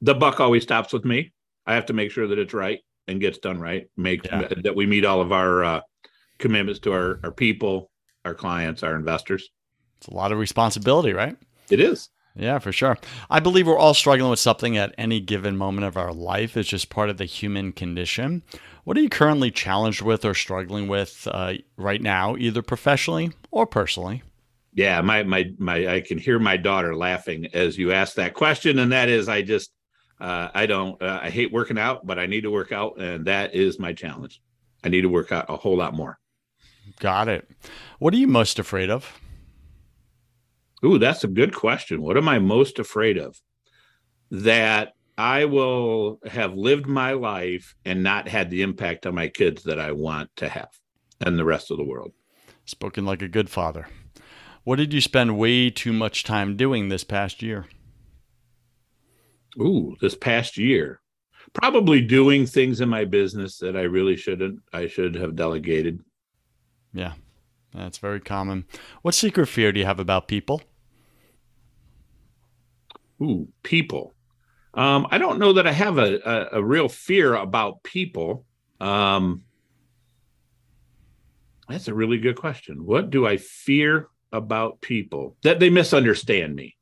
the 0.00 0.14
buck 0.14 0.38
always 0.38 0.62
stops 0.62 0.92
with 0.92 1.04
me. 1.04 1.32
I 1.66 1.74
have 1.74 1.86
to 1.86 1.92
make 1.92 2.10
sure 2.10 2.26
that 2.28 2.38
it's 2.38 2.54
right 2.54 2.80
and 3.08 3.20
gets 3.20 3.38
done 3.38 3.58
right. 3.58 3.88
Make 3.96 4.24
yeah. 4.24 4.48
that 4.62 4.74
we 4.74 4.86
meet 4.86 5.04
all 5.04 5.20
of 5.20 5.32
our 5.32 5.64
uh, 5.64 5.80
commitments 6.38 6.80
to 6.80 6.92
our, 6.92 7.20
our 7.24 7.32
people, 7.32 7.90
our 8.24 8.34
clients, 8.34 8.82
our 8.82 8.96
investors. 8.96 9.48
It's 9.98 10.08
a 10.08 10.14
lot 10.14 10.32
of 10.32 10.38
responsibility, 10.38 11.12
right? 11.12 11.36
It 11.70 11.80
is. 11.80 12.10
Yeah, 12.38 12.58
for 12.58 12.70
sure. 12.70 12.98
I 13.30 13.40
believe 13.40 13.66
we're 13.66 13.78
all 13.78 13.94
struggling 13.94 14.28
with 14.28 14.38
something 14.38 14.76
at 14.76 14.94
any 14.98 15.20
given 15.20 15.56
moment 15.56 15.86
of 15.86 15.96
our 15.96 16.12
life. 16.12 16.56
It's 16.56 16.68
just 16.68 16.90
part 16.90 17.08
of 17.08 17.16
the 17.16 17.24
human 17.24 17.72
condition. 17.72 18.42
What 18.84 18.98
are 18.98 19.00
you 19.00 19.08
currently 19.08 19.50
challenged 19.50 20.02
with 20.02 20.24
or 20.24 20.34
struggling 20.34 20.86
with 20.86 21.26
uh, 21.30 21.54
right 21.76 22.00
now, 22.02 22.36
either 22.36 22.60
professionally 22.60 23.32
or 23.50 23.66
personally? 23.66 24.22
Yeah, 24.74 25.00
my 25.00 25.22
my 25.22 25.46
my 25.58 25.94
I 25.94 26.00
can 26.02 26.18
hear 26.18 26.38
my 26.38 26.58
daughter 26.58 26.94
laughing 26.94 27.46
as 27.54 27.78
you 27.78 27.92
ask 27.92 28.14
that 28.16 28.34
question, 28.34 28.78
and 28.78 28.92
that 28.92 29.08
is, 29.08 29.26
I 29.26 29.40
just 29.40 29.70
uh, 30.20 30.48
I 30.54 30.66
don't 30.66 31.00
uh, 31.02 31.20
I 31.22 31.30
hate 31.30 31.52
working 31.52 31.78
out, 31.78 32.06
but 32.06 32.18
I 32.18 32.26
need 32.26 32.42
to 32.42 32.50
work 32.50 32.72
out, 32.72 32.98
and 32.98 33.26
that 33.26 33.54
is 33.54 33.78
my 33.78 33.92
challenge. 33.92 34.40
I 34.84 34.88
need 34.88 35.02
to 35.02 35.08
work 35.08 35.32
out 35.32 35.46
a 35.48 35.56
whole 35.56 35.76
lot 35.76 35.94
more. 35.94 36.18
Got 37.00 37.28
it. 37.28 37.48
What 37.98 38.14
are 38.14 38.18
you 38.18 38.28
most 38.28 38.58
afraid 38.58 38.90
of? 38.90 39.20
Ooh, 40.84 40.98
that's 40.98 41.24
a 41.24 41.28
good 41.28 41.54
question. 41.54 42.02
What 42.02 42.16
am 42.16 42.28
I 42.28 42.38
most 42.38 42.78
afraid 42.78 43.18
of? 43.18 43.40
That 44.30 44.92
I 45.18 45.46
will 45.46 46.20
have 46.26 46.54
lived 46.54 46.86
my 46.86 47.12
life 47.12 47.74
and 47.84 48.02
not 48.02 48.28
had 48.28 48.50
the 48.50 48.62
impact 48.62 49.06
on 49.06 49.14
my 49.14 49.28
kids 49.28 49.64
that 49.64 49.80
I 49.80 49.92
want 49.92 50.30
to 50.36 50.48
have 50.48 50.68
and 51.20 51.38
the 51.38 51.44
rest 51.44 51.70
of 51.70 51.78
the 51.78 51.84
world. 51.84 52.12
Spoken 52.64 53.04
like 53.04 53.22
a 53.22 53.28
good 53.28 53.48
father. 53.48 53.88
What 54.64 54.76
did 54.76 54.92
you 54.92 55.00
spend 55.00 55.38
way 55.38 55.70
too 55.70 55.92
much 55.92 56.24
time 56.24 56.56
doing 56.56 56.88
this 56.88 57.04
past 57.04 57.42
year? 57.42 57.66
Ooh, 59.60 59.96
this 60.00 60.14
past 60.14 60.56
year. 60.56 61.00
Probably 61.52 62.00
doing 62.00 62.44
things 62.44 62.80
in 62.80 62.88
my 62.88 63.04
business 63.04 63.58
that 63.58 63.76
I 63.76 63.82
really 63.82 64.16
shouldn't. 64.16 64.60
I 64.72 64.88
should 64.88 65.14
have 65.14 65.36
delegated. 65.36 66.02
Yeah, 66.92 67.12
that's 67.72 67.98
very 67.98 68.20
common. 68.20 68.64
What 69.02 69.14
secret 69.14 69.46
fear 69.46 69.72
do 69.72 69.80
you 69.80 69.86
have 69.86 70.00
about 70.00 70.28
people? 70.28 70.62
Ooh, 73.22 73.48
people. 73.62 74.14
Um, 74.74 75.06
I 75.10 75.18
don't 75.18 75.38
know 75.38 75.54
that 75.54 75.66
I 75.66 75.72
have 75.72 75.98
a, 75.98 76.18
a, 76.18 76.58
a 76.58 76.64
real 76.64 76.88
fear 76.88 77.34
about 77.34 77.82
people. 77.82 78.44
Um, 78.78 79.44
that's 81.68 81.88
a 81.88 81.94
really 81.94 82.18
good 82.18 82.36
question. 82.36 82.84
What 82.84 83.10
do 83.10 83.26
I 83.26 83.38
fear 83.38 84.08
about 84.32 84.80
people? 84.80 85.36
That 85.42 85.60
they 85.60 85.70
misunderstand 85.70 86.54
me. 86.54 86.76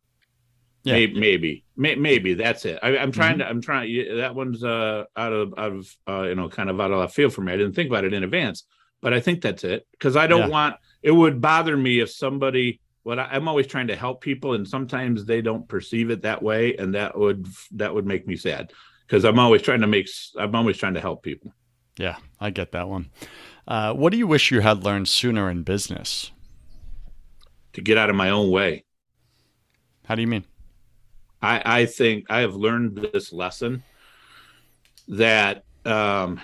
Yeah. 0.85 0.93
Maybe, 0.95 1.19
maybe, 1.21 1.65
May- 1.77 1.95
maybe 1.95 2.35
that's 2.35 2.65
it. 2.67 2.79
I, 2.83 2.99
I'm 2.99 3.11
trying 3.11 3.37
Mhm. 3.37 3.39
to. 3.39 3.49
I'm 3.49 3.61
trying. 3.63 4.17
That 4.19 4.35
one's 4.35 4.63
uh, 4.63 5.05
out 5.17 5.33
of 5.33 5.55
out 5.57 5.73
of 5.73 5.89
uh, 6.07 6.23
you 6.29 6.35
know 6.35 6.49
kind 6.51 6.69
of 6.71 6.79
out 6.81 6.93
of 6.93 6.99
left 6.99 7.15
field 7.15 7.33
for 7.33 7.41
me. 7.41 7.53
I 7.53 7.57
didn't 7.57 7.75
think 7.75 7.89
about 7.89 8.05
it 8.05 8.13
in 8.13 8.23
advance, 8.23 8.65
but 9.01 9.15
I 9.15 9.21
think 9.21 9.41
that's 9.41 9.65
it 9.65 9.87
because 9.93 10.15
I 10.15 10.27
don't 10.27 10.41
Yeah. 10.43 10.49
want. 10.49 10.77
It 11.03 11.11
would 11.11 11.41
bother 11.41 11.77
me 11.77 12.01
if 12.01 12.11
somebody. 12.11 12.81
What 13.03 13.19
I, 13.19 13.25
I'm 13.33 13.49
always 13.49 13.67
trying 13.67 13.87
to 13.89 13.97
help 13.97 14.21
people, 14.23 14.55
and 14.55 14.67
sometimes 14.69 15.25
they 15.25 15.41
don't 15.43 15.67
perceive 15.69 16.11
it 16.11 16.23
that 16.23 16.43
way, 16.43 16.77
and 16.77 16.95
that 16.95 17.19
would 17.19 17.47
that 17.73 17.95
would 17.95 18.07
make 18.07 18.27
me 18.27 18.37
sad 18.37 18.71
because 19.07 19.25
I'm 19.25 19.39
always 19.39 19.63
trying 19.63 19.81
to 19.81 19.87
make. 19.87 20.09
I'm 20.39 20.55
always 20.55 20.77
trying 20.77 20.95
to 20.95 21.01
help 21.01 21.23
people. 21.23 21.53
Yeah, 21.99 22.17
I 22.41 22.51
get 22.51 22.73
that 22.73 22.89
one. 22.89 23.11
Uh, 23.67 23.95
what 23.95 24.11
do 24.13 24.19
you 24.19 24.27
wish 24.27 24.51
you 24.51 24.61
had 24.61 24.85
learned 24.85 25.09
sooner 25.09 25.51
in 25.51 25.63
business? 25.63 26.31
to 27.73 27.81
get 27.81 27.99
out 27.99 28.09
of 28.09 28.15
my 28.15 28.31
own 28.31 28.51
way. 28.51 28.85
How 30.07 30.15
do 30.15 30.21
you 30.21 30.29
mean? 30.29 30.45
I, 31.45 31.81
I 31.81 31.87
think 31.87 32.31
I 32.31 32.41
have 32.41 32.55
learned 32.55 32.97
this 33.13 33.31
lesson 33.31 33.83
that 35.09 35.65
um, 35.85 36.41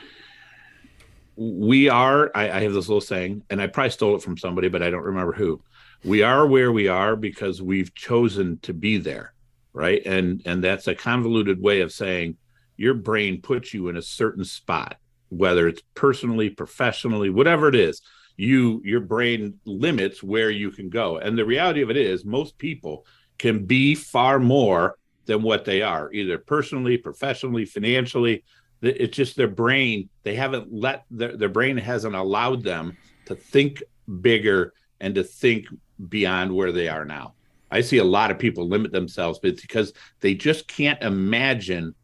we 1.36 1.88
are. 1.88 2.30
I, 2.34 2.50
I 2.50 2.60
have 2.60 2.74
this 2.74 2.86
little 2.86 3.00
saying, 3.00 3.42
and 3.48 3.62
I 3.62 3.66
probably 3.66 3.92
stole 3.92 4.16
it 4.16 4.22
from 4.22 4.36
somebody, 4.36 4.68
but 4.68 4.82
I 4.82 4.90
don't 4.90 5.02
remember 5.02 5.32
who. 5.32 5.62
We 6.04 6.22
are 6.22 6.46
where 6.46 6.70
we 6.70 6.88
are 6.88 7.16
because 7.16 7.62
we've 7.62 7.94
chosen 7.94 8.58
to 8.60 8.74
be 8.74 8.98
there, 8.98 9.32
right? 9.72 10.02
And 10.04 10.42
and 10.44 10.62
that's 10.62 10.86
a 10.86 10.94
convoluted 10.94 11.62
way 11.62 11.80
of 11.80 11.92
saying 11.92 12.36
your 12.76 12.94
brain 12.94 13.40
puts 13.40 13.72
you 13.72 13.88
in 13.88 13.96
a 13.96 14.02
certain 14.02 14.44
spot, 14.44 14.98
whether 15.30 15.66
it's 15.66 15.82
personally, 15.94 16.50
professionally, 16.50 17.30
whatever 17.30 17.68
it 17.68 17.74
is. 17.74 18.02
You 18.36 18.82
your 18.84 19.00
brain 19.00 19.60
limits 19.64 20.22
where 20.22 20.50
you 20.50 20.70
can 20.70 20.90
go, 20.90 21.16
and 21.16 21.38
the 21.38 21.44
reality 21.46 21.80
of 21.80 21.90
it 21.90 21.96
is, 21.96 22.24
most 22.24 22.58
people 22.58 23.06
can 23.40 23.64
be 23.64 23.94
far 23.94 24.38
more 24.38 24.96
than 25.24 25.42
what 25.42 25.64
they 25.64 25.80
are, 25.80 26.12
either 26.12 26.36
personally, 26.36 26.98
professionally, 26.98 27.64
financially. 27.64 28.44
It's 28.82 29.16
just 29.16 29.34
their 29.34 29.48
brain, 29.48 30.10
they 30.24 30.34
haven't 30.34 30.70
let 30.70 31.06
their, 31.10 31.36
their 31.38 31.48
brain 31.48 31.78
hasn't 31.78 32.14
allowed 32.14 32.62
them 32.62 32.98
to 33.24 33.34
think 33.34 33.82
bigger 34.20 34.74
and 35.00 35.14
to 35.14 35.24
think 35.24 35.64
beyond 36.10 36.54
where 36.54 36.70
they 36.70 36.86
are 36.88 37.06
now. 37.06 37.32
I 37.70 37.80
see 37.80 37.96
a 37.96 38.04
lot 38.04 38.30
of 38.30 38.38
people 38.38 38.68
limit 38.68 38.92
themselves 38.92 39.38
but 39.42 39.58
because 39.58 39.94
they 40.20 40.34
just 40.34 40.68
can't 40.68 41.00
imagine 41.02 41.94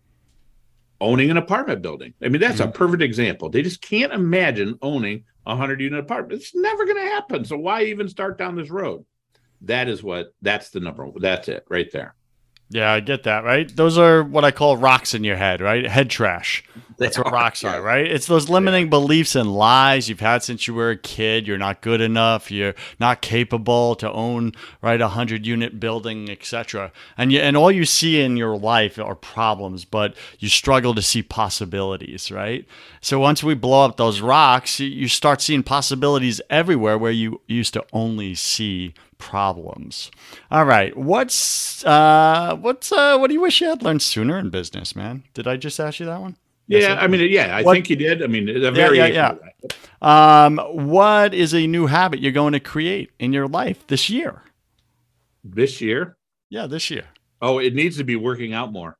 owning 1.03 1.31
an 1.31 1.37
apartment 1.37 1.83
building. 1.83 2.15
I 2.23 2.29
mean, 2.29 2.41
that's 2.41 2.61
a 2.61 2.63
mm-hmm. 2.63 2.73
perfect 2.73 3.03
example. 3.03 3.51
They 3.51 3.61
just 3.61 3.83
can't 3.83 4.13
imagine 4.13 4.79
owning 4.81 5.25
a 5.45 5.51
100 5.51 5.83
unit 5.83 6.01
apartment. 6.01 6.41
It's 6.41 6.55
never 6.55 6.87
going 6.87 6.97
to 6.97 7.11
happen. 7.11 7.45
So 7.45 7.59
why 7.59 7.83
even 7.83 8.09
start 8.09 8.39
down 8.39 8.57
this 8.57 8.71
road? 8.71 9.05
That 9.63 9.89
is 9.89 10.03
what 10.03 10.35
that's 10.43 10.71
the 10.71 10.81
number. 10.81 11.09
That's 11.19 11.49
it 11.49 11.65
right 11.69 11.91
there. 11.93 12.15
Yeah, 12.69 12.93
I 12.93 12.99
get 12.99 13.23
that, 13.23 13.45
right? 13.45 13.75
Those 13.75 13.97
are 13.97 14.25
what 14.25 14.45
I 14.45 14.51
call 14.51 14.77
rocks 14.77 15.15
in 15.15 15.23
your 15.23 15.37
head, 15.37 15.61
right? 15.61 15.87
Head 15.87 16.11
trash. 16.11 16.65
That's 16.99 17.17
what 17.17 17.31
rocks 17.31 17.63
are, 17.63 17.81
right? 17.81 18.05
It's 18.05 18.27
those 18.27 18.49
limiting 18.49 18.91
beliefs 18.91 19.37
and 19.37 19.55
lies 19.55 20.09
you've 20.09 20.19
had 20.19 20.43
since 20.43 20.67
you 20.67 20.75
were 20.75 20.91
a 20.91 20.97
kid. 20.97 21.47
You're 21.47 21.59
not 21.59 21.81
good 21.81 22.01
enough. 22.01 22.51
You're 22.51 22.75
not 22.99 23.21
capable 23.23 23.95
to 23.97 24.11
own, 24.11 24.53
right, 24.83 25.01
a 25.01 25.09
hundred 25.09 25.47
unit 25.47 25.79
building, 25.79 26.29
etc. 26.29 26.91
And 27.17 27.31
you, 27.31 27.39
and 27.39 27.57
all 27.57 27.71
you 27.71 27.85
see 27.85 28.21
in 28.21 28.37
your 28.37 28.57
life 28.57 28.99
are 28.99 29.15
problems, 29.15 29.85
but 29.85 30.17
you 30.41 30.49
struggle 30.49 30.93
to 30.97 31.03
see 31.03 31.23
possibilities, 31.23 32.33
right? 32.33 32.67
So 33.01 33.21
once 33.21 33.45
we 33.45 33.55
blow 33.55 33.85
up 33.85 33.97
those 33.97 34.21
rocks, 34.21 34.81
you, 34.81 34.89
you 34.89 35.07
start 35.07 35.41
seeing 35.41 35.63
possibilities 35.63 36.41
everywhere 36.51 36.99
where 36.99 37.13
you 37.13 37.43
used 37.47 37.75
to 37.75 37.85
only 37.93 38.35
see 38.35 38.93
problems. 39.19 40.11
All 40.51 40.65
right, 40.65 40.97
what's 40.97 41.85
uh, 41.85 42.57
what's 42.61 42.93
uh, 42.93 43.17
what 43.19 43.29
do 43.29 43.35
you 43.35 43.41
wish 43.41 43.61
you 43.61 43.69
had 43.69 43.83
learned 43.83 44.03
sooner 44.03 44.39
in 44.39 44.51
business, 44.51 44.95
man? 44.97 45.25
Did 45.35 45.47
I 45.47 45.57
just 45.57 45.79
ask 45.81 46.01
you 46.01 46.07
that 46.07 46.21
one? 46.21 46.37
Yes, 46.69 46.83
Yeah, 46.83 46.95
I 46.95 47.05
I 47.05 47.07
mean, 47.07 47.31
yeah, 47.31 47.57
I 47.57 47.63
What- 47.63 47.75
think 47.75 47.91
you 47.91 47.97
did. 47.97 48.23
I 48.23 48.27
mean, 48.27 48.49
a 48.49 48.53
yeah, 48.53 48.71
variation. 48.71 49.15
yeah. 49.15 49.35
Um, 50.03 50.59
what 50.59 51.33
is 51.33 51.55
a 51.55 51.67
new 51.67 51.87
habit 51.87 52.21
you're 52.21 52.33
going 52.33 52.53
to 52.53 52.61
create 52.61 53.11
in 53.19 53.33
your 53.33 53.47
life 53.49 53.87
this 53.87 54.11
year? 54.11 54.43
This 55.45 55.81
year, 55.81 56.17
Yeah, 56.51 56.67
this 56.67 56.91
year. 56.91 57.05
oh, 57.41 57.59
it 57.59 57.75
needs 57.75 57.97
to 57.99 58.05
be 58.05 58.17
working 58.17 58.53
out 58.53 58.73
more. 58.73 58.97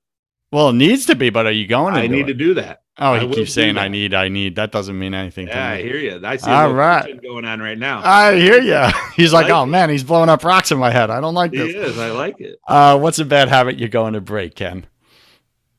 Well, 0.53 0.71
it 0.71 0.75
needs 0.75 1.07
to 1.07 1.15
be, 1.17 1.31
but 1.31 1.47
are 1.47 1.53
you 1.53 1.67
going 1.67 1.95
to? 1.95 2.01
I 2.01 2.07
need 2.07 2.23
it? 2.23 2.27
to 2.27 2.35
do 2.35 2.55
that. 2.55 2.83
Oh, 2.99 3.15
he 3.19 3.29
keeps 3.35 3.53
saying, 3.53 3.77
"I 3.77 3.89
need, 3.89 4.15
I 4.15 4.29
need." 4.29 4.57
That 4.57 4.73
doesn't 4.73 4.99
mean 4.99 5.13
anything. 5.13 5.49
Yeah, 5.49 5.73
I 5.73 5.77
to 5.77 5.83
me. 5.83 5.91
I 5.91 5.93
hear 5.93 5.99
you. 5.99 6.27
I 6.27 6.37
see 6.37 6.51
All 6.51 6.75
tension 6.75 7.19
going 7.19 7.45
on 7.45 7.61
right 7.61 7.77
now. 7.77 8.01
I 8.03 8.37
hear 8.37 8.61
you. 8.61 8.89
He's 9.17 9.35
like, 9.35 9.45
like 9.45 9.53
"Oh 9.53 9.65
it. 9.65 9.67
man, 9.67 9.91
he's 9.91 10.05
blowing 10.05 10.31
up 10.31 10.45
rocks 10.45 10.73
in 10.73 10.79
my 10.79 10.91
head. 10.91 11.11
I 11.11 11.21
don't 11.21 11.35
like 11.35 11.51
this." 11.53 11.75
is. 11.75 11.99
I 11.99 12.11
like 12.11 12.41
it. 12.41 12.59
Uh, 12.67 12.99
what's 12.99 13.19
a 13.19 13.25
bad 13.25 13.49
habit 13.49 13.79
you're 13.79 13.91
going 13.91 14.15
to 14.15 14.21
break, 14.23 14.55
Ken? 14.55 14.87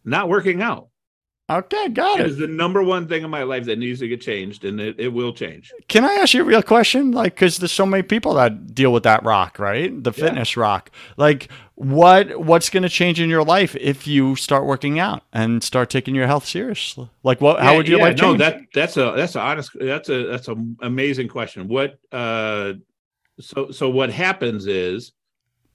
Not 0.05 0.29
working 0.29 0.61
out 0.61 0.89
Okay, 1.49 1.87
got 1.89 2.19
it. 2.19 2.25
it. 2.25 2.29
is 2.29 2.37
the 2.37 2.47
number 2.47 2.83
one 2.83 3.07
thing 3.07 3.23
in 3.23 3.29
my 3.29 3.43
life 3.43 3.63
that 3.65 3.79
needs 3.79 4.01
to 4.01 4.07
get 4.09 4.19
changed, 4.19 4.65
and 4.65 4.81
it, 4.81 4.99
it 4.99 5.07
will 5.07 5.31
change. 5.31 5.71
Can 5.87 6.03
I 6.03 6.13
ask 6.15 6.33
you 6.33 6.41
a 6.41 6.45
real 6.45 6.61
question? 6.61 7.11
Like, 7.11 7.35
because 7.35 7.57
there's 7.57 7.71
so 7.71 7.85
many 7.85 8.03
people 8.03 8.33
that 8.33 8.75
deal 8.75 8.91
with 8.91 9.03
that 9.03 9.23
rock, 9.23 9.57
right? 9.57 10.03
The 10.03 10.11
Yeah. 10.11 10.25
fitness 10.25 10.57
rock. 10.57 10.91
Like, 11.15 11.47
what 11.75 12.41
what's 12.41 12.69
going 12.69 12.83
to 12.83 12.89
change 12.89 13.21
in 13.21 13.29
your 13.29 13.45
life 13.45 13.77
if 13.77 14.05
you 14.07 14.35
start 14.35 14.65
working 14.65 14.99
out 14.99 15.23
and 15.31 15.63
start 15.63 15.89
taking 15.89 16.15
your 16.15 16.27
health 16.27 16.45
seriously? 16.45 17.09
Like, 17.23 17.39
what? 17.39 17.61
how 17.61 17.77
would 17.77 17.87
your 17.87 17.99
yeah, 17.99 18.05
life 18.05 18.17
no, 18.17 18.23
change? 18.23 18.39
that 18.39 18.59
that's 18.73 18.97
a 18.97 19.13
that's 19.15 19.35
a 19.35 19.39
honest 19.39 19.71
that's 19.79 20.09
a 20.09 20.25
that's 20.27 20.49
an 20.49 20.75
amazing 20.81 21.29
question. 21.29 21.69
What 21.69 21.97
uh 22.11 22.73
so 23.39 23.71
so 23.71 23.89
what 23.89 24.11
happens 24.11 24.67
is 24.67 25.13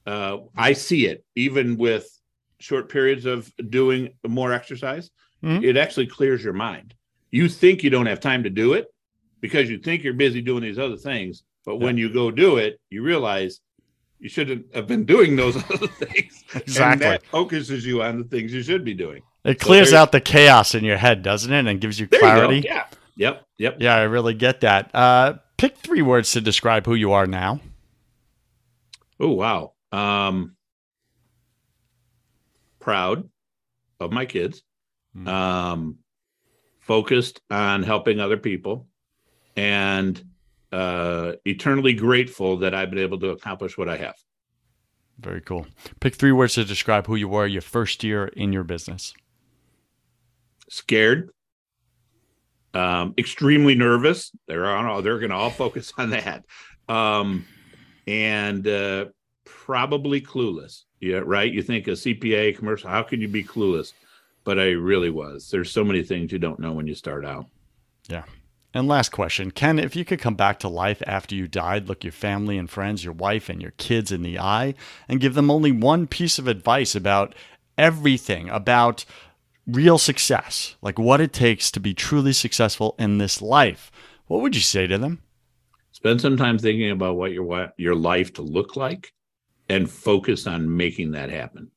uh 0.06 0.38
I 0.54 0.74
see 0.74 1.06
it 1.06 1.24
even 1.34 1.78
with 1.78 2.06
short 2.58 2.90
periods 2.90 3.24
of 3.24 3.50
doing 3.70 4.10
more 4.26 4.52
exercise, 4.52 5.10
Mhm. 5.42 5.64
it 5.64 5.76
actually 5.76 6.06
clears 6.06 6.42
your 6.44 6.52
mind. 6.52 6.94
You 7.30 7.48
think 7.48 7.82
you 7.82 7.90
don't 7.90 8.06
have 8.06 8.20
time 8.20 8.42
to 8.44 8.50
do 8.50 8.74
it 8.74 8.86
because 9.40 9.68
you 9.70 9.78
think 9.78 10.04
you're 10.04 10.12
busy 10.14 10.40
doing 10.40 10.62
these 10.62 10.78
other 10.78 10.96
things, 10.96 11.42
but 11.64 11.76
when 11.76 11.96
you 11.98 12.12
go 12.12 12.30
do 12.30 12.58
it, 12.58 12.78
you 12.90 13.02
realize 13.02 13.60
you 14.20 14.28
shouldn't 14.28 14.72
have 14.74 14.86
been 14.86 15.04
doing 15.04 15.34
those 15.34 15.56
other 15.70 15.86
things. 15.88 16.44
And 16.54 16.62
exactly. 16.62 17.06
that 17.08 17.24
focuses 17.26 17.84
you 17.84 18.02
on 18.02 18.18
the 18.18 18.24
things 18.24 18.52
you 18.52 18.62
should 18.62 18.84
be 18.84 18.94
doing. 18.94 19.22
It 19.44 19.58
clears 19.58 19.90
there's- 19.90 20.00
out 20.00 20.12
the 20.12 20.20
chaos 20.20 20.74
in 20.76 20.84
your 20.84 20.96
head, 20.98 21.22
doesn't 21.22 21.52
it? 21.52 21.66
And 21.66 21.80
gives 21.80 21.98
you 21.98 22.06
clarity. 22.06 22.56
you. 22.58 22.62
Yeah. 22.66 22.84
Yep. 23.16 23.46
Yep. 23.58 23.76
Yeah, 23.80 23.96
I 23.96 24.02
really 24.02 24.34
get 24.34 24.60
that. 24.60 24.90
Uh, 24.94 25.34
pick 25.58 25.76
three 25.76 26.02
words 26.02 26.30
to 26.32 26.40
describe 26.40 26.86
who 26.86 26.94
you 26.94 27.12
are 27.12 27.26
now. 27.26 27.60
Oh 29.18 29.32
wow. 29.32 29.72
Um 29.90 30.56
proud 32.80 33.28
of 34.00 34.12
my 34.12 34.24
kids. 34.26 34.62
Hmm. 35.14 35.28
Um 35.28 35.98
focused 36.80 37.40
on 37.48 37.82
helping 37.84 38.18
other 38.18 38.36
people 38.36 38.88
and 39.56 40.22
uh 40.72 41.32
eternally 41.44 41.92
grateful 41.92 42.58
that 42.58 42.74
I've 42.74 42.90
been 42.90 42.98
able 42.98 43.20
to 43.20 43.30
accomplish 43.30 43.78
what 43.78 43.88
I 43.88 43.96
have. 43.98 44.14
Very 45.20 45.40
cool. 45.40 45.66
Pick 46.00 46.16
three 46.16 46.32
words 46.32 46.54
to 46.54 46.64
describe 46.64 47.06
who 47.06 47.14
you 47.14 47.28
were 47.28 47.46
your 47.46 47.62
first 47.62 48.02
year 48.02 48.26
in 48.26 48.52
your 48.52 48.64
business. 48.64 49.14
Scared. 50.68 51.30
Um 52.74 53.14
extremely 53.18 53.74
nervous. 53.74 54.32
They're 54.48 54.66
on 54.66 54.86
all 54.86 55.02
they're 55.02 55.18
gonna 55.18 55.36
all 55.36 55.50
focus 55.50 55.92
on 55.98 56.10
that. 56.10 56.44
Um 56.88 57.46
and 58.06 58.66
uh 58.66 59.06
probably 59.44 60.20
clueless. 60.20 60.82
Yeah, 61.00 61.20
right. 61.24 61.52
You 61.52 61.62
think 61.62 61.86
a 61.86 61.92
CPA 61.92 62.56
commercial, 62.56 62.90
how 62.90 63.02
can 63.02 63.20
you 63.20 63.28
be 63.28 63.44
clueless? 63.44 63.92
But 64.44 64.58
I 64.58 64.70
really 64.70 65.10
was. 65.10 65.50
There's 65.50 65.70
so 65.70 65.84
many 65.84 66.02
things 66.02 66.32
you 66.32 66.38
don't 66.38 66.58
know 66.58 66.72
when 66.72 66.86
you 66.86 66.94
start 66.94 67.24
out. 67.24 67.46
Yeah. 68.08 68.24
And 68.74 68.88
last 68.88 69.10
question 69.10 69.50
Ken, 69.50 69.78
if 69.78 69.94
you 69.94 70.04
could 70.04 70.20
come 70.20 70.34
back 70.34 70.58
to 70.60 70.68
life 70.68 71.02
after 71.06 71.34
you 71.34 71.46
died, 71.46 71.88
look 71.88 72.04
your 72.04 72.12
family 72.12 72.56
and 72.58 72.70
friends, 72.70 73.04
your 73.04 73.12
wife 73.12 73.48
and 73.48 73.60
your 73.60 73.72
kids 73.72 74.10
in 74.10 74.22
the 74.22 74.38
eye, 74.38 74.74
and 75.08 75.20
give 75.20 75.34
them 75.34 75.50
only 75.50 75.72
one 75.72 76.06
piece 76.06 76.38
of 76.38 76.48
advice 76.48 76.94
about 76.94 77.34
everything, 77.76 78.48
about 78.48 79.04
real 79.66 79.98
success, 79.98 80.76
like 80.82 80.98
what 80.98 81.20
it 81.20 81.32
takes 81.32 81.70
to 81.70 81.80
be 81.80 81.94
truly 81.94 82.32
successful 82.32 82.94
in 82.98 83.18
this 83.18 83.40
life, 83.40 83.90
what 84.26 84.40
would 84.40 84.54
you 84.54 84.62
say 84.62 84.86
to 84.86 84.98
them? 84.98 85.22
Spend 85.92 86.20
some 86.20 86.36
time 86.36 86.58
thinking 86.58 86.90
about 86.90 87.16
what 87.16 87.32
your 87.32 87.72
your 87.76 87.94
life 87.94 88.32
to 88.34 88.42
look 88.42 88.76
like 88.76 89.12
and 89.68 89.90
focus 89.90 90.46
on 90.46 90.76
making 90.76 91.12
that 91.12 91.30
happen. 91.30 91.70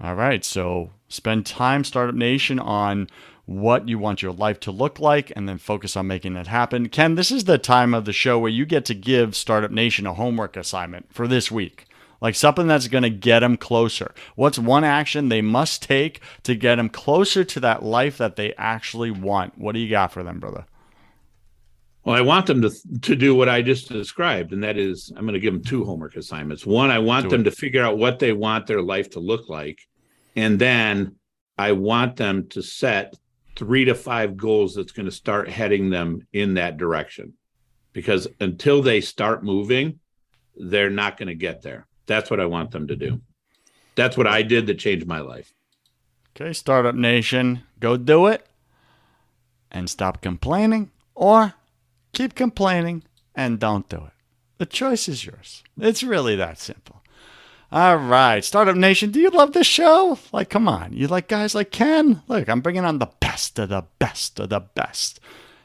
All 0.00 0.14
right. 0.14 0.44
So 0.44 0.90
spend 1.08 1.46
time, 1.46 1.84
Startup 1.84 2.14
Nation, 2.14 2.58
on 2.58 3.08
what 3.46 3.88
you 3.88 3.98
want 3.98 4.20
your 4.20 4.32
life 4.32 4.60
to 4.60 4.70
look 4.70 4.98
like 4.98 5.32
and 5.34 5.48
then 5.48 5.56
focus 5.56 5.96
on 5.96 6.06
making 6.06 6.36
it 6.36 6.46
happen. 6.46 6.88
Ken, 6.88 7.14
this 7.14 7.30
is 7.30 7.44
the 7.44 7.56
time 7.56 7.94
of 7.94 8.04
the 8.04 8.12
show 8.12 8.38
where 8.38 8.50
you 8.50 8.66
get 8.66 8.84
to 8.84 8.94
give 8.94 9.34
Startup 9.34 9.70
Nation 9.70 10.06
a 10.06 10.12
homework 10.12 10.56
assignment 10.56 11.12
for 11.12 11.26
this 11.26 11.50
week. 11.50 11.86
Like 12.20 12.34
something 12.34 12.66
that's 12.66 12.88
going 12.88 13.04
to 13.04 13.10
get 13.10 13.40
them 13.40 13.56
closer. 13.56 14.12
What's 14.34 14.58
one 14.58 14.84
action 14.84 15.28
they 15.28 15.40
must 15.40 15.82
take 15.82 16.20
to 16.42 16.54
get 16.54 16.74
them 16.74 16.88
closer 16.88 17.44
to 17.44 17.60
that 17.60 17.82
life 17.82 18.18
that 18.18 18.36
they 18.36 18.52
actually 18.58 19.10
want? 19.10 19.56
What 19.56 19.72
do 19.72 19.78
you 19.78 19.88
got 19.88 20.12
for 20.12 20.22
them, 20.22 20.40
brother? 20.40 20.66
Well, 22.04 22.16
I 22.16 22.22
want 22.22 22.46
them 22.46 22.62
to 22.62 22.70
to 23.02 23.14
do 23.14 23.34
what 23.34 23.48
I 23.48 23.60
just 23.60 23.88
described, 23.88 24.52
and 24.52 24.62
that 24.64 24.78
is, 24.78 25.12
I'm 25.14 25.24
going 25.24 25.34
to 25.34 25.40
give 25.40 25.52
them 25.52 25.62
two 25.62 25.84
homework 25.84 26.16
assignments. 26.16 26.64
One, 26.64 26.90
I 26.90 26.98
want 26.98 27.24
do 27.24 27.28
them 27.30 27.42
it. 27.42 27.44
to 27.44 27.50
figure 27.50 27.84
out 27.84 27.98
what 27.98 28.18
they 28.18 28.32
want 28.32 28.66
their 28.66 28.82
life 28.82 29.10
to 29.10 29.20
look 29.20 29.48
like, 29.48 29.78
and 30.38 30.56
then 30.56 31.16
I 31.58 31.72
want 31.72 32.14
them 32.14 32.46
to 32.50 32.62
set 32.62 33.18
three 33.56 33.84
to 33.86 33.94
five 33.96 34.36
goals 34.36 34.76
that's 34.76 34.92
going 34.92 35.06
to 35.06 35.12
start 35.12 35.48
heading 35.48 35.90
them 35.90 36.28
in 36.32 36.54
that 36.54 36.76
direction. 36.76 37.32
Because 37.92 38.28
until 38.38 38.80
they 38.80 39.00
start 39.00 39.42
moving, 39.42 39.98
they're 40.54 40.90
not 40.90 41.16
going 41.16 41.26
to 41.26 41.34
get 41.34 41.62
there. 41.62 41.88
That's 42.06 42.30
what 42.30 42.38
I 42.38 42.46
want 42.46 42.70
them 42.70 42.86
to 42.86 42.94
do. 42.94 43.20
That's 43.96 44.16
what 44.16 44.28
I 44.28 44.42
did 44.42 44.68
that 44.68 44.78
changed 44.78 45.08
my 45.08 45.18
life. 45.18 45.52
Okay, 46.36 46.52
Startup 46.52 46.94
Nation, 46.94 47.62
go 47.80 47.96
do 47.96 48.28
it 48.28 48.46
and 49.72 49.90
stop 49.90 50.22
complaining 50.22 50.92
or 51.16 51.54
keep 52.12 52.36
complaining 52.36 53.02
and 53.34 53.58
don't 53.58 53.88
do 53.88 53.96
it. 53.96 54.12
The 54.58 54.66
choice 54.66 55.08
is 55.08 55.26
yours. 55.26 55.64
It's 55.76 56.04
really 56.04 56.36
that 56.36 56.60
simple. 56.60 57.02
All 57.70 57.96
right, 57.98 58.42
Startup 58.42 58.74
Nation, 58.74 59.10
do 59.10 59.20
you 59.20 59.28
love 59.28 59.52
this 59.52 59.66
show? 59.66 60.18
Like, 60.32 60.48
come 60.48 60.66
on. 60.66 60.94
You 60.94 61.06
like 61.06 61.28
guys 61.28 61.54
like 61.54 61.70
Ken? 61.70 62.22
Look, 62.26 62.48
I'm 62.48 62.62
bringing 62.62 62.86
on 62.86 62.98
the 62.98 63.10
best 63.20 63.58
of 63.58 63.68
the 63.68 63.84
best 63.98 64.40
of 64.40 64.48
the 64.48 64.60
best. 64.60 65.20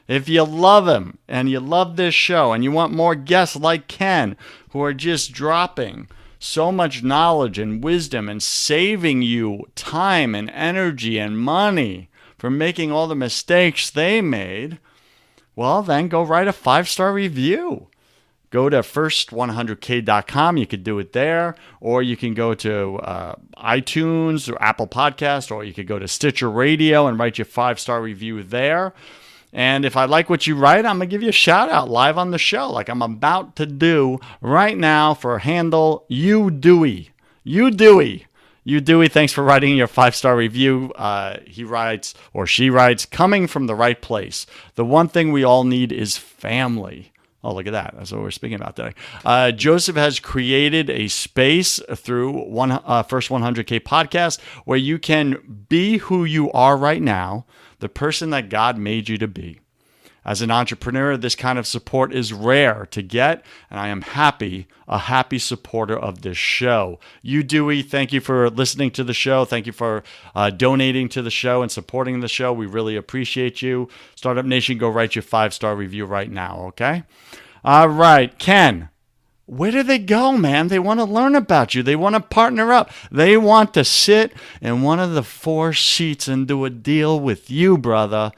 If 0.06 0.28
you 0.28 0.44
love 0.44 0.86
him 0.86 1.16
and 1.26 1.48
you 1.48 1.60
love 1.60 1.96
this 1.96 2.14
show 2.14 2.52
and 2.52 2.62
you 2.62 2.70
want 2.70 2.92
more 2.92 3.14
guests 3.14 3.56
like 3.56 3.88
Ken 3.88 4.36
who 4.70 4.82
are 4.82 4.92
just 4.92 5.32
dropping 5.32 6.08
so 6.38 6.70
much 6.70 7.02
knowledge 7.02 7.58
and 7.58 7.82
wisdom 7.82 8.28
and 8.28 8.42
saving 8.42 9.22
you 9.22 9.64
time 9.74 10.34
and 10.34 10.50
energy 10.50 11.18
and 11.18 11.38
money 11.38 12.10
from 12.36 12.58
making 12.58 12.92
all 12.92 13.06
the 13.06 13.14
mistakes 13.14 13.88
they 13.88 14.20
made, 14.20 14.78
well, 15.56 15.82
then 15.82 16.08
go 16.08 16.22
write 16.22 16.48
a 16.48 16.52
five 16.52 16.86
star 16.86 17.14
review 17.14 17.88
go 18.54 18.70
to 18.70 18.78
first100k.com. 18.78 20.56
You 20.56 20.66
could 20.68 20.84
do 20.84 21.00
it 21.00 21.12
there, 21.12 21.56
or 21.80 22.04
you 22.04 22.16
can 22.16 22.34
go 22.34 22.54
to 22.54 22.96
uh, 22.98 23.34
iTunes 23.56 24.48
or 24.48 24.62
Apple 24.62 24.86
Podcast, 24.86 25.50
or 25.50 25.64
you 25.64 25.74
could 25.74 25.88
go 25.88 25.98
to 25.98 26.06
Stitcher 26.06 26.48
Radio 26.48 27.08
and 27.08 27.18
write 27.18 27.36
your 27.36 27.46
five 27.46 27.80
star 27.80 28.00
review 28.00 28.44
there. 28.44 28.94
And 29.52 29.84
if 29.84 29.96
I 29.96 30.04
like 30.04 30.30
what 30.30 30.46
you 30.46 30.54
write, 30.54 30.86
I'm 30.86 30.98
going 30.98 31.08
to 31.08 31.12
give 31.12 31.22
you 31.22 31.30
a 31.30 31.32
shout 31.32 31.68
out 31.68 31.90
live 31.90 32.16
on 32.16 32.30
the 32.30 32.38
show, 32.38 32.70
like 32.70 32.88
I'm 32.88 33.02
about 33.02 33.56
to 33.56 33.66
do 33.66 34.20
right 34.40 34.78
now 34.78 35.14
for 35.14 35.40
handle 35.40 36.04
you 36.08 36.52
Dewey. 36.52 37.10
You 37.42 37.72
Dewey. 37.72 38.26
You 38.62 38.80
Dewey, 38.80 39.08
thanks 39.08 39.32
for 39.32 39.42
writing 39.42 39.76
your 39.76 39.88
five 39.88 40.14
star 40.14 40.36
review. 40.36 40.92
Uh, 40.94 41.38
he 41.44 41.64
writes, 41.64 42.14
or 42.32 42.46
she 42.46 42.70
writes, 42.70 43.04
coming 43.04 43.48
from 43.48 43.66
the 43.66 43.74
right 43.74 44.00
place. 44.00 44.46
The 44.76 44.84
one 44.84 45.08
thing 45.08 45.32
we 45.32 45.42
all 45.42 45.64
need 45.64 45.90
is 45.90 46.16
family. 46.16 47.10
Oh, 47.44 47.52
look 47.54 47.66
at 47.66 47.74
that. 47.74 47.94
That's 47.96 48.10
what 48.10 48.22
we're 48.22 48.30
speaking 48.30 48.56
about 48.56 48.74
today. 48.74 48.94
Uh, 49.22 49.52
Joseph 49.52 49.96
has 49.96 50.18
created 50.18 50.88
a 50.88 51.08
space 51.08 51.78
through 51.94 52.32
one 52.46 52.72
uh, 52.72 53.02
First 53.02 53.28
100K 53.28 53.80
podcast 53.80 54.40
where 54.64 54.78
you 54.78 54.98
can 54.98 55.66
be 55.68 55.98
who 55.98 56.24
you 56.24 56.50
are 56.52 56.74
right 56.74 57.02
now, 57.02 57.44
the 57.80 57.90
person 57.90 58.30
that 58.30 58.48
God 58.48 58.78
made 58.78 59.10
you 59.10 59.18
to 59.18 59.28
be. 59.28 59.60
As 60.24 60.40
an 60.40 60.50
entrepreneur, 60.50 61.16
this 61.16 61.36
kind 61.36 61.58
of 61.58 61.66
support 61.66 62.14
is 62.14 62.32
rare 62.32 62.86
to 62.92 63.02
get, 63.02 63.44
and 63.70 63.78
I 63.78 63.88
am 63.88 64.00
happy, 64.00 64.66
a 64.88 64.98
happy 64.98 65.38
supporter 65.38 65.98
of 65.98 66.22
this 66.22 66.38
show. 66.38 66.98
You, 67.20 67.42
Dewey, 67.42 67.82
thank 67.82 68.12
you 68.12 68.20
for 68.20 68.48
listening 68.48 68.90
to 68.92 69.04
the 69.04 69.12
show. 69.12 69.44
Thank 69.44 69.66
you 69.66 69.72
for 69.72 70.02
uh, 70.34 70.48
donating 70.48 71.10
to 71.10 71.22
the 71.22 71.30
show 71.30 71.60
and 71.60 71.70
supporting 71.70 72.20
the 72.20 72.28
show. 72.28 72.52
We 72.52 72.66
really 72.66 72.96
appreciate 72.96 73.60
you. 73.60 73.88
Startup 74.14 74.46
Nation, 74.46 74.78
go 74.78 74.88
write 74.88 75.14
your 75.14 75.22
five 75.22 75.52
star 75.52 75.76
review 75.76 76.06
right 76.06 76.30
now, 76.30 76.64
okay? 76.68 77.04
All 77.62 77.88
right, 77.88 78.38
Ken. 78.38 78.88
Where 79.46 79.70
do 79.70 79.82
they 79.82 79.98
go, 79.98 80.32
man? 80.32 80.68
They 80.68 80.78
want 80.78 81.00
to 81.00 81.04
learn 81.04 81.34
about 81.34 81.74
you. 81.74 81.82
They 81.82 81.96
want 81.96 82.14
to 82.14 82.20
partner 82.20 82.72
up. 82.72 82.90
They 83.12 83.36
want 83.36 83.74
to 83.74 83.84
sit 83.84 84.32
in 84.62 84.80
one 84.80 85.00
of 85.00 85.12
the 85.12 85.22
four 85.22 85.74
seats 85.74 86.28
and 86.28 86.48
do 86.48 86.64
a 86.64 86.70
deal 86.70 87.20
with 87.20 87.50
you, 87.50 87.76
brother. 87.76 88.32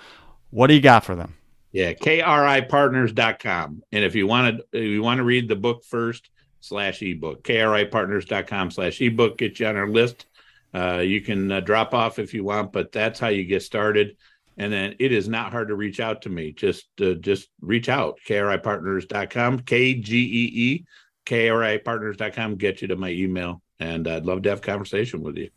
What 0.51 0.66
do 0.66 0.74
you 0.74 0.80
got 0.80 1.05
for 1.05 1.14
them? 1.14 1.34
Yeah, 1.77 1.93
kgeepartners.com. 1.93 3.83
And 3.93 4.03
if 4.03 4.14
you 4.14 4.27
want 4.27 4.62
to 4.72 4.81
you 4.81 5.03
want 5.03 5.18
to 5.18 5.24
read 5.24 5.47
the 5.47 5.57
book 5.57 5.85
first, 5.85 6.31
slash 6.61 7.03
ebook, 7.03 7.45
kgeepartners.com 7.45 8.70
slash 8.70 9.03
ebook, 9.03 9.37
get 9.37 9.61
you 9.61 9.66
on 9.66 9.77
our 9.77 9.87
list. 9.87 10.24
Uh, 10.72 11.03
you 11.05 11.20
can 11.20 11.53
uh, 11.53 11.61
drop 11.61 11.93
off 11.93 12.18
if 12.18 12.33
you 12.33 12.45
want, 12.45 12.72
but 12.72 12.93
that's 12.93 13.20
how 13.20 13.29
you 13.29 13.45
get 13.45 13.62
started. 13.62 14.16
And 14.57 14.72
then 14.72 14.95
it 14.99 15.12
is 15.12 15.29
not 15.29 15.53
hard 15.53 15.68
to 15.68 15.74
reach 15.74 16.01
out 16.01 16.22
to 16.22 16.31
me. 16.31 16.53
Just 16.53 16.87
uh, 17.03 17.12
just 17.12 17.51
reach 17.61 17.91
out, 17.91 18.20
kgeepartners.com, 18.27 19.59
K 19.59 19.95
G 19.97 20.16
E 20.16 20.51
E, 20.55 20.85
kgeepartners.com, 21.27 22.57
get 22.57 22.81
you 22.81 22.89
to 22.89 22.97
my 22.97 23.11
email. 23.11 23.61
And 23.81 24.09
I'd 24.09 24.24
love 24.24 24.41
to 24.45 24.49
have 24.49 24.61
a 24.61 24.62
conversation 24.62 25.20
with 25.20 25.37
you. 25.37 25.51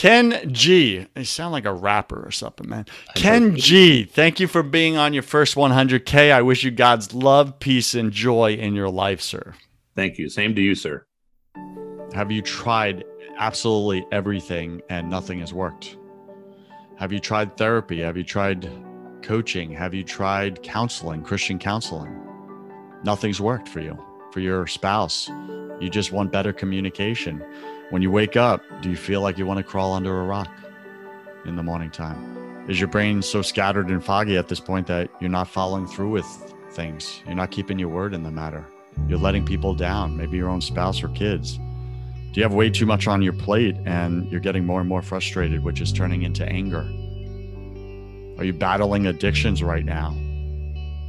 Ken 0.00 0.50
Gee. 0.50 1.06
They 1.12 1.24
sound 1.24 1.52
like 1.52 1.66
a 1.66 1.74
rapper 1.74 2.26
or 2.26 2.30
something, 2.30 2.66
man. 2.66 2.86
Ken 3.14 3.54
Gee. 3.54 4.04
Thank 4.04 4.40
you 4.40 4.46
for 4.46 4.62
being 4.62 4.96
on 4.96 5.12
your 5.12 5.22
first 5.22 5.56
100K. 5.56 6.32
I 6.32 6.40
wish 6.40 6.64
you 6.64 6.70
God's 6.70 7.12
love, 7.12 7.58
peace, 7.58 7.94
and 7.94 8.10
joy 8.10 8.54
in 8.54 8.74
your 8.74 8.88
life, 8.88 9.20
sir. 9.20 9.52
Thank 9.94 10.16
you. 10.16 10.30
Same 10.30 10.54
to 10.54 10.62
you, 10.62 10.74
sir. 10.74 11.04
Have 12.14 12.32
you 12.32 12.40
tried 12.40 13.04
absolutely 13.36 14.06
everything 14.10 14.80
and 14.88 15.10
nothing 15.10 15.40
has 15.40 15.52
worked? 15.52 15.98
Have 16.96 17.12
you 17.12 17.18
tried 17.18 17.58
therapy? 17.58 18.00
Have 18.00 18.16
you 18.16 18.24
tried 18.24 18.70
coaching? 19.20 19.70
Have 19.70 19.92
you 19.92 20.02
tried 20.02 20.62
counseling, 20.62 21.22
Christian 21.22 21.58
counseling? 21.58 22.18
Nothing's 23.04 23.38
worked 23.38 23.68
for 23.68 23.80
you, 23.80 24.02
for 24.32 24.40
your 24.40 24.66
spouse. 24.66 25.28
You 25.78 25.90
just 25.90 26.10
want 26.10 26.32
better 26.32 26.54
communication 26.54 27.44
when 27.90 28.02
you 28.02 28.10
wake 28.10 28.36
up, 28.36 28.62
do 28.82 28.88
you 28.88 28.96
feel 28.96 29.20
like 29.20 29.36
you 29.36 29.44
want 29.44 29.58
to 29.58 29.64
crawl 29.64 29.92
under 29.92 30.20
a 30.20 30.24
rock 30.24 30.48
in 31.44 31.56
the 31.56 31.62
morning 31.62 31.90
time? 31.90 32.68
Is 32.68 32.78
your 32.78 32.88
brain 32.88 33.20
so 33.20 33.42
scattered 33.42 33.88
and 33.88 34.02
foggy 34.02 34.36
at 34.36 34.48
this 34.48 34.60
point 34.60 34.86
that 34.86 35.10
you're 35.20 35.28
not 35.28 35.48
following 35.48 35.88
through 35.88 36.10
with 36.10 36.26
things? 36.70 37.20
You're 37.26 37.34
not 37.34 37.50
keeping 37.50 37.80
your 37.80 37.88
word 37.88 38.14
in 38.14 38.22
the 38.22 38.30
matter. 38.30 38.64
You're 39.08 39.18
letting 39.18 39.44
people 39.44 39.74
down, 39.74 40.16
maybe 40.16 40.36
your 40.36 40.48
own 40.48 40.60
spouse 40.60 41.02
or 41.02 41.08
kids. 41.08 41.56
Do 41.56 42.38
you 42.38 42.44
have 42.44 42.54
way 42.54 42.70
too 42.70 42.86
much 42.86 43.08
on 43.08 43.22
your 43.22 43.32
plate 43.32 43.76
and 43.86 44.30
you're 44.30 44.40
getting 44.40 44.64
more 44.64 44.78
and 44.78 44.88
more 44.88 45.02
frustrated, 45.02 45.64
which 45.64 45.80
is 45.80 45.92
turning 45.92 46.22
into 46.22 46.46
anger? 46.46 46.82
Are 48.38 48.44
you 48.44 48.52
battling 48.52 49.08
addictions 49.08 49.64
right 49.64 49.84
now? 49.84 50.16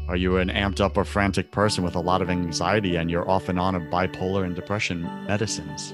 Are 0.10 0.16
you 0.16 0.38
an 0.38 0.50
amped 0.50 0.82
up 0.82 0.98
or 0.98 1.06
frantic 1.06 1.52
person 1.52 1.84
with 1.84 1.96
a 1.96 2.00
lot 2.00 2.24
of 2.24 2.30
anxiety 2.32 2.96
and 2.96 3.12
you're 3.12 3.30
off 3.30 3.50
and 3.50 3.60
on 3.60 3.76
of 3.76 3.84
bipolar 3.84 4.46
and 4.46 4.56
depression 4.56 5.04
medicines? 5.28 5.94